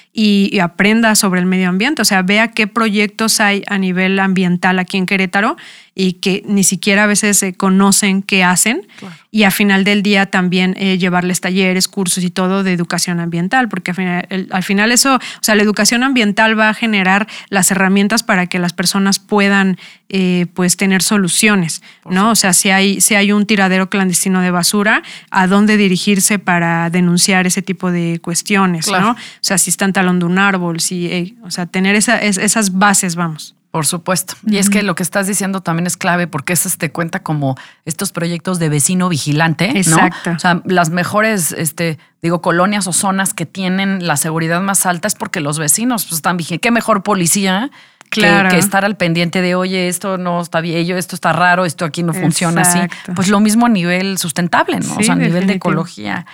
y, 0.13 0.59
aprenda 0.59 1.15
sobre 1.15 1.39
el 1.39 1.45
medio 1.45 1.69
ambiente, 1.69 2.01
o 2.01 2.05
sea, 2.05 2.21
vea 2.21 2.49
qué 2.49 2.67
proyectos 2.67 3.39
hay 3.39 3.63
a 3.67 3.77
nivel 3.77 4.19
ambiental 4.19 4.77
aquí 4.79 4.97
en 4.97 5.05
Querétaro 5.05 5.55
y 5.93 6.13
que 6.13 6.43
ni 6.45 6.63
siquiera 6.63 7.03
a 7.03 7.07
veces 7.07 7.37
se 7.37 7.53
conocen 7.53 8.21
qué 8.23 8.43
hacen. 8.43 8.87
Y 9.29 9.43
a 9.43 9.51
final 9.51 9.83
del 9.83 10.03
día 10.03 10.25
también 10.25 10.75
eh, 10.77 10.97
llevarles 10.97 11.41
talleres, 11.41 11.87
cursos 11.87 12.23
y 12.23 12.29
todo 12.29 12.63
de 12.63 12.73
educación 12.73 13.19
ambiental, 13.19 13.69
porque 13.69 13.91
al 13.91 13.95
final, 13.95 14.47
al 14.51 14.63
final, 14.63 14.91
eso, 14.91 15.15
o 15.15 15.19
sea, 15.41 15.55
la 15.55 15.63
educación 15.63 16.03
ambiental 16.03 16.57
va 16.57 16.69
a 16.69 16.73
generar 16.73 17.27
las 17.49 17.71
herramientas 17.71 18.23
para 18.23 18.47
que 18.47 18.59
las 18.59 18.73
personas 18.73 19.19
puedan 19.19 19.77
eh, 20.09 20.47
pues 20.53 20.75
tener 20.75 21.01
soluciones, 21.01 21.81
¿no? 22.09 22.31
O 22.31 22.35
sea, 22.35 22.51
si 22.51 22.69
hay, 22.69 22.99
si 22.99 23.15
hay 23.15 23.31
un 23.31 23.45
tiradero 23.45 23.89
clandestino 23.89 24.41
de 24.41 24.51
basura, 24.51 25.03
¿a 25.29 25.47
dónde 25.47 25.77
dirigirse 25.77 26.39
para 26.39 26.89
denunciar 26.89 27.47
ese 27.47 27.61
tipo 27.61 27.91
de 27.91 28.19
cuestiones, 28.21 28.87
¿no? 28.87 29.11
O 29.11 29.15
sea, 29.39 29.57
si 29.57 29.69
están 29.69 29.93
talando 30.01 30.25
un 30.25 30.39
árbol, 30.39 30.79
si, 30.79 31.37
o 31.43 31.51
sea, 31.51 31.67
tener 31.67 31.95
esa, 31.95 32.17
esas 32.19 32.77
bases, 32.77 33.15
vamos. 33.15 33.55
Por 33.69 33.85
supuesto. 33.85 34.33
Y 34.45 34.57
es 34.57 34.69
que 34.69 34.81
lo 34.83 34.95
que 34.95 35.03
estás 35.03 35.27
diciendo 35.27 35.61
también 35.61 35.87
es 35.87 35.95
clave 35.95 36.27
porque 36.27 36.51
eso 36.51 36.67
te 36.77 36.91
cuenta 36.91 37.21
como 37.23 37.55
estos 37.85 38.11
proyectos 38.11 38.59
de 38.59 38.67
vecino 38.67 39.07
vigilante, 39.07 39.77
Exacto. 39.77 40.31
O 40.31 40.39
sea, 40.39 40.61
las 40.65 40.89
mejores, 40.89 41.53
este, 41.53 41.97
digo, 42.21 42.41
colonias 42.41 42.87
o 42.87 42.93
zonas 42.93 43.33
que 43.33 43.45
tienen 43.45 44.05
la 44.05 44.17
seguridad 44.17 44.59
más 44.59 44.85
alta 44.85 45.07
es 45.07 45.15
porque 45.15 45.39
los 45.39 45.57
vecinos 45.57 46.03
pues, 46.03 46.15
están 46.15 46.35
vigilando. 46.35 46.61
¿Qué 46.61 46.71
mejor 46.71 47.03
policía 47.03 47.71
Claro. 48.09 48.49
Que, 48.49 48.57
estar 48.57 48.83
al 48.83 48.97
pendiente 48.97 49.41
de, 49.41 49.55
oye, 49.55 49.87
esto 49.87 50.17
no 50.17 50.41
está 50.41 50.59
bien, 50.59 50.97
esto 50.97 51.15
está 51.15 51.31
raro, 51.31 51.63
esto 51.63 51.85
aquí 51.85 52.03
no 52.03 52.13
funciona 52.13 52.63
así. 52.63 52.79
Pues 53.15 53.29
lo 53.29 53.39
mismo 53.39 53.67
a 53.67 53.69
nivel 53.69 54.17
sustentable, 54.17 54.81
¿no? 54.81 54.95
o 54.97 55.01
sea, 55.01 55.13
a 55.13 55.17
nivel 55.17 55.47
de 55.47 55.53
ecología. 55.53 56.25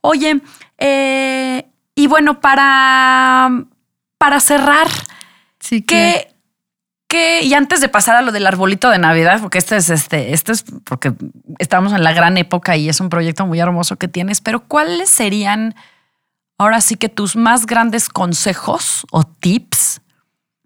Oye, 0.00 0.40
eh, 0.78 1.64
y 1.94 2.06
bueno, 2.06 2.40
para, 2.40 3.50
para 4.18 4.40
cerrar, 4.40 4.88
sí, 5.60 5.82
¿qué, 5.82 6.32
y 7.42 7.54
antes 7.54 7.80
de 7.80 7.88
pasar 7.88 8.16
a 8.16 8.22
lo 8.22 8.32
del 8.32 8.46
arbolito 8.46 8.88
de 8.90 8.98
Navidad, 8.98 9.40
porque 9.40 9.58
este 9.58 9.76
es 9.76 9.90
este, 9.90 10.32
este 10.32 10.52
es 10.52 10.64
porque 10.84 11.12
estamos 11.58 11.92
en 11.92 12.02
la 12.02 12.12
gran 12.12 12.38
época 12.38 12.76
y 12.76 12.88
es 12.88 13.00
un 13.00 13.10
proyecto 13.10 13.46
muy 13.46 13.60
hermoso 13.60 13.96
que 13.96 14.08
tienes, 14.08 14.40
pero 14.40 14.60
¿cuáles 14.60 15.10
serían 15.10 15.74
ahora 16.58 16.80
sí 16.80 16.96
que 16.96 17.08
tus 17.08 17.36
más 17.36 17.66
grandes 17.66 18.08
consejos 18.08 19.04
o 19.10 19.24
tips 19.24 20.00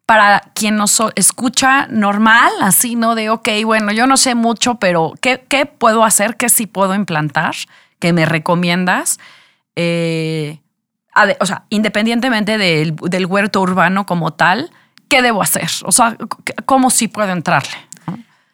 para 0.04 0.40
quien 0.54 0.76
nos 0.76 1.02
escucha 1.16 1.88
normal, 1.88 2.52
así, 2.60 2.94
¿no? 2.94 3.16
De, 3.16 3.28
ok, 3.28 3.48
bueno, 3.64 3.90
yo 3.90 4.06
no 4.06 4.16
sé 4.16 4.36
mucho, 4.36 4.76
pero 4.76 5.14
¿qué, 5.20 5.44
qué 5.48 5.66
puedo 5.66 6.04
hacer? 6.04 6.36
¿Qué 6.36 6.48
sí 6.48 6.66
puedo 6.66 6.94
implantar? 6.94 7.56
¿Qué 7.98 8.12
me 8.12 8.24
recomiendas? 8.24 9.18
Eh, 9.74 10.60
o 11.40 11.46
sea, 11.46 11.64
independientemente 11.70 12.58
del, 12.58 12.94
del 12.96 13.26
huerto 13.26 13.60
urbano 13.60 14.06
como 14.06 14.32
tal, 14.32 14.70
¿qué 15.08 15.22
debo 15.22 15.42
hacer? 15.42 15.68
O 15.84 15.92
sea, 15.92 16.16
¿cómo 16.64 16.90
sí 16.90 17.08
puedo 17.08 17.32
entrarle? 17.32 17.76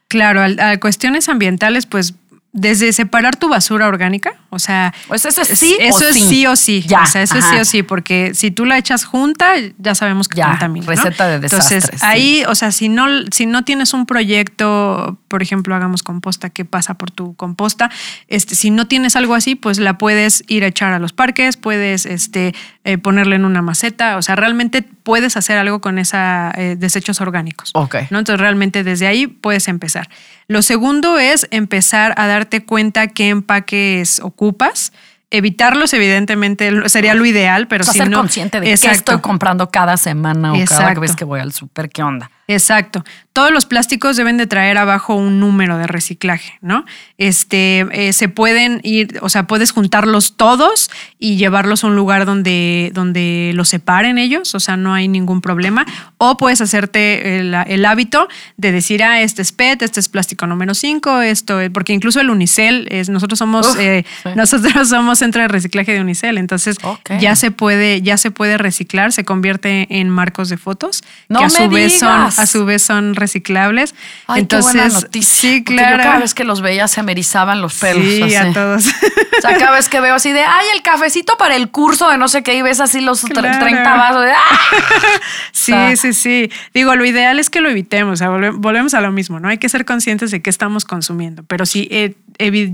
Claro, 0.08 0.42
a, 0.42 0.76
cuestiones 0.78 1.28
ambientales, 1.28 1.86
pues 1.86 2.14
desde 2.52 2.92
separar 2.92 3.36
tu 3.36 3.48
basura 3.48 3.88
orgánica, 3.88 4.34
o 4.50 4.58
sea, 4.58 4.92
pues 5.08 5.24
eso 5.24 5.40
es 5.40 5.48
sí, 5.58 5.74
eso 5.80 6.04
o 6.04 6.08
es 6.08 6.14
sí. 6.16 6.46
o 6.46 6.54
sí, 6.54 6.84
o 6.84 7.06
sea, 7.06 7.22
eso 7.22 7.38
es 7.38 7.44
sí 7.46 7.56
o 7.56 7.64
sí, 7.64 7.82
porque 7.82 8.32
si 8.34 8.50
tú 8.50 8.66
la 8.66 8.76
echas 8.76 9.04
junta, 9.04 9.54
ya 9.78 9.94
sabemos 9.94 10.28
que 10.28 10.42
contamina. 10.42 10.86
Receta 10.86 11.28
de 11.28 11.40
desastre. 11.40 11.76
Entonces 11.76 12.02
ahí, 12.02 12.44
o 12.46 12.54
sea, 12.54 12.70
si 12.70 12.90
no, 12.90 13.06
si 13.32 13.46
no 13.46 13.64
tienes 13.64 13.94
un 13.94 14.04
proyecto, 14.04 15.18
por 15.28 15.42
ejemplo, 15.42 15.74
hagamos 15.74 16.02
composta, 16.02 16.50
¿qué 16.50 16.66
pasa 16.66 16.94
por 16.94 17.10
tu 17.10 17.34
composta? 17.36 17.90
Este, 18.28 18.54
si 18.54 18.70
no 18.70 18.86
tienes 18.86 19.16
algo 19.16 19.34
así, 19.34 19.54
pues 19.54 19.78
la 19.78 19.96
puedes 19.96 20.44
ir 20.46 20.64
a 20.64 20.66
echar 20.66 20.92
a 20.92 20.98
los 20.98 21.14
parques, 21.14 21.56
puedes, 21.56 22.04
este, 22.04 22.54
eh, 22.84 22.98
ponerle 22.98 23.36
en 23.36 23.46
una 23.46 23.62
maceta, 23.62 24.18
o 24.18 24.22
sea, 24.22 24.36
realmente 24.36 24.82
puedes 24.82 25.38
hacer 25.38 25.56
algo 25.56 25.80
con 25.80 25.98
esos 25.98 26.12
eh, 26.56 26.76
desechos 26.78 27.22
orgánicos. 27.22 27.70
Ok. 27.72 27.96
¿no? 28.10 28.18
Entonces 28.18 28.40
realmente 28.40 28.84
desde 28.84 29.06
ahí 29.06 29.26
puedes 29.26 29.68
empezar. 29.68 30.10
Lo 30.48 30.60
segundo 30.60 31.18
es 31.18 31.46
empezar 31.50 32.12
a 32.18 32.26
darte 32.42 32.64
cuenta 32.64 33.06
qué 33.06 33.28
empaques 33.28 34.18
ocupas. 34.20 34.92
Evitarlos, 35.32 35.92
evidentemente, 35.94 36.88
sería 36.88 37.14
lo 37.14 37.24
ideal, 37.24 37.66
pero 37.66 37.84
si 37.84 37.98
ser 37.98 38.10
no. 38.10 38.18
consciente 38.18 38.60
de 38.60 38.66
qué 38.66 38.90
estoy 38.90 39.20
comprando 39.20 39.70
cada 39.70 39.96
semana 39.96 40.52
o 40.52 40.64
cada 40.64 40.94
vez 40.94 41.16
que 41.16 41.24
voy 41.24 41.40
al 41.40 41.52
súper, 41.52 41.90
qué 41.90 42.02
onda. 42.02 42.30
Exacto. 42.48 43.04
Todos 43.32 43.50
los 43.50 43.64
plásticos 43.64 44.16
deben 44.16 44.36
de 44.36 44.46
traer 44.46 44.76
abajo 44.76 45.14
un 45.14 45.40
número 45.40 45.78
de 45.78 45.86
reciclaje, 45.86 46.58
¿no? 46.60 46.84
Este, 47.16 47.86
eh, 47.92 48.12
se 48.12 48.28
pueden 48.28 48.80
ir, 48.82 49.18
o 49.22 49.30
sea, 49.30 49.46
puedes 49.46 49.70
juntarlos 49.70 50.36
todos 50.36 50.90
y 51.18 51.36
llevarlos 51.36 51.82
a 51.82 51.86
un 51.86 51.96
lugar 51.96 52.26
donde, 52.26 52.90
donde 52.92 53.52
los 53.54 53.70
separen 53.70 54.18
ellos, 54.18 54.54
o 54.54 54.60
sea, 54.60 54.76
no 54.76 54.92
hay 54.92 55.08
ningún 55.08 55.40
problema. 55.40 55.86
O 56.18 56.36
puedes 56.36 56.60
hacerte 56.60 57.38
el, 57.38 57.84
hábito 57.86 58.28
de 58.58 58.72
decir, 58.72 59.02
ah, 59.02 59.22
este 59.22 59.40
es 59.40 59.52
PET, 59.52 59.82
este 59.82 60.00
es 60.00 60.08
plástico 60.08 60.46
número 60.46 60.74
5, 60.74 61.22
esto, 61.22 61.58
porque 61.72 61.94
incluso 61.94 62.20
el 62.20 62.28
Unicel, 62.28 62.86
es, 62.90 63.08
nosotros 63.08 63.38
somos, 63.38 63.76
eh, 63.78 64.04
nosotros 64.36 64.88
somos 64.88 65.21
centro 65.22 65.40
de 65.40 65.46
reciclaje 65.46 65.92
de 65.92 66.00
Unicel, 66.00 66.36
entonces 66.36 66.78
ya 67.20 67.36
se 67.36 67.52
puede, 67.52 68.02
ya 68.02 68.16
se 68.16 68.32
puede 68.32 68.58
reciclar, 68.58 69.12
se 69.12 69.24
convierte 69.24 69.86
en 69.88 70.10
marcos 70.10 70.48
de 70.48 70.56
fotos, 70.56 71.04
no 71.28 71.38
que 71.38 71.44
a 71.44 71.50
su 71.50 71.68
vez 71.68 72.00
son 72.00 72.10
a 72.10 72.46
su 72.46 72.64
vez 72.64 72.82
son 72.82 73.14
reciclables. 73.14 73.94
Entonces, 74.34 75.06
sí, 75.20 75.62
claro. 75.62 75.98
Yo 75.98 76.02
cada 76.02 76.18
vez 76.18 76.34
que 76.34 76.42
los 76.42 76.60
veía 76.60 76.88
se 76.88 77.04
me 77.04 77.12
erizaban 77.12 77.62
los 77.62 77.78
pelos. 77.78 78.04
Sí, 78.04 78.34
a 78.34 78.52
todos. 78.52 78.86
O 78.86 79.40
sea, 79.40 79.56
cada 79.56 79.72
vez 79.72 79.88
que 79.88 80.00
veo 80.00 80.14
así 80.14 80.32
de, 80.32 80.42
ay, 80.42 80.66
el 80.74 80.82
cafecito 80.82 81.36
para 81.36 81.54
el 81.54 81.70
curso 81.70 82.10
de 82.10 82.18
no 82.18 82.28
sé 82.28 82.42
qué, 82.42 82.54
y 82.54 82.62
ves 82.62 82.80
así 82.80 83.00
los 83.00 83.22
30 83.22 83.82
vasos 83.96 84.24
de, 84.24 84.32
¡ah! 84.32 85.20
Sí, 85.52 85.74
sí, 85.96 86.12
sí. 86.12 86.50
Digo, 86.74 86.96
lo 86.96 87.04
ideal 87.04 87.38
es 87.38 87.48
que 87.48 87.60
lo 87.60 87.70
evitemos. 87.70 88.14
O 88.14 88.16
sea, 88.16 88.28
volvemos 88.28 88.94
a 88.94 89.00
lo 89.00 89.12
mismo, 89.12 89.38
¿no? 89.38 89.48
Hay 89.48 89.58
que 89.58 89.68
ser 89.68 89.84
conscientes 89.84 90.30
de 90.30 90.42
qué 90.42 90.50
estamos 90.50 90.84
consumiendo. 90.84 91.44
Pero 91.44 91.66
si 91.66 91.88
eh, 91.90 92.14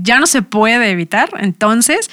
ya 0.01 0.19
no 0.19 0.27
se 0.27 0.41
puede 0.41 0.89
evitar, 0.89 1.29
entonces 1.39 2.09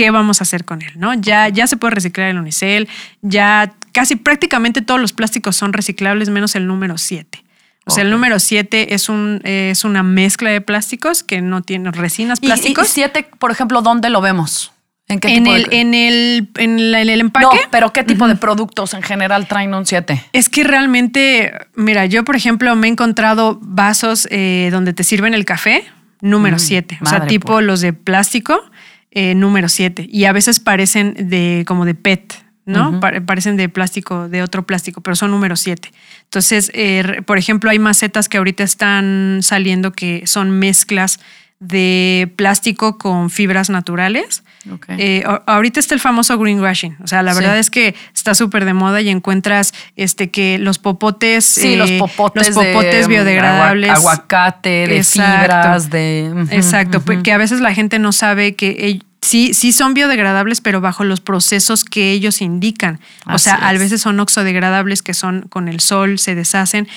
qué 0.00 0.10
vamos 0.10 0.40
a 0.40 0.44
hacer 0.44 0.64
con 0.64 0.80
él, 0.80 0.92
¿no? 0.96 1.12
Ya, 1.12 1.50
ya 1.50 1.66
se 1.66 1.76
puede 1.76 1.94
reciclar 1.94 2.30
el 2.30 2.38
unicel, 2.38 2.88
ya 3.20 3.74
casi 3.92 4.16
prácticamente 4.16 4.80
todos 4.80 4.98
los 4.98 5.12
plásticos 5.12 5.56
son 5.56 5.74
reciclables 5.74 6.30
menos 6.30 6.56
el 6.56 6.66
número 6.66 6.96
7. 6.96 7.44
O 7.84 7.90
sea, 7.90 8.04
el 8.04 8.10
número 8.10 8.38
7 8.38 8.94
es, 8.94 9.10
un, 9.10 9.42
es 9.44 9.84
una 9.84 10.02
mezcla 10.02 10.48
de 10.48 10.62
plásticos 10.62 11.22
que 11.22 11.42
no 11.42 11.60
tiene 11.60 11.90
resinas 11.90 12.40
plásticos. 12.40 12.88
¿Y 12.88 12.92
7, 12.92 13.28
por 13.38 13.50
ejemplo, 13.50 13.82
dónde 13.82 14.08
lo 14.08 14.22
vemos? 14.22 14.72
¿En 15.06 15.20
qué 15.20 15.28
tipo 15.28 15.54
el, 15.54 15.66
en, 15.70 15.92
el, 15.92 16.48
en, 16.56 16.78
el, 16.78 17.20
empaque. 17.20 17.44
No, 17.44 17.52
pero 17.70 17.92
¿qué 17.92 18.02
tipo 18.02 18.26
de 18.26 18.36
productos 18.36 18.94
en 18.94 19.02
general 19.02 19.48
traen 19.48 19.74
un 19.74 19.84
7? 19.84 20.28
Es 20.32 20.48
que 20.48 20.64
realmente, 20.64 21.52
mira, 21.74 22.06
yo 22.06 22.24
por 22.24 22.36
ejemplo 22.36 22.74
me 22.74 22.86
he 22.86 22.90
encontrado 22.90 23.58
vasos 23.60 24.26
eh, 24.30 24.70
donde 24.72 24.94
te 24.94 25.04
sirven 25.04 25.34
el 25.34 25.44
café, 25.44 25.84
número 26.22 26.58
7. 26.58 26.98
Mm, 27.00 27.04
o 27.04 27.10
sea, 27.10 27.26
tipo 27.26 27.60
los 27.60 27.82
de 27.82 27.92
plástico, 27.92 28.62
eh, 29.10 29.34
número 29.34 29.68
7. 29.68 30.06
Y 30.10 30.24
a 30.24 30.32
veces 30.32 30.60
parecen 30.60 31.14
de 31.28 31.64
como 31.66 31.84
de 31.84 31.94
PET, 31.94 32.34
¿no? 32.64 33.00
Parecen 33.00 33.56
de 33.56 33.68
plástico, 33.68 34.28
de 34.28 34.42
otro 34.42 34.64
plástico, 34.64 35.00
pero 35.00 35.16
son 35.16 35.30
número 35.30 35.56
7. 35.56 35.90
Entonces, 36.24 36.70
eh, 36.74 37.22
por 37.26 37.38
ejemplo, 37.38 37.70
hay 37.70 37.78
macetas 37.78 38.28
que 38.28 38.38
ahorita 38.38 38.62
están 38.62 39.40
saliendo 39.42 39.92
que 39.92 40.26
son 40.26 40.50
mezclas 40.50 41.18
de 41.58 42.32
plástico 42.36 42.98
con 42.98 43.30
fibras 43.30 43.70
naturales. 43.70 44.44
Eh, 44.88 45.24
ahorita 45.46 45.80
está 45.80 45.94
el 45.94 46.00
famoso 46.00 46.38
greenwashing. 46.38 46.96
O 47.02 47.06
sea, 47.06 47.22
la 47.22 47.32
verdad 47.34 47.58
es 47.58 47.70
que 47.70 47.94
está 48.14 48.34
súper 48.34 48.64
de 48.64 48.74
moda 48.74 49.00
y 49.00 49.08
encuentras 49.08 49.72
este 49.96 50.30
que 50.30 50.58
los 50.58 50.78
popotes. 50.78 51.44
Sí, 51.44 51.76
los 51.76 51.90
popotes, 51.92 52.50
popotes 52.50 53.08
biodegradables. 53.08 53.90
Aguacate, 53.90 54.86
de 54.86 55.02
fibras, 55.02 55.90
de. 55.90 56.46
exacto. 56.50 57.02
Que 57.22 57.32
a 57.32 57.38
veces 57.38 57.60
la 57.60 57.74
gente 57.74 57.98
no 57.98 58.12
sabe 58.12 58.54
que 58.54 59.00
sí, 59.20 59.54
sí 59.54 59.72
son 59.72 59.94
biodegradables, 59.94 60.60
pero 60.60 60.80
bajo 60.80 61.04
los 61.04 61.20
procesos 61.20 61.84
que 61.84 62.12
ellos 62.12 62.40
indican. 62.40 63.00
o 63.26 63.38
sea, 63.38 63.66
a 63.66 63.72
es. 63.72 63.78
veces 63.78 64.00
son 64.00 64.18
oxodegradables 64.20 65.02
que 65.02 65.14
son 65.14 65.42
con 65.48 65.68
el 65.68 65.80
sol, 65.80 66.18
se 66.18 66.34
deshacen. 66.34 66.88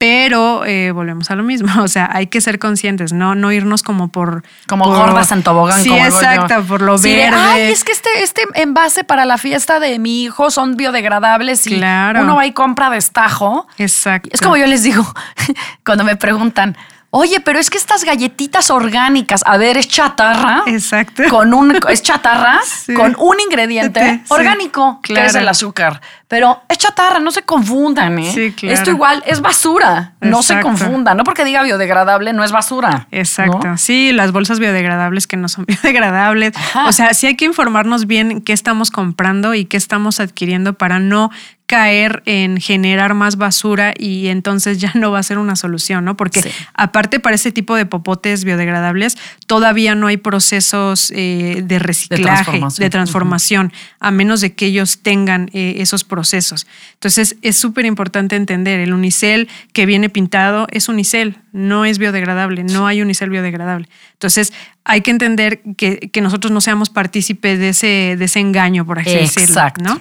Pero 0.00 0.64
eh, 0.64 0.92
volvemos 0.92 1.30
a 1.30 1.34
lo 1.34 1.42
mismo, 1.42 1.70
o 1.82 1.86
sea, 1.86 2.08
hay 2.10 2.26
que 2.28 2.40
ser 2.40 2.58
conscientes, 2.58 3.12
no, 3.12 3.34
no 3.34 3.52
irnos 3.52 3.82
como 3.82 4.08
por... 4.08 4.42
Como 4.66 4.84
por- 4.86 4.96
gordas 4.96 5.30
en 5.30 5.42
tobogán. 5.42 5.82
Sí, 5.82 5.90
como 5.90 6.02
exacto, 6.02 6.62
por 6.66 6.80
lo 6.80 6.96
Sí, 6.96 7.10
de, 7.10 7.16
verde. 7.16 7.36
Ay, 7.38 7.62
es 7.70 7.84
que 7.84 7.92
este, 7.92 8.08
este 8.22 8.42
envase 8.54 9.04
para 9.04 9.26
la 9.26 9.36
fiesta 9.36 9.78
de 9.78 9.98
mi 9.98 10.22
hijo 10.22 10.50
son 10.50 10.78
biodegradables 10.78 11.66
y 11.66 11.76
Claro. 11.76 12.22
uno 12.22 12.36
va 12.36 12.46
y 12.46 12.52
compra 12.52 12.88
destajo. 12.88 13.66
Exacto. 13.76 14.30
Es 14.32 14.40
como 14.40 14.56
yo 14.56 14.66
les 14.66 14.82
digo 14.84 15.04
cuando 15.84 16.02
me 16.04 16.16
preguntan, 16.16 16.78
oye, 17.10 17.40
pero 17.40 17.58
es 17.58 17.68
que 17.68 17.76
estas 17.76 18.04
galletitas 18.04 18.70
orgánicas, 18.70 19.42
a 19.44 19.58
ver, 19.58 19.76
es 19.76 19.86
chatarra. 19.86 20.62
Exacto. 20.64 21.24
Con 21.28 21.52
un, 21.52 21.78
es 21.90 22.02
chatarra 22.02 22.58
Sí. 22.64 22.94
con 22.94 23.16
un 23.18 23.38
ingrediente 23.38 24.22
Sí, 24.24 24.32
orgánico, 24.32 25.00
que 25.02 25.12
es 25.12 25.18
claro. 25.18 25.38
el 25.40 25.48
azúcar. 25.48 26.00
Pero 26.30 26.62
es 26.68 26.78
chatarra, 26.78 27.18
no 27.18 27.32
se 27.32 27.42
confundan, 27.42 28.16
¿eh? 28.20 28.32
Sí, 28.32 28.52
claro. 28.52 28.72
Esto 28.72 28.90
igual 28.92 29.20
es 29.26 29.40
basura, 29.40 30.14
no 30.20 30.44
se 30.44 30.60
confundan. 30.60 31.16
No 31.16 31.24
porque 31.24 31.44
diga 31.44 31.64
biodegradable, 31.64 32.32
no 32.32 32.44
es 32.44 32.52
basura. 32.52 33.08
Exacto. 33.10 33.58
¿no? 33.66 33.76
Sí, 33.76 34.12
las 34.12 34.30
bolsas 34.30 34.60
biodegradables 34.60 35.26
que 35.26 35.36
no 35.36 35.48
son 35.48 35.64
biodegradables. 35.68 36.52
Ajá. 36.56 36.86
O 36.86 36.92
sea, 36.92 37.14
sí 37.14 37.26
hay 37.26 37.34
que 37.34 37.46
informarnos 37.46 38.06
bien 38.06 38.42
qué 38.42 38.52
estamos 38.52 38.92
comprando 38.92 39.54
y 39.54 39.64
qué 39.64 39.76
estamos 39.76 40.20
adquiriendo 40.20 40.74
para 40.74 41.00
no 41.00 41.32
caer 41.66 42.24
en 42.26 42.60
generar 42.60 43.14
más 43.14 43.36
basura 43.36 43.94
y 43.96 44.26
entonces 44.26 44.78
ya 44.78 44.90
no 44.94 45.12
va 45.12 45.20
a 45.20 45.22
ser 45.22 45.38
una 45.38 45.54
solución, 45.54 46.04
¿no? 46.04 46.16
Porque 46.16 46.42
Sí. 46.42 46.50
aparte 46.74 47.20
para 47.20 47.36
ese 47.36 47.52
tipo 47.52 47.76
de 47.76 47.86
popotes 47.86 48.42
biodegradables 48.42 49.16
todavía 49.46 49.94
no 49.94 50.08
hay 50.08 50.16
procesos 50.16 51.12
eh, 51.14 51.62
de 51.64 51.78
reciclaje, 51.78 52.18
de 52.18 52.24
transformación. 52.24 52.90
transformación, 52.90 53.72
a 54.00 54.10
menos 54.10 54.40
de 54.40 54.52
que 54.54 54.66
ellos 54.66 54.98
tengan 55.02 55.48
eh, 55.52 55.74
esos 55.78 56.02
procesos. 56.02 56.19
Entonces 56.94 57.36
es 57.42 57.56
súper 57.56 57.86
importante 57.86 58.36
entender, 58.36 58.80
el 58.80 58.92
unicel 58.92 59.48
que 59.72 59.86
viene 59.86 60.08
pintado 60.08 60.66
es 60.70 60.88
unicel, 60.88 61.38
no 61.52 61.84
es 61.84 61.98
biodegradable, 61.98 62.64
no 62.64 62.86
hay 62.86 63.02
unicel 63.02 63.30
biodegradable. 63.30 63.88
Entonces 64.12 64.52
hay 64.84 65.00
que 65.00 65.10
entender 65.10 65.60
que, 65.76 66.10
que 66.12 66.20
nosotros 66.20 66.52
no 66.52 66.60
seamos 66.60 66.90
partícipes 66.90 67.58
de 67.58 67.70
ese, 67.70 68.16
de 68.18 68.24
ese 68.24 68.40
engaño, 68.40 68.84
por 68.86 68.98
así 68.98 69.10
decirlo. 69.10 69.48
Exacto. 69.48 69.84
¿no? 69.84 70.00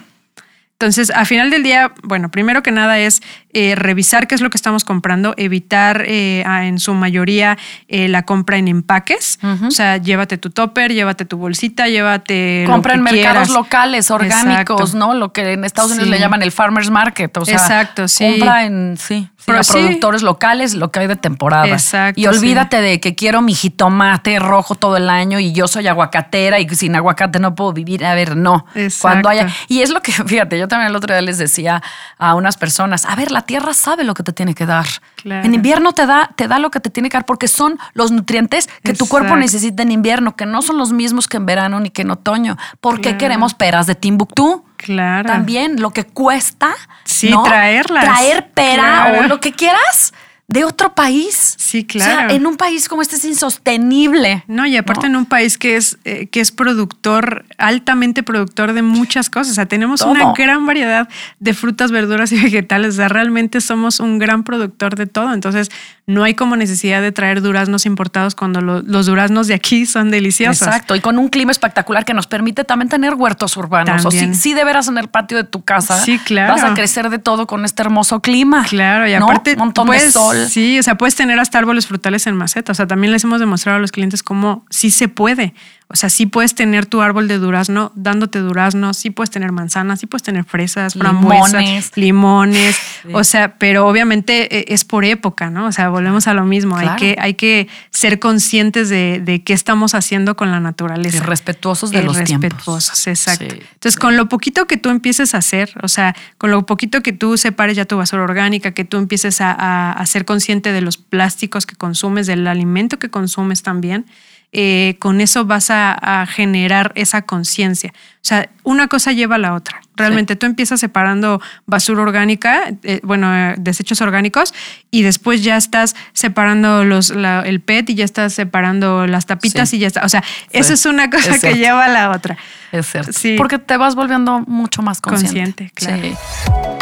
Entonces, 0.82 1.12
a 1.14 1.26
final 1.26 1.50
del 1.52 1.62
día, 1.62 1.92
bueno, 2.04 2.32
primero 2.32 2.64
que 2.64 2.72
nada 2.72 3.00
es 3.00 3.22
eh, 3.52 3.76
revisar 3.76 4.28
qué 4.28 4.36
es 4.36 4.40
lo 4.40 4.50
que 4.50 4.56
estamos 4.56 4.86
comprando, 4.86 5.34
evitar 5.36 6.06
eh, 6.08 6.42
a- 6.48 6.68
en 6.68 6.80
su 6.80 6.94
mayoría 6.94 7.58
eh, 7.90 8.08
la 8.08 8.24
compra 8.24 8.56
en 8.58 8.70
empaques. 8.70 9.40
O 9.68 9.72
sea, 9.72 9.98
llévate 9.98 10.38
tu 10.38 10.52
topper, 10.52 10.94
llévate 10.94 11.26
tu 11.26 11.36
bolsita, 11.38 11.90
llévate. 11.90 12.64
lo 12.66 12.72
Compra 12.72 12.94
en 12.94 13.02
mercados 13.02 13.24
quieras. 13.24 13.50
locales, 13.50 14.10
orgánicos, 14.10 14.80
Exacto. 14.92 14.98
¿no? 14.98 15.14
Lo 15.16 15.34
que 15.34 15.52
en 15.52 15.66
Estados 15.66 15.92
Unidos 15.92 16.08
Sí. 16.08 16.12
le 16.14 16.20
llaman 16.20 16.44
el 16.44 16.54
farmer's 16.54 16.90
market. 16.90 17.36
O 17.36 17.44
sea, 17.44 17.56
Exacto, 17.56 18.08
sí. 18.08 18.26
compra 18.30 18.64
en 18.64 18.96
sí, 18.98 19.28
sí. 19.64 19.74
productores 19.74 20.24
locales, 20.24 20.74
lo 20.74 20.92
que 20.92 21.00
hay 21.02 21.08
de 21.08 21.16
temporada. 21.16 21.68
Exacto, 21.68 22.20
Y 22.20 22.28
olvídate 22.28 22.82
de 22.82 23.00
que 23.00 23.16
quiero 23.16 23.42
mi 23.42 23.54
jitomate 23.54 24.40
rojo 24.40 24.76
todo 24.76 24.98
el 24.98 25.10
año 25.10 25.40
y 25.40 25.52
yo 25.54 25.68
soy 25.68 25.88
aguacatera 25.88 26.60
y 26.60 26.70
sin 26.70 26.96
aguacate 26.96 27.40
no 27.40 27.56
puedo 27.56 27.74
vivir. 27.74 28.06
A 28.06 28.14
ver, 28.14 28.36
no. 28.36 28.66
Exacto. 28.76 29.02
Cuando 29.02 29.30
haya. 29.30 29.48
Y 29.68 29.82
es 29.82 29.90
lo 29.90 30.02
que, 30.02 30.12
fíjate, 30.26 30.58
yo 30.58 30.68
también 30.68 30.90
el 30.90 30.96
otro 30.96 31.14
día 31.14 31.22
les 31.22 31.38
decía 31.38 31.82
a 32.18 32.36
unas 32.36 32.58
personas: 32.58 33.06
a 33.06 33.16
ver, 33.16 33.32
la 33.32 33.42
tierra 33.42 33.74
sabe 33.74 34.04
lo 34.04 34.14
que 34.14 34.24
te 34.24 34.34
tiene 34.34 34.56
que 34.56 34.66
dar. 34.66 34.86
Claro. 35.16 35.46
En 35.46 35.54
invierno 35.54 35.94
te 35.94 36.06
da, 36.06 36.32
te 36.36 36.48
da 36.48 36.60
lo 36.60 36.72
que 36.72 36.80
te 36.80 36.90
tiene 36.90 37.10
que 37.10 37.18
dar 37.18 37.26
porque 37.26 37.48
son 37.48 37.78
los 37.94 38.12
nutrientes 38.12 38.70
que 38.84 38.94
tu 38.94 39.08
cuerpo 39.08 39.36
necesita 39.36 39.84
en 39.84 39.92
invierno, 39.92 40.36
que 40.36 40.46
no 40.46 40.62
son 40.62 40.78
los 40.78 40.92
mismos 40.92 41.28
que 41.28 41.38
en 41.38 41.46
verano 41.46 41.80
ni 41.80 41.90
que 41.90 42.04
en 42.04 42.12
otoño. 42.12 42.58
¿Por 42.80 43.02
qué 43.02 43.18
queremos 43.18 43.54
peras 43.54 43.88
de 43.88 43.96
Timbuktu? 43.96 44.64
Claro. 44.82 45.28
También 45.28 45.82
lo 45.82 45.92
que 45.92 46.06
cuesta 46.06 46.74
Sí, 47.04 47.30
¿no? 47.30 47.44
traerlas. 47.44 48.04
traer 48.06 48.50
pera 48.54 49.06
Claro. 49.10 49.20
o 49.20 49.28
lo 49.28 49.40
que 49.42 49.52
quieras 49.52 50.14
de 50.48 50.64
otro 50.64 50.96
país. 50.96 51.54
Sí, 51.60 51.86
O 51.88 52.00
sea, 52.00 52.16
claro. 52.16 52.34
en 52.34 52.48
un 52.48 52.58
país 52.58 52.90
como 52.90 53.04
este 53.04 53.18
es 53.18 53.26
insostenible. 53.26 54.44
No, 54.48 54.66
y 54.66 54.78
aparte 54.78 55.06
en 55.06 55.16
un 55.16 55.26
país 55.28 55.58
que 55.60 55.76
es, 55.76 56.00
eh, 56.06 56.26
que 56.28 56.40
es 56.40 56.52
productor, 56.52 57.46
altamente 57.60 58.24
productor 58.24 58.74
de 58.74 58.82
muchas 58.82 59.30
cosas. 59.30 59.52
O 59.52 59.56
sea, 59.56 59.68
tenemos 59.68 60.00
Todo. 60.00 60.10
una 60.12 60.34
gran 60.34 60.66
variedad 60.66 61.08
de 61.40 61.54
frutas, 61.54 61.92
verduras 61.92 62.32
y 62.32 62.42
vegetales. 62.42 62.96
O 62.96 62.98
sea, 62.98 63.10
realmente 63.10 63.62
somos 63.62 64.00
un 64.00 64.18
gran 64.18 64.44
productor 64.44 64.96
de 64.96 65.06
todo. 65.06 65.34
Entonces, 65.34 65.70
no 66.10 66.24
hay 66.24 66.34
como 66.34 66.56
necesidad 66.56 67.02
de 67.04 67.12
traer 67.12 67.42
duraznos 67.42 67.86
importados 67.86 68.34
cuando 68.34 68.62
lo- 68.62 68.82
los 68.82 69.06
duraznos 69.06 69.46
de 69.48 69.54
aquí 69.54 69.86
son 69.86 70.10
deliciosos. 70.10 70.66
Exacto, 70.68 70.96
y 70.96 71.02
con 71.02 71.20
un 71.20 71.30
clima 71.30 71.52
espectacular 71.52 72.04
que 72.04 72.16
nos 72.16 72.26
permite 72.26 72.64
también 72.64 72.90
tener 72.90 73.14
huertos 73.14 73.56
urbanos. 73.58 74.06
O 74.06 74.10
sí, 74.10 74.34
sí 74.34 74.54
de 74.56 74.64
veras 74.64 74.88
en 74.88 74.98
el 74.98 75.08
patio 75.08 75.38
de 75.38 75.44
tu 75.44 75.64
casa. 75.64 76.00
Sí, 76.00 76.18
claro. 76.18 76.54
Vas 76.56 76.64
a 76.64 76.74
crecer 76.74 77.12
de 77.12 77.20
todo 77.20 77.46
con 77.46 77.64
este 77.64 77.84
hermoso 77.84 78.22
clima. 78.22 78.66
Claro, 78.68 79.08
y 79.08 79.18
¿no? 79.20 79.26
aparte, 79.26 79.54
Un 79.54 79.60
montón 79.60 79.86
puedes- 79.86 80.06
de 80.06 80.12
sol. 80.12 80.48
Sí, 80.50 80.80
o 80.80 80.84
sea, 80.84 80.96
puedes 80.96 81.14
tener 81.16 81.40
hasta 81.40 81.60
árboles 81.60 81.86
frutales 81.86 82.26
en 82.26 82.36
maceta. 82.36 82.72
O 82.72 82.76
sea, 82.76 82.88
también 82.88 83.14
les 83.14 83.24
hemos 83.24 83.40
demostrado 83.40 83.78
a 83.78 83.80
los 83.80 83.92
clientes 83.92 84.24
cómo 84.24 84.66
sí 84.72 84.90
se 84.90 85.10
puede. 85.10 85.54
O 85.92 85.96
sea, 85.96 86.10
sí 86.12 86.28
puedes 86.28 86.54
tener 86.54 86.86
tu 86.86 87.02
árbol 87.02 87.28
de 87.28 87.40
durazno 87.40 87.92
dándote 87.96 88.38
durazno, 88.40 88.94
sí 88.94 89.10
puedes 89.10 89.32
tener 89.32 89.52
manzanas, 89.52 90.00
sí 90.00 90.06
puedes 90.06 90.22
tener 90.22 90.44
fresas, 90.44 90.94
frambuesas, 90.94 91.52
Limones. 91.54 91.92
limones. 91.96 92.78
O 93.12 93.24
sea, 93.24 93.58
pero 93.58 93.88
obviamente 93.88 94.56
eh, 94.60 94.66
es 94.68 94.86
por 94.86 95.04
época, 95.04 95.50
¿no? 95.50 95.66
O 95.66 95.72
sea, 95.72 95.90
volvemos 95.90 96.28
a 96.28 96.36
lo 96.36 96.46
mismo. 96.46 96.76
Claro. 96.76 96.92
Hay, 96.92 96.98
que, 96.98 97.16
hay 97.20 97.34
que 97.34 97.68
ser 97.90 98.20
conscientes 98.20 98.90
de, 98.90 99.20
de 99.26 99.44
qué 99.44 99.54
estamos 99.54 99.96
haciendo 99.96 100.36
con 100.38 100.52
la 100.52 100.60
naturaleza. 100.60 101.18
Y 101.18 101.20
respetuosos 101.22 101.90
de 101.90 102.04
los 102.04 102.24
tiempos. 102.24 102.50
respetuosos, 102.52 103.08
exacto. 103.08 103.46
Sí, 103.56 103.62
Entonces, 103.74 104.00
con 104.00 104.16
lo 104.16 104.30
poquito 104.30 104.68
que 104.68 104.78
tú 104.78 104.90
empieces 104.90 105.34
a 105.34 105.40
hacer, 105.40 105.72
o 105.82 105.88
sea, 105.88 106.16
con 106.38 106.52
lo 106.52 106.68
poquito 106.68 107.02
que 107.02 107.14
tú 107.14 107.36
separes 107.38 107.76
ya 107.76 107.86
tu 107.86 107.98
basura 107.98 108.22
orgánica, 108.22 108.72
que 108.76 108.86
tú 108.86 108.98
empieces 108.98 109.42
a, 109.42 109.52
a- 109.54 109.92
a 109.94 110.06
ser 110.06 110.24
consciente 110.26 110.72
de 110.72 110.82
los 110.82 110.98
plásticos 110.98 111.66
que 111.66 111.76
consumes, 111.76 112.28
del 112.28 112.46
alimento 112.46 113.00
que 113.00 113.10
consumes 113.10 113.64
también, 113.64 114.06
eh, 114.52 114.96
con 115.00 115.22
eso 115.22 115.46
vas 115.46 115.70
a, 115.70 116.22
a 116.22 116.26
generar 116.26 116.92
esa 116.96 117.22
conciencia. 117.22 117.94
O 118.16 118.26
sea, 118.30 118.50
una 118.64 118.88
cosa 118.88 119.12
lleva 119.12 119.36
a 119.36 119.38
la 119.38 119.54
otra. 119.54 119.80
Realmente 119.96 120.36
tú 120.36 120.46
empiezas 120.46 120.80
separando 120.80 121.42
basura 121.66 122.02
orgánica, 122.04 122.72
eh, 122.84 123.00
bueno, 123.04 123.34
eh, 123.36 123.56
desechos 123.58 124.02
orgánicos, 124.02 124.54
y 124.92 125.04
después 125.04 125.44
ya 125.44 125.56
estás 125.58 125.96
separando 126.14 126.84
los, 126.84 127.10
la- 127.12 127.42
el 127.42 127.60
PET 127.62 127.90
y 127.92 127.96
ya 127.96 128.06
estás 128.06 128.34
separando 128.34 129.08
las 129.08 129.26
tapitas 129.26 129.70
Sí. 129.70 129.78
y 129.78 129.80
ya 129.80 129.88
está. 129.88 130.06
O 130.06 130.10
sea, 130.10 130.24
eso 130.52 130.74
es 130.74 130.86
una 130.86 131.10
cosa 131.10 131.36
es 131.36 131.42
que 131.42 131.54
lleva 131.56 131.86
a 131.86 131.90
la 131.90 132.12
otra. 132.12 132.38
Es 132.72 132.88
cierto. 132.88 133.12
Porque 133.38 133.60
te 133.60 133.78
vas 133.78 133.96
volviendo 133.96 134.40
mucho 134.48 134.82
más 134.82 135.02
consciente. 135.02 135.72
Consciente, 135.76 136.18
claro. 136.24 136.80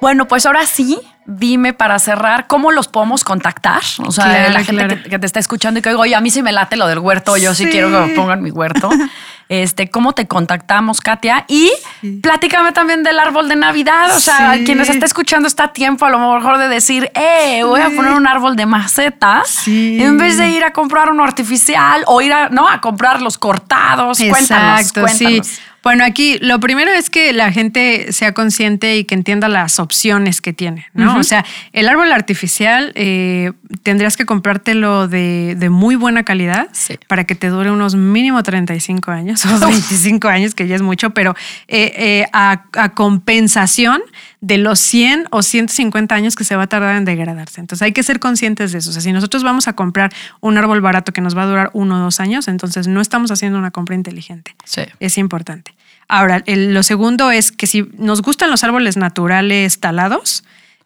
Bueno, 0.00 0.28
pues 0.28 0.46
ahora 0.46 0.64
sí, 0.66 0.98
dime 1.30 1.74
para 1.74 1.98
cerrar, 1.98 2.46
¿cómo 2.46 2.72
los 2.72 2.88
podemos 2.88 3.22
contactar? 3.22 3.82
O 4.04 4.10
sea, 4.10 4.24
Claro, 4.24 4.50
la 4.54 4.64
gente 4.64 4.86
claro. 4.86 5.02
que, 5.02 5.10
que 5.10 5.18
te 5.18 5.26
está 5.26 5.38
escuchando 5.38 5.78
y 5.78 5.82
que, 5.82 5.94
oye, 5.94 6.14
a 6.14 6.20
mí 6.22 6.30
sí 6.30 6.42
me 6.42 6.52
late 6.52 6.76
lo 6.76 6.86
del 6.86 7.00
huerto, 7.00 7.36
yo 7.36 7.54
sí, 7.54 7.64
Sí. 7.64 7.70
quiero 7.70 7.90
que 7.90 7.98
me 7.98 8.14
pongan 8.14 8.42
mi 8.42 8.50
huerto. 8.50 8.88
Este, 9.50 9.88
¿cómo 9.88 10.12
te 10.12 10.26
contactamos, 10.26 11.00
Katia? 11.00 11.46
Y 11.48 11.72
platícame 12.22 12.72
también 12.72 13.02
del 13.02 13.18
árbol 13.18 13.48
de 13.48 13.56
Navidad. 13.56 14.14
O 14.14 14.20
sea, 14.20 14.52
Sí. 14.56 14.64
quienes 14.64 14.90
está 14.90 15.06
escuchando 15.06 15.48
está 15.48 15.64
a 15.64 15.72
tiempo 15.72 16.04
a 16.04 16.10
lo 16.10 16.18
mejor 16.18 16.58
de 16.58 16.68
decir, 16.68 17.10
eh, 17.14 17.62
voy 17.64 17.80
a 17.80 17.88
poner 17.88 18.12
un 18.12 18.26
árbol 18.26 18.56
de 18.56 18.66
maceta 18.66 19.42
Sí. 19.46 20.02
en 20.02 20.18
vez 20.18 20.36
de 20.36 20.50
ir 20.50 20.64
a 20.64 20.72
comprar 20.74 21.10
uno 21.10 21.24
artificial 21.24 22.02
o 22.08 22.20
ir 22.20 22.30
a, 22.30 22.50
no, 22.50 22.68
a 22.68 22.82
comprar 22.82 23.22
los 23.22 23.38
cortados. 23.38 24.18
Cuéntanos, 24.18 24.80
Exacto, 24.82 25.00
cuéntanos. 25.00 25.46
sí. 25.46 25.58
Bueno, 25.82 26.04
aquí 26.04 26.38
lo 26.40 26.58
primero 26.60 26.90
es 26.90 27.08
que 27.08 27.32
la 27.32 27.52
gente 27.52 28.12
sea 28.12 28.32
consciente 28.32 28.96
y 28.98 29.04
que 29.04 29.14
entienda 29.14 29.48
las 29.48 29.78
opciones 29.78 30.40
que 30.40 30.52
tiene, 30.52 30.86
¿no? 30.92 31.16
O 31.18 31.22
sea, 31.22 31.44
el 31.72 31.88
árbol 31.88 32.12
artificial 32.12 32.92
eh, 32.94 33.52
tendrías 33.84 34.16
que 34.16 34.26
comprártelo 34.26 35.08
de, 35.08 35.54
de 35.56 35.70
muy 35.70 35.94
buena 35.94 36.24
calidad 36.24 36.68
Sí. 36.72 36.98
para 37.06 37.24
que 37.24 37.34
te 37.34 37.48
dure 37.48 37.70
unos 37.70 37.94
mínimo 37.94 38.42
35 38.42 39.10
años 39.10 39.46
o 39.46 39.58
25 39.58 40.28
años, 40.28 40.54
que 40.54 40.66
ya 40.66 40.74
es 40.76 40.82
mucho, 40.82 41.10
pero 41.10 41.34
eh, 41.68 41.92
eh, 41.96 42.26
a, 42.32 42.64
a 42.74 42.88
compensación 42.90 44.02
de 44.40 44.58
los 44.58 44.78
100 44.78 45.26
o 45.30 45.42
150 45.42 46.14
años 46.14 46.36
que 46.36 46.44
se 46.44 46.54
va 46.54 46.64
a 46.64 46.66
tardar 46.68 46.96
en 46.96 47.04
degradarse. 47.04 47.60
Entonces 47.60 47.82
hay 47.84 47.92
que 47.92 48.02
ser 48.02 48.20
conscientes 48.20 48.72
de 48.72 48.78
eso. 48.78 48.90
O 48.90 48.92
sea, 48.92 49.02
si 49.02 49.12
nosotros 49.12 49.42
vamos 49.42 49.66
a 49.66 49.72
comprar 49.74 50.12
un 50.40 50.56
árbol 50.58 50.80
barato 50.80 51.12
que 51.12 51.20
nos 51.20 51.36
va 51.36 51.42
a 51.42 51.46
durar 51.46 51.70
uno 51.72 51.96
o 51.96 52.00
dos 52.04 52.20
años, 52.20 52.46
entonces 52.48 52.86
no 52.86 53.00
estamos 53.00 53.30
haciendo 53.30 53.58
una 53.58 53.70
compra 53.72 53.94
inteligente. 53.96 54.54
Sí. 54.64 54.82
Es 55.00 55.18
importante. 55.18 55.74
Ahora, 56.06 56.42
el- 56.46 56.72
lo 56.72 56.82
segundo 56.84 57.30
es 57.30 57.52
que 57.52 57.66
si 57.66 57.88
nos 57.98 58.22
gustan 58.22 58.50
los 58.50 58.62
árboles 58.64 58.96
naturales 58.96 59.80
talados, 59.80 60.44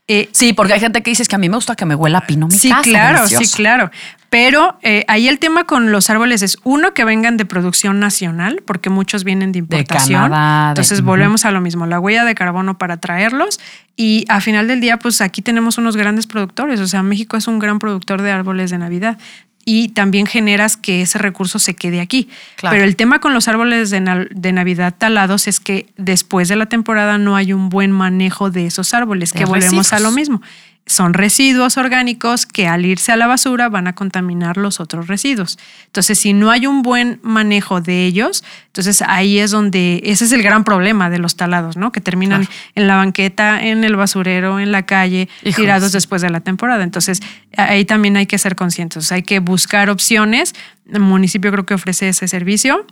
eh, 0.08 0.28
Sí, 0.32 0.52
porque 0.52 0.72
hay 0.74 0.80
gente 0.80 1.02
que 1.02 1.10
dice 1.10 1.22
es 1.22 1.28
que 1.28 1.36
a 1.36 1.38
mí 1.38 1.48
me 1.48 1.56
gusta 1.56 1.74
que 1.76 1.84
me 1.86 1.94
huela 1.94 2.18
a 2.18 2.26
pino 2.26 2.46
mi 2.48 2.54
sí, 2.58 2.68
casa. 2.68 2.82
claro, 2.82 3.16
delicioso". 3.18 3.44
sí, 3.44 3.56
claro. 3.56 3.90
Pero 4.30 4.78
eh, 4.82 5.04
ahí 5.08 5.28
el 5.28 5.38
tema 5.38 5.64
con 5.64 5.92
los 5.92 6.08
árboles 6.08 6.40
es 6.42 6.56
uno 6.64 6.94
que 6.94 7.04
vengan 7.04 7.36
de 7.36 7.44
producción 7.44 8.00
nacional, 8.00 8.62
porque 8.64 8.88
muchos 8.88 9.24
vienen 9.24 9.52
de 9.52 9.58
importación. 9.58 10.22
Canadá, 10.22 10.64
de- 10.64 10.70
Entonces 10.70 11.00
Ujú. 11.00 11.08
volvemos 11.08 11.44
a 11.44 11.50
lo 11.50 11.60
mismo, 11.60 11.84
la 11.86 12.00
huella 12.00 12.24
de 12.24 12.34
carbono 12.34 12.78
para 12.78 12.96
traerlos. 12.96 13.60
Y 13.94 14.24
a 14.28 14.40
final 14.40 14.68
del 14.68 14.80
día, 14.80 14.98
pues 14.98 15.20
aquí 15.20 15.42
tenemos 15.42 15.76
unos 15.76 15.98
grandes 15.98 16.26
productores. 16.26 16.80
O 16.80 16.86
sea, 16.88 17.02
México 17.02 17.36
es 17.36 17.46
un 17.46 17.58
gran 17.58 17.78
productor 17.78 18.22
de 18.22 18.30
árboles 18.32 18.70
de 18.70 18.78
Navidad. 18.78 19.18
Y 19.64 19.88
también 19.90 20.26
generas 20.26 20.76
que 20.76 21.02
ese 21.02 21.18
recurso 21.18 21.58
se 21.58 21.74
quede 21.74 22.00
aquí. 22.00 22.28
Claro. 22.56 22.74
Pero 22.74 22.84
el 22.84 22.96
tema 22.96 23.20
con 23.20 23.32
los 23.34 23.46
árboles 23.48 23.90
de, 23.90 24.00
na- 24.00 24.26
de 24.30 24.52
Navidad 24.52 24.94
talados 24.96 25.46
es 25.48 25.60
que 25.60 25.86
después 25.96 26.48
de 26.48 26.56
la 26.56 26.66
temporada 26.66 27.18
no 27.18 27.36
hay 27.36 27.52
un 27.52 27.68
buen 27.68 27.92
manejo 27.92 28.50
de 28.50 28.66
esos 28.66 28.92
árboles, 28.94 29.32
De 29.32 29.38
que 29.38 29.44
volvemos 29.44 29.92
a 29.92 30.00
lo 30.00 30.10
mismo. 30.10 30.42
Son 30.84 31.14
residuos 31.14 31.76
orgánicos 31.76 32.44
que 32.44 32.66
al 32.66 32.84
irse 32.84 33.12
a 33.12 33.16
la 33.16 33.28
basura 33.28 33.68
van 33.68 33.86
a 33.86 33.94
contaminar 33.94 34.56
los 34.56 34.80
otros 34.80 35.06
residuos. 35.06 35.56
Entonces, 35.86 36.18
si 36.18 36.32
no 36.32 36.50
hay 36.50 36.66
un 36.66 36.82
buen 36.82 37.20
manejo 37.22 37.80
de 37.80 38.04
ellos, 38.04 38.42
entonces 38.66 39.00
ahí 39.06 39.38
es 39.38 39.52
donde, 39.52 40.00
ese 40.04 40.24
es 40.24 40.32
el 40.32 40.42
gran 40.42 40.64
problema 40.64 41.08
de 41.08 41.18
los 41.20 41.36
talados, 41.36 41.76
¿no? 41.76 41.92
Que 41.92 42.00
terminan 42.00 42.44
Claro. 42.46 42.56
en 42.74 42.86
la 42.88 42.96
banqueta, 42.96 43.62
en 43.62 43.84
el 43.84 43.94
basurero, 43.94 44.58
en 44.58 44.72
la 44.72 44.84
calle, 44.84 45.28
Híjole, 45.44 45.54
tirados 45.54 45.92
después 45.92 46.20
de 46.20 46.30
la 46.30 46.40
temporada. 46.40 46.82
Entonces, 46.82 47.20
ahí 47.56 47.84
también 47.84 48.16
hay 48.16 48.26
que 48.26 48.38
ser 48.38 48.56
conscientes, 48.56 49.12
hay 49.12 49.22
que 49.22 49.38
buscar 49.38 49.88
opciones. 49.88 50.52
El 50.92 51.00
municipio 51.00 51.52
creo 51.52 51.64
que 51.64 51.74
ofrece 51.74 52.08
ese 52.08 52.26
servicio, 52.26 52.84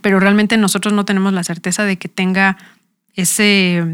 pero 0.00 0.18
realmente 0.18 0.56
nosotros 0.56 0.92
no 0.92 1.04
tenemos 1.04 1.32
la 1.32 1.44
certeza 1.44 1.84
de 1.84 1.98
que 1.98 2.08
tenga 2.08 2.58
ese, 3.14 3.84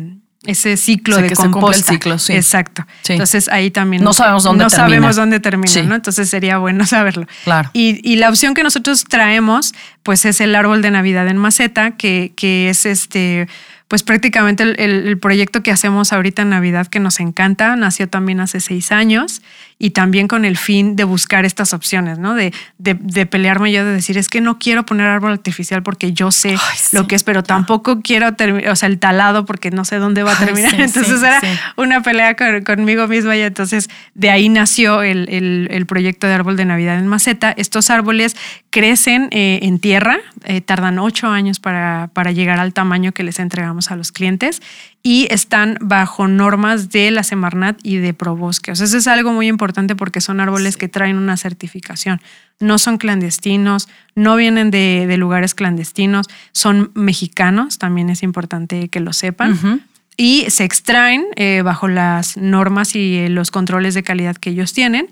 ese 0.45 0.76
ciclo 0.76 1.16
Sí, 1.16 1.22
de 1.22 1.28
que 1.28 1.34
se 1.36 1.43
cumpla 1.43 1.59
el 1.59 1.62
composta. 1.62 1.93
ciclo, 1.93 2.18
sí. 2.18 2.32
Exacto. 2.32 2.86
Sí. 3.03 3.14
Entonces 3.14 3.49
ahí 3.49 3.70
también 3.70 4.05
No 4.05 4.12
sabemos 4.12 4.45
dónde 4.45 4.64
no 4.64 4.70
termina. 4.70 4.86
sabemos 4.89 5.16
dónde 5.16 5.41
termina, 5.41 5.72
Sí. 5.72 5.82
¿no? 5.82 5.95
Entonces 5.97 6.30
sería 6.30 6.59
bueno 6.59 6.86
saberlo. 6.86 7.26
Claro. 7.45 7.70
Y, 7.72 8.01
y 8.09 8.16
la 8.16 8.28
opción 8.28 8.55
que 8.55 8.62
nosotros 8.62 9.05
traemos, 9.05 9.74
pues 10.05 10.24
es 10.24 10.41
el 10.41 10.55
árbol 10.55 10.80
de 10.80 10.91
Navidad 10.93 11.26
en 11.28 11.39
maceta, 11.39 11.93
que, 11.97 12.32
que 12.36 12.70
es 12.70 12.86
este, 12.86 13.49
pues 13.89 14.03
prácticamente 14.03 14.62
el, 14.62 14.76
el- 14.78 15.07
el 15.09 15.18
proyecto 15.18 15.62
que 15.62 15.70
hacemos 15.72 16.12
ahorita 16.12 16.43
en 16.43 16.51
Navidad 16.51 16.86
que 16.86 17.01
nos 17.01 17.20
encanta, 17.20 17.74
nació 17.76 18.09
también 18.09 18.39
hace 18.41 18.61
seis 18.61 18.93
años 18.93 19.41
y 19.80 19.91
también 19.91 20.26
con 20.28 20.45
el 20.45 20.57
fin 20.57 20.97
de 20.97 21.05
buscar 21.05 21.45
estas 21.45 21.72
opciones, 21.72 22.18
¿no? 22.18 22.34
De, 22.34 22.53
de, 22.78 22.95
de 22.95 23.26
pelearme 23.26 23.70
yo, 23.72 23.84
de 23.84 23.93
decir, 23.93 24.18
es 24.18 24.28
que 24.28 24.41
no 24.41 24.59
quiero 24.59 24.84
poner 24.84 25.07
árbol 25.07 25.32
artificial 25.32 25.82
porque 25.84 26.12
yo 26.12 26.30
sé 26.32 26.51
Ay, 26.51 26.76
sí, 26.76 26.97
lo 26.97 27.07
que 27.07 27.14
es, 27.14 27.22
pero 27.24 27.43
tampoco 27.45 28.01
quiero 28.03 28.34
terminar, 28.34 28.70
o 28.70 28.76
sea, 28.76 28.89
el 28.89 28.99
talado 28.99 29.45
porque 29.45 29.70
no 29.70 29.84
sé 29.84 29.97
dónde 29.97 30.22
va 30.24 30.32
a 30.32 30.39
Ay, 30.39 30.47
terminar. 30.47 30.70
sí, 30.72 30.76
entonces 30.82 31.20
sí, 31.20 31.24
era 31.26 31.41
una 31.76 32.03
pelea 32.03 32.34
con- 32.34 32.62
conmigo 32.64 33.07
misma 33.07 33.36
y 33.36 33.41
entonces 33.43 33.89
de 34.14 34.30
ahí 34.30 34.49
nació 34.49 35.03
el, 35.03 35.28
el- 35.30 35.68
el 35.70 35.86
proyecto 35.86 36.26
de 36.26 36.34
árbol 36.34 36.57
de 36.57 36.64
Navidad 36.64 36.99
en 36.99 37.07
maceta. 37.07 37.53
Estos 37.57 37.89
árboles 37.91 38.36
crecen 38.70 39.28
eh, 39.30 39.61
en 39.62 39.78
tierra, 39.78 40.18
eh, 40.45 40.61
tardan 40.61 40.99
ocho 40.99 41.28
años 41.28 41.61
para, 41.61 42.11
para 42.12 42.32
llegar 42.32 42.59
al 42.59 42.72
tamaño 42.74 43.12
que 43.12 43.22
les 43.22 43.39
entregamos 43.39 43.78
a 43.91 43.97
los 43.97 44.12
clientes 44.12 44.61
y 45.03 45.29
están 45.31 45.79
bajo 45.81 46.26
normas 46.26 46.91
de 46.91 47.11
la 47.11 47.22
Semarnat 47.22 47.79
y 47.83 47.97
de 47.97 48.12
Probosque. 48.14 48.72
O 48.72 48.76
sea, 48.76 48.87
eso 48.87 48.99
es 48.99 49.07
algo 49.07 49.33
muy 49.33 49.47
importante 49.47 49.95
porque 49.95 50.20
son 50.20 50.41
árboles 50.41 50.76
que 50.76 50.89
traen 50.89 51.16
una 51.16 51.37
certificación. 51.37 52.20
No 52.61 52.79
son 52.79 52.99
clandestinos, 52.99 53.89
no 54.14 54.35
vienen 54.37 54.70
de, 54.70 55.07
de 55.07 55.16
lugares 55.16 55.55
clandestinos, 55.55 56.26
son 56.53 56.91
mexicanos, 56.95 57.79
también 57.79 58.11
es 58.11 58.22
importante 58.22 58.89
que 58.89 59.01
lo 59.01 59.12
sepan 59.12 59.81
y 60.18 60.51
se 60.51 60.64
extraen 60.64 61.26
eh, 61.37 61.62
bajo 61.64 61.89
las 61.89 62.37
normas 62.37 62.95
y 62.97 63.16
eh, 63.16 63.29
los 63.31 63.51
controles 63.51 63.95
de 63.95 64.03
calidad 64.03 64.37
que 64.37 64.51
ellos 64.51 64.74
tienen 64.74 65.09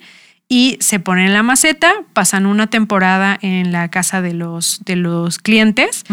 y 0.48 0.76
se 0.80 1.00
ponen 1.00 1.26
en 1.26 1.32
la 1.34 1.42
maceta, 1.42 1.92
pasan 2.12 2.46
una 2.46 2.68
temporada 2.68 3.36
en 3.42 3.72
la 3.72 3.88
casa 3.88 4.22
de 4.22 4.32
los, 4.32 4.80
de 4.84 4.94
los 4.94 5.38
clientes, 5.38 6.04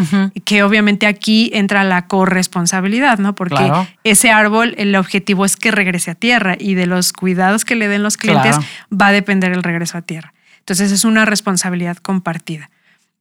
que 0.43 0.63
obviamente 0.63 1.05
aquí 1.05 1.51
entra 1.53 1.83
la 1.83 2.07
corresponsabilidad, 2.07 3.19
¿no? 3.19 3.35
Porque 3.35 3.55
Claro. 3.57 3.87
ese 4.03 4.31
árbol, 4.31 4.73
el 4.77 4.95
objetivo 4.95 5.45
es 5.45 5.55
que 5.55 5.69
regrese 5.69 6.11
a 6.11 6.15
tierra 6.15 6.55
y 6.59 6.73
de 6.73 6.87
los 6.87 7.13
cuidados 7.13 7.63
que 7.63 7.75
le 7.75 7.87
den 7.87 8.01
los 8.01 8.17
clientes 8.17 8.55
Claro. 8.57 8.67
va 8.91 9.07
a 9.07 9.11
depender 9.11 9.51
el 9.51 9.61
regreso 9.61 9.99
a 9.99 10.01
tierra. 10.01 10.33
Entonces 10.59 10.91
es 10.91 11.05
una 11.05 11.25
responsabilidad 11.25 11.97
compartida. 11.97 12.71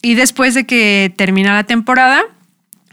Y 0.01 0.15
después 0.15 0.55
de 0.55 0.65
que 0.65 1.13
termina 1.17 1.53
la 1.53 1.65
temporada, 1.65 2.23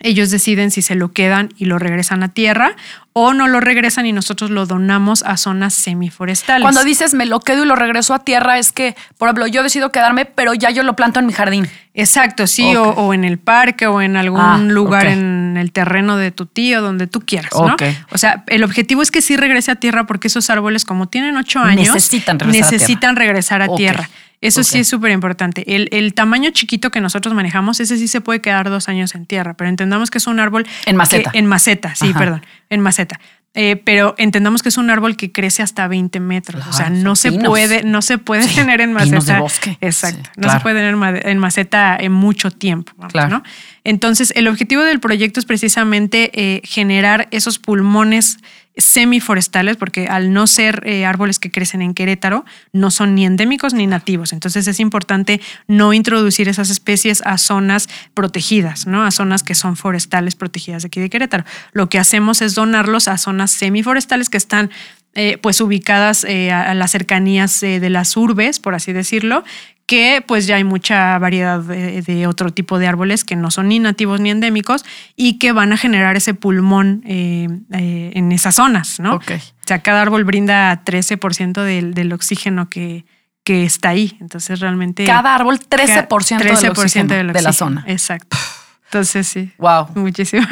ellos 0.01 0.31
deciden 0.31 0.71
si 0.71 0.81
se 0.81 0.95
lo 0.95 1.11
quedan 1.11 1.49
y 1.57 1.65
lo 1.65 1.79
regresan 1.79 2.23
a 2.23 2.29
tierra 2.29 2.75
o 3.13 3.33
no 3.33 3.47
lo 3.47 3.59
regresan 3.59 4.05
y 4.05 4.13
nosotros 4.13 4.49
lo 4.49 4.65
donamos 4.65 5.23
a 5.23 5.35
zonas 5.35 5.73
semiforestales. 5.73 6.61
Cuando 6.61 6.83
dices 6.83 7.13
me 7.13 7.25
lo 7.25 7.39
quedo 7.39 7.63
y 7.63 7.67
lo 7.67 7.75
regreso 7.75 8.13
a 8.13 8.19
tierra, 8.19 8.59
es 8.59 8.71
que, 8.71 8.95
por 9.17 9.27
ejemplo, 9.27 9.47
yo 9.47 9.63
decido 9.63 9.91
quedarme, 9.91 10.25
pero 10.25 10.53
ya 10.53 10.69
yo 10.69 10.83
lo 10.83 10.95
planto 10.95 11.19
en 11.19 11.25
mi 11.25 11.33
jardín. 11.33 11.67
Exacto, 11.93 12.47
sí, 12.47 12.75
o, 12.75 13.13
en 13.13 13.25
el 13.25 13.37
parque 13.39 13.87
o 13.87 14.01
en 14.01 14.15
algún 14.15 14.39
Ah, 14.39 14.57
lugar 14.57 15.07
en 15.07 15.57
el 15.57 15.71
terreno 15.71 16.15
de 16.15 16.31
tu 16.31 16.45
tío, 16.45 16.81
donde 16.81 17.07
tú 17.07 17.21
quieras, 17.21 17.51
¿no? 17.53 17.75
O 18.11 18.17
sea, 18.17 18.43
el 18.47 18.63
objetivo 18.63 19.01
es 19.01 19.11
que 19.11 19.21
sí 19.21 19.35
regrese 19.35 19.71
a 19.71 19.75
tierra 19.75 20.05
porque 20.05 20.27
esos 20.27 20.49
árboles, 20.49 20.85
como 20.85 21.07
tienen 21.07 21.35
ocho 21.35 21.59
años, 21.59 21.93
Necesitan 21.93 22.39
regresar 22.39 22.67
a 22.67 22.71
necesitan 22.71 23.15
regresar 23.15 23.61
a 23.61 23.75
tierra. 23.75 24.09
Eso 24.41 24.63
sí 24.63 24.79
es 24.79 24.87
súper 24.87 25.11
importante. 25.11 25.75
El, 25.75 25.89
el 25.91 26.13
tamaño 26.13 26.49
chiquito 26.51 26.91
que 26.91 27.01
nosotros 27.01 27.33
manejamos, 27.35 27.79
ese 27.79 27.97
sí 27.97 28.07
se 28.07 28.21
puede 28.21 28.39
quedar 28.41 28.69
dos 28.69 28.87
años 28.87 29.13
en 29.15 29.25
tierra, 29.25 29.55
pero 29.55 29.69
entendamos 29.69 30.09
que 30.11 30.17
es 30.19 30.27
un 30.27 30.39
árbol... 30.39 30.65
En 30.85 30.95
maceta. 30.95 31.31
que- 31.31 31.39
en 31.39 31.45
maceta, 31.45 31.93
sí, 31.95 32.09
Ajá. 32.09 32.19
perdón, 32.19 32.45
en 32.69 32.79
maceta. 32.81 33.19
Eh, 33.55 33.81
pero 33.83 34.13
entendamos 34.19 34.61
que 34.61 34.69
es 34.69 34.77
un 34.77 34.91
árbol 34.91 35.17
que 35.17 35.31
crece 35.31 35.63
hasta 35.63 35.87
20 35.87 36.19
metros. 36.19 36.65
o 36.67 36.71
sea, 36.71 36.89
no 36.91 37.15
se 37.15 37.31
pinos. 37.31 37.47
puede, 37.47 37.83
no 37.83 38.01
se 38.03 38.19
puede 38.19 38.43
Sí, 38.43 38.55
tener 38.55 38.79
en 38.79 38.91
pinos 38.95 39.09
maceta. 39.09 39.33
de 39.33 39.39
bosque. 39.41 39.77
Exacto. 39.81 40.21
Sí, 40.23 40.29
no 40.37 40.43
claro. 40.43 40.59
se 40.59 40.63
puede 40.63 40.75
tener 40.75 41.21
en 41.27 41.37
maceta 41.39 41.97
en 41.99 42.11
mucho 42.11 42.51
tiempo. 42.51 42.93
vamos, 42.95 43.11
Claro. 43.11 43.29
¿no? 43.29 43.43
Entonces, 43.83 44.31
el 44.35 44.47
objetivo 44.47 44.83
del 44.83 44.99
proyecto 44.99 45.39
es 45.39 45.45
precisamente 45.47 46.29
eh, 46.33 46.61
generar 46.63 47.27
esos 47.31 47.57
pulmones 47.57 48.37
semiforestales, 48.77 49.77
porque 49.77 50.07
al 50.07 50.31
no 50.31 50.47
ser 50.47 50.81
eh, 50.85 51.05
árboles 51.05 51.39
que 51.39 51.51
crecen 51.51 51.81
en 51.81 51.93
Querétaro, 51.93 52.45
no 52.71 52.91
son 52.91 53.15
ni 53.15 53.25
endémicos 53.25 53.73
ni 53.73 53.87
nativos. 53.87 54.33
Entonces 54.33 54.67
es 54.67 54.79
importante 54.79 55.41
no 55.67 55.93
introducir 55.93 56.47
esas 56.47 56.69
especies 56.69 57.21
a 57.25 57.37
zonas 57.37 57.89
protegidas, 58.13 58.87
¿no? 58.87 59.03
A 59.03 59.11
zonas 59.11 59.43
que 59.43 59.55
son 59.55 59.75
forestales 59.75 60.35
protegidas 60.35 60.83
de 60.83 60.87
aquí 60.87 60.99
de 60.99 61.09
Querétaro. 61.09 61.43
Lo 61.73 61.89
que 61.89 61.99
hacemos 61.99 62.41
es 62.41 62.55
donarlos 62.55 63.07
a 63.07 63.17
zonas 63.17 63.51
semiforestales 63.51 64.29
que 64.29 64.37
están 64.37 64.69
eh, 65.15 65.37
pues 65.41 65.59
ubicadas 65.61 66.23
eh, 66.23 66.51
a, 66.51 66.69
a 66.71 66.73
las 66.73 66.91
cercanías 66.91 67.61
eh, 67.63 67.79
de 67.79 67.89
las 67.89 68.15
urbes, 68.15 68.59
por 68.59 68.75
así 68.75 68.93
decirlo, 68.93 69.43
que 69.85 70.23
pues 70.25 70.45
ya 70.45 70.57
hay 70.57 70.63
mucha 70.63 71.17
variedad 71.17 71.59
de, 71.61 72.03
de 72.03 72.27
otro 72.27 72.51
tipo 72.51 72.77
de 72.77 72.85
árboles 72.85 73.23
que 73.23 73.35
no 73.35 73.49
son 73.49 73.69
ni 73.69 73.79
nativos 73.79 74.21
ni 74.21 74.29
endémicos 74.29 74.85
y 75.15 75.39
que 75.39 75.51
van 75.51 75.73
a 75.73 75.77
generar 75.77 76.15
ese 76.15 76.35
pulmón 76.35 77.01
eh, 77.07 77.47
en 77.71 78.31
esas 78.31 78.53
zonas, 78.53 78.99
¿no? 78.99 79.15
Ok. 79.15 79.31
O 79.31 79.67
sea, 79.67 79.79
cada 79.79 80.03
árbol 80.03 80.25
brinda 80.25 80.83
13% 80.85 81.63
del, 81.63 81.95
del 81.95 82.13
oxígeno 82.13 82.69
que, 82.69 83.03
que 83.43 83.63
está 83.63 83.89
ahí. 83.89 84.15
Entonces 84.21 84.59
realmente... 84.59 85.05
Cada 85.05 85.33
árbol, 85.33 85.59
13%, 85.59 86.37
del 86.37 86.55
13% 86.55 86.69
oxígeno 86.69 87.15
del 87.15 87.33
de 87.33 87.41
la 87.41 87.49
oxígeno. 87.49 87.53
zona. 87.53 87.83
Exacto. 87.87 88.37
Entonces 88.85 89.27
sí. 89.27 89.51
Wow. 89.57 89.87
Muchísimo. 89.95 90.45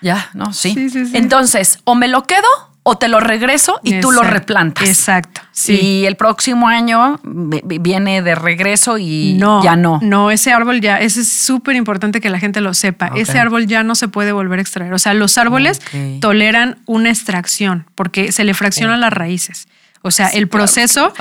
Ya, 0.00 0.30
no, 0.32 0.52
sí. 0.54 0.72
Sí, 0.72 0.88
sí, 0.88 1.06
sí. 1.06 1.16
Entonces, 1.16 1.80
o 1.84 1.94
me 1.94 2.08
lo 2.08 2.24
quedo 2.24 2.46
o 2.90 2.96
te 2.96 3.08
lo 3.08 3.20
regreso 3.20 3.78
y 3.82 4.00
tú 4.00 4.10
lo 4.12 4.22
replantas. 4.22 4.88
Exacto. 4.88 5.40
Sí. 5.52 5.78
Y 5.80 6.06
el 6.06 6.16
próximo 6.16 6.68
año 6.68 7.20
vi- 7.22 7.60
vi- 7.64 7.78
viene 7.78 8.22
de 8.22 8.34
regreso 8.34 8.96
y 8.98 9.36
no, 9.38 9.62
ya 9.62 9.76
no. 9.76 9.98
No, 10.02 10.30
ese 10.30 10.52
árbol 10.52 10.80
ya, 10.80 10.98
ese 11.00 11.20
es 11.20 11.28
súper 11.28 11.76
importante 11.76 12.20
que 12.20 12.30
la 12.30 12.38
gente 12.38 12.60
lo 12.60 12.72
sepa. 12.74 13.10
Ese 13.16 13.38
árbol 13.38 13.66
ya 13.66 13.82
no 13.82 13.94
se 13.94 14.08
puede 14.08 14.32
volver 14.32 14.58
a 14.58 14.62
extraer. 14.62 14.92
O 14.94 14.98
sea, 14.98 15.12
los 15.14 15.36
árboles 15.38 15.80
toleran 16.20 16.78
una 16.86 17.10
extracción 17.10 17.86
porque 17.94 18.32
se 18.32 18.44
le 18.44 18.54
fraccionan 18.54 19.00
las 19.00 19.12
raíces. 19.12 19.68
O 20.02 20.10
sea, 20.10 20.28
Sí, 20.28 20.38
el 20.38 20.48
proceso, 20.48 21.12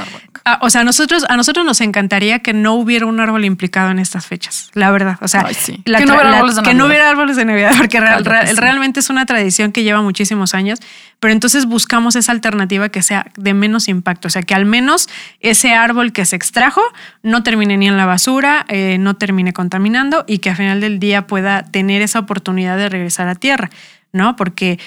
ah, 0.45 0.59
o 0.61 0.69
sea, 0.69 0.83
nosotros, 0.83 1.25
a 1.29 1.35
nosotros 1.35 1.65
nos 1.65 1.81
encantaría 1.81 2.39
que 2.39 2.53
no 2.53 2.73
hubiera 2.75 3.05
un 3.05 3.19
árbol 3.19 3.43
implicado 3.45 3.89
en 3.91 3.99
estas 3.99 4.25
fechas, 4.27 4.69
la 4.73 4.91
verdad. 4.91 5.17
O 5.21 5.27
sea, 5.27 5.43
Ay, 5.47 5.55
sí. 5.55 5.81
la 5.85 5.97
Que 5.99 6.05
no 6.05 6.13
hubiera 6.13 6.29
la- 6.29 6.37
árboles 6.37 6.55
de 6.57 6.61
que 6.61 6.67
no 6.73 6.73
Navidad. 6.73 6.87
hubiera 6.87 7.09
árboles 7.09 7.35
de 7.37 7.45
Navidad, 7.45 7.71
porque 7.77 7.99
real- 7.99 8.21
Claro 8.21 8.23
que 8.23 8.29
real- 8.45 8.47
sí. 8.55 8.61
realmente 8.61 8.99
es 8.99 9.09
una 9.09 9.25
tradición 9.25 9.71
que 9.71 9.83
lleva 9.83 10.01
muchísimos 10.01 10.53
años, 10.53 10.79
pero 11.19 11.33
entonces 11.33 11.65
buscamos 11.65 12.15
esa 12.15 12.31
alternativa 12.31 12.89
que 12.89 13.01
sea 13.01 13.25
de 13.35 13.53
menos 13.55 13.87
impacto, 13.87 14.27
o 14.27 14.31
sea, 14.31 14.43
que 14.43 14.53
al 14.53 14.65
menos 14.65 15.09
ese 15.39 15.73
árbol 15.73 16.11
que 16.13 16.25
se 16.25 16.35
extrajo 16.35 16.81
no 17.23 17.41
termine 17.43 17.77
ni 17.77 17.87
en 17.87 17.97
la 17.97 18.05
basura, 18.05 18.65
eh, 18.69 18.97
no 18.99 19.15
termine 19.15 19.53
contaminando 19.53 20.23
y 20.27 20.37
que 20.37 20.51
al 20.51 20.55
final 20.55 20.81
del 20.81 20.99
día 20.99 21.25
pueda 21.27 21.63
tener 21.63 22.01
esa 22.03 22.19
oportunidad 22.19 22.77
de 22.77 22.89
regresar 22.89 23.27
a 23.27 23.35
tierra, 23.35 23.71
¿no? 24.13 24.35
Porque 24.35 24.79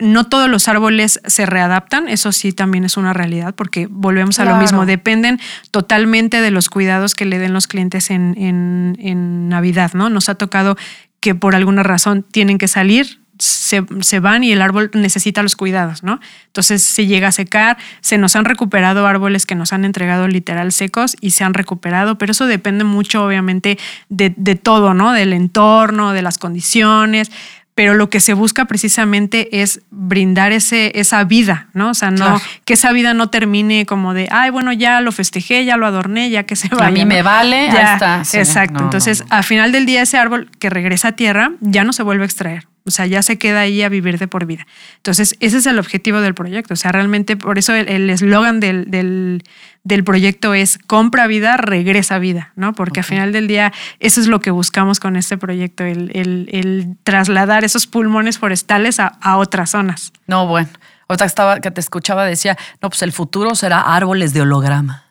no 0.00 0.24
todos 0.24 0.48
los 0.48 0.68
árboles 0.68 1.20
se 1.26 1.44
readaptan, 1.44 2.08
eso 2.08 2.30
sí 2.32 2.52
también 2.52 2.84
es 2.84 2.96
una 2.96 3.12
realidad, 3.12 3.54
porque 3.54 3.88
volvemos 3.90 4.38
a 4.38 4.44
lo 4.44 4.50
mismo, 4.62 4.86
dependen 4.86 5.40
totalmente 5.72 6.40
de 6.40 6.50
los 6.52 6.68
cuidados 6.68 7.14
que 7.14 7.24
le 7.24 7.38
den 7.38 7.52
los 7.52 7.66
clientes 7.66 8.10
en, 8.10 8.34
en- 8.38 8.96
en 9.00 9.48
Navidad, 9.48 9.92
¿no? 9.94 10.08
Nos 10.08 10.28
ha 10.28 10.36
tocado 10.36 10.76
que 11.20 11.34
por 11.34 11.54
alguna 11.56 11.82
razón 11.82 12.24
tienen 12.30 12.58
que 12.58 12.68
salir, 12.68 13.20
se, 13.40 13.84
se 14.00 14.18
van 14.18 14.42
y 14.42 14.50
el 14.50 14.60
árbol 14.62 14.90
necesita 14.94 15.44
los 15.44 15.54
cuidados, 15.54 16.02
¿no? 16.02 16.18
Entonces 16.46 16.82
se 16.82 17.06
llega 17.06 17.28
a 17.28 17.32
secar, 17.32 17.76
se 18.00 18.18
nos 18.18 18.34
han 18.34 18.44
recuperado 18.44 19.06
árboles 19.06 19.46
que 19.46 19.54
nos 19.54 19.72
han 19.72 19.84
entregado 19.84 20.26
literal 20.26 20.72
secos 20.72 21.16
y 21.20 21.30
se 21.30 21.44
han 21.44 21.54
recuperado, 21.54 22.18
pero 22.18 22.32
eso 22.32 22.46
depende 22.46 22.82
mucho 22.82 23.24
obviamente 23.24 23.78
de, 24.08 24.34
de 24.36 24.56
todo, 24.56 24.92
¿no? 24.92 25.12
Del 25.12 25.32
entorno, 25.32 26.12
de 26.12 26.22
las 26.22 26.38
condiciones 26.38 27.30
pero 27.78 27.94
lo 27.94 28.10
que 28.10 28.18
se 28.18 28.34
busca 28.34 28.64
precisamente 28.64 29.60
es 29.62 29.82
brindar 29.92 30.50
ese, 30.50 30.90
esa 30.98 31.22
vida, 31.22 31.68
¿no? 31.74 31.90
O 31.90 31.94
sea, 31.94 32.10
no, 32.10 32.40
que 32.64 32.74
esa 32.74 32.90
vida 32.90 33.14
no 33.14 33.30
termine 33.30 33.86
como 33.86 34.14
de, 34.14 34.26
ay, 34.32 34.50
bueno, 34.50 34.72
ya 34.72 35.00
lo 35.00 35.12
festejé, 35.12 35.64
ya 35.64 35.76
lo 35.76 35.86
adorné, 35.86 36.28
ya 36.28 36.42
que 36.42 36.56
se 36.56 36.66
vaya. 36.70 36.88
A 36.88 36.90
mí 36.90 37.04
me 37.04 37.22
vale, 37.22 37.70
ya 37.72 37.94
está. 37.94 38.22
exacto. 38.36 38.82
Entonces, 38.82 39.24
al 39.30 39.44
final 39.44 39.70
del 39.70 39.86
día, 39.86 40.02
ese 40.02 40.18
árbol 40.18 40.50
que 40.58 40.70
regresa 40.70 41.06
a 41.06 41.12
tierra 41.12 41.52
ya 41.60 41.84
no 41.84 41.92
se 41.92 42.02
vuelve 42.02 42.24
a 42.24 42.26
extraer. 42.26 42.66
O 42.88 42.90
sea, 42.90 43.06
ya 43.06 43.22
se 43.22 43.38
queda 43.38 43.60
ahí 43.60 43.82
a 43.82 43.88
vivir 43.88 44.18
de 44.18 44.28
por 44.28 44.46
vida. 44.46 44.66
Entonces, 44.96 45.36
ese 45.40 45.58
es 45.58 45.66
el 45.66 45.78
objetivo 45.78 46.20
del 46.20 46.34
proyecto. 46.34 46.74
O 46.74 46.76
sea, 46.76 46.92
realmente 46.92 47.36
por 47.36 47.58
eso 47.58 47.74
el 47.74 48.10
eslogan 48.10 48.60
del, 48.60 48.90
del, 48.90 50.04
proyecto 50.04 50.54
es 50.54 50.78
compra 50.86 51.26
vida, 51.26 51.56
regresa 51.56 52.18
vida, 52.18 52.52
¿no? 52.56 52.72
Porque 52.72 53.00
al 53.00 53.04
final 53.04 53.32
del 53.32 53.46
día, 53.46 53.72
eso 54.00 54.20
es 54.20 54.26
lo 54.26 54.40
que 54.40 54.50
buscamos 54.50 55.00
con 55.00 55.16
este 55.16 55.38
proyecto, 55.38 55.84
el, 55.84 56.10
el 56.14 56.96
trasladar 57.04 57.64
esos 57.64 57.86
pulmones 57.86 58.38
forestales 58.38 59.00
a, 59.00 59.06
a, 59.20 59.36
otras 59.36 59.70
zonas. 59.70 60.12
No, 60.26 60.46
bueno. 60.46 60.70
Otra 61.06 61.24
que, 61.24 61.28
estaba, 61.28 61.60
que 61.60 61.70
te 61.70 61.80
escuchaba 61.80 62.26
decía, 62.26 62.58
no, 62.82 62.90
pues 62.90 63.02
el 63.02 63.12
futuro 63.12 63.54
será 63.54 63.80
árboles 63.80 64.34
de 64.34 64.42
holograma 64.42 65.07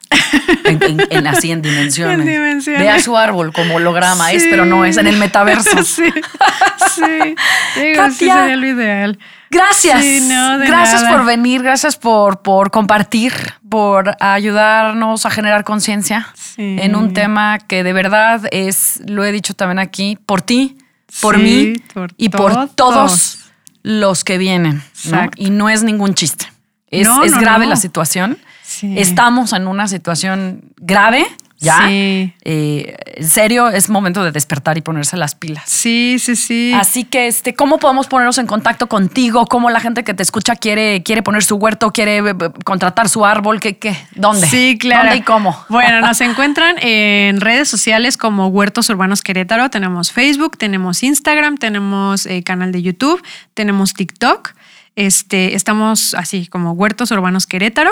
en, 0.64 1.28
así 1.28 1.52
en 1.52 1.62
dimensiones. 1.62 2.66
Vea 2.66 3.00
su 3.00 3.18
árbol 3.18 3.54
como 3.54 3.76
holograma, 3.76 4.32
es, 4.32 4.46
pero 4.50 4.66
no 4.66 4.86
es 4.86 4.98
en 4.98 5.08
el 5.08 5.18
metaverso. 5.18 5.84
sí, 5.84 6.04
sí. 6.96 7.36
Digo, 7.80 8.10
sí 8.12 8.30
sería 8.30 8.56
lo 8.56 8.68
ideal. 8.68 9.20
Gracias. 9.50 10.04
gracias 10.66 11.04
por 11.06 11.26
venir, 11.26 11.64
gracias 11.64 11.96
por, 11.96 12.42
por 12.42 12.70
compartir, 12.72 13.34
por 13.70 14.16
ayudarnos 14.20 15.26
a 15.26 15.30
generar 15.30 15.64
conciencia 15.64 16.28
en 16.58 16.96
un 16.96 17.14
tema 17.14 17.60
que 17.60 17.84
de 17.84 17.94
verdad 17.94 18.42
es, 18.52 19.02
lo 19.08 19.24
he 19.24 19.32
dicho 19.32 19.54
también 19.54 19.80
aquí, 19.80 20.18
por 20.26 20.42
ti, 20.42 20.78
por 21.22 21.38
mí 21.38 21.76
y 22.18 22.30
por 22.30 22.70
todos 22.70 23.40
los 23.84 24.24
que 24.24 24.38
vienen. 24.38 24.84
Y 25.38 25.50
no 25.50 25.70
es 25.70 25.84
ningún 25.84 26.14
chiste. 26.14 26.52
Es, 26.90 27.08
es 27.24 27.38
grave 27.38 27.66
la 27.66 27.76
situación. 27.76 28.38
Estamos 28.84 29.54
en 29.54 29.68
una 29.68 29.88
situación 29.88 30.62
grave. 30.78 31.26
Ya. 31.60 31.88
Sí. 31.88 32.34
Eh, 32.44 32.96
en 33.16 33.28
serio, 33.28 33.70
es 33.70 33.90
momento 33.90 34.24
de 34.24 34.32
despertar 34.32 34.78
y 34.78 34.82
ponerse 34.82 35.18
las 35.18 35.34
pilas. 35.34 35.64
Sí, 35.66 36.18
sí, 36.20 36.36
sí. 36.36 36.72
Así 36.76 37.04
que, 37.04 37.28
este, 37.28 37.56
¿cómo 37.56 37.80
podemos 37.80 38.06
ponernos 38.06 38.38
en 38.38 38.46
contacto 38.46 38.88
contigo? 38.88 39.48
¿Cómo 39.48 39.72
la 39.72 39.80
gente 39.80 40.04
que 40.04 40.14
te 40.14 40.22
escucha 40.22 40.56
quiere, 40.56 41.02
quiere 41.02 41.24
poner 41.24 41.44
su 41.44 41.56
huerto, 41.56 41.92
quiere 41.92 42.18
eh, 42.20 42.36
contratar 42.64 43.10
su 43.10 43.26
árbol? 43.26 43.60
¿Qué, 43.60 43.78
qué? 43.78 43.98
¿Dónde? 44.14 44.46
Sí, 44.46 44.78
claro. 44.80 45.06
¿Dónde 45.06 45.18
y 45.18 45.22
cómo? 45.22 45.66
Bueno, 45.70 46.02
nos 46.02 46.22
encuentran 46.22 46.76
en 46.80 47.42
redes 47.42 47.68
sociales 47.68 48.18
como 48.18 48.48
Huertos 48.50 48.90
Urbanos 48.92 49.24
Querétaro. 49.24 49.72
Tenemos 49.72 50.12
Facebook, 50.12 50.58
tenemos 50.58 51.02
Instagram, 51.02 51.58
tenemos 51.58 52.28
eh, 52.28 52.44
canal 52.44 52.72
de 52.72 52.84
YouTube, 52.84 53.24
tenemos 53.56 53.96
TikTok. 53.96 54.54
Este, 54.96 55.56
estamos 55.56 56.14
así 56.14 56.46
como 56.46 56.74
Huertos 56.74 57.10
Urbanos 57.10 57.48
Querétaro. 57.48 57.92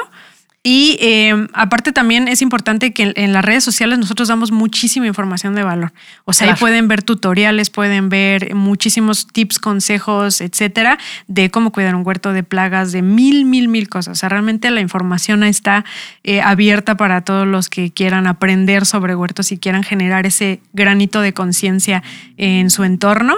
Y 0.67 0.97
em, 0.99 1.47
aparte 1.53 1.91
también 1.91 2.27
es 2.27 2.41
importante 2.41 2.91
que 2.91 3.13
en, 3.15 3.33
las 3.33 3.45
redes 3.45 3.63
sociales 3.63 3.99
nosotros 3.99 4.29
damos 4.29 4.51
muchísima 4.51 5.05
información 5.05 5.53
de 5.53 5.61
valor. 5.61 5.93
O 6.23 6.33
sea, 6.33 6.47
ahí 6.47 6.55
pueden 6.59 6.87
ver 6.87 7.03
tutoriales, 7.03 7.69
pueden 7.69 8.09
ver 8.09 8.55
muchísimos 8.55 9.27
tips, 9.27 9.59
consejos, 9.59 10.41
etcétera, 10.41 10.97
de 11.27 11.51
cómo 11.51 11.71
cuidar 11.71 11.93
un 11.93 12.01
huerto 12.03 12.33
de 12.33 12.41
plagas, 12.41 12.91
de 12.91 13.03
mil, 13.03 13.45
mil, 13.45 13.67
mil 13.67 13.89
cosas. 13.89 14.13
O 14.13 14.15
sea, 14.15 14.29
realmente 14.29 14.71
la 14.71 14.81
información 14.81 15.43
está 15.43 15.85
eh, 16.23 16.41
abierta 16.41 16.97
para 16.97 17.21
todos 17.21 17.45
los 17.45 17.69
que 17.69 17.91
quieran 17.91 18.25
aprender 18.25 18.87
sobre 18.87 19.15
huertos 19.15 19.51
y 19.51 19.59
quieran 19.59 19.83
generar 19.83 20.25
ese 20.25 20.61
granito 20.73 21.21
de 21.21 21.31
conciencia 21.31 22.01
en 22.37 22.71
su 22.71 22.83
entorno. 22.83 23.35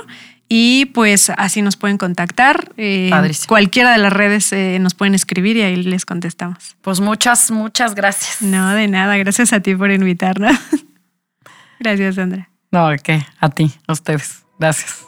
Y 0.49 0.85
pues 0.87 1.29
así 1.29 1.61
nos 1.61 1.75
pueden 1.75 1.97
contactar. 1.97 2.71
Eh, 2.77 3.11
cualquiera 3.47 3.91
de 3.91 3.97
las 3.97 4.13
redes 4.13 4.51
eh, 4.53 4.77
nos 4.79 4.93
pueden 4.93 5.13
escribir 5.13 5.57
y 5.57 5.61
ahí 5.61 5.75
les 5.75 6.05
contestamos. 6.05 6.77
Pues 6.81 6.99
muchas, 7.01 7.51
muchas 7.51 7.95
gracias. 7.95 8.41
No, 8.41 8.73
de 8.73 8.87
nada. 8.87 9.17
Gracias 9.17 9.51
a 9.51 9.59
ti 9.59 9.75
por 9.75 9.91
invitarnos. 9.91 10.57
gracias, 11.79 12.15
Sandra. 12.15 12.49
No, 12.71 12.89
¿qué? 13.03 13.25
A 13.39 13.49
ti, 13.49 13.71
a 13.87 13.93
ustedes. 13.93 14.45
Gracias. 14.57 15.06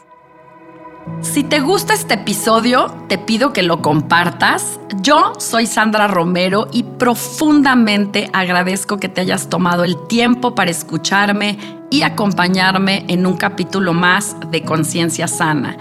Si 1.22 1.44
te 1.44 1.60
gusta 1.60 1.94
este 1.94 2.14
episodio, 2.14 2.86
te 3.08 3.18
pido 3.18 3.52
que 3.52 3.62
lo 3.62 3.82
compartas. 3.82 4.80
Yo 5.00 5.32
soy 5.38 5.66
Sandra 5.66 6.06
Romero 6.08 6.68
y 6.72 6.82
profundamente 6.82 8.30
agradezco 8.32 8.98
que 8.98 9.08
te 9.08 9.20
hayas 9.20 9.48
tomado 9.48 9.84
el 9.84 9.96
tiempo 10.08 10.54
para 10.54 10.70
escucharme 10.70 11.58
y 11.90 12.02
acompañarme 12.02 13.04
en 13.08 13.26
un 13.26 13.36
capítulo 13.36 13.92
más 13.92 14.36
de 14.50 14.62
Conciencia 14.62 15.28
Sana. 15.28 15.76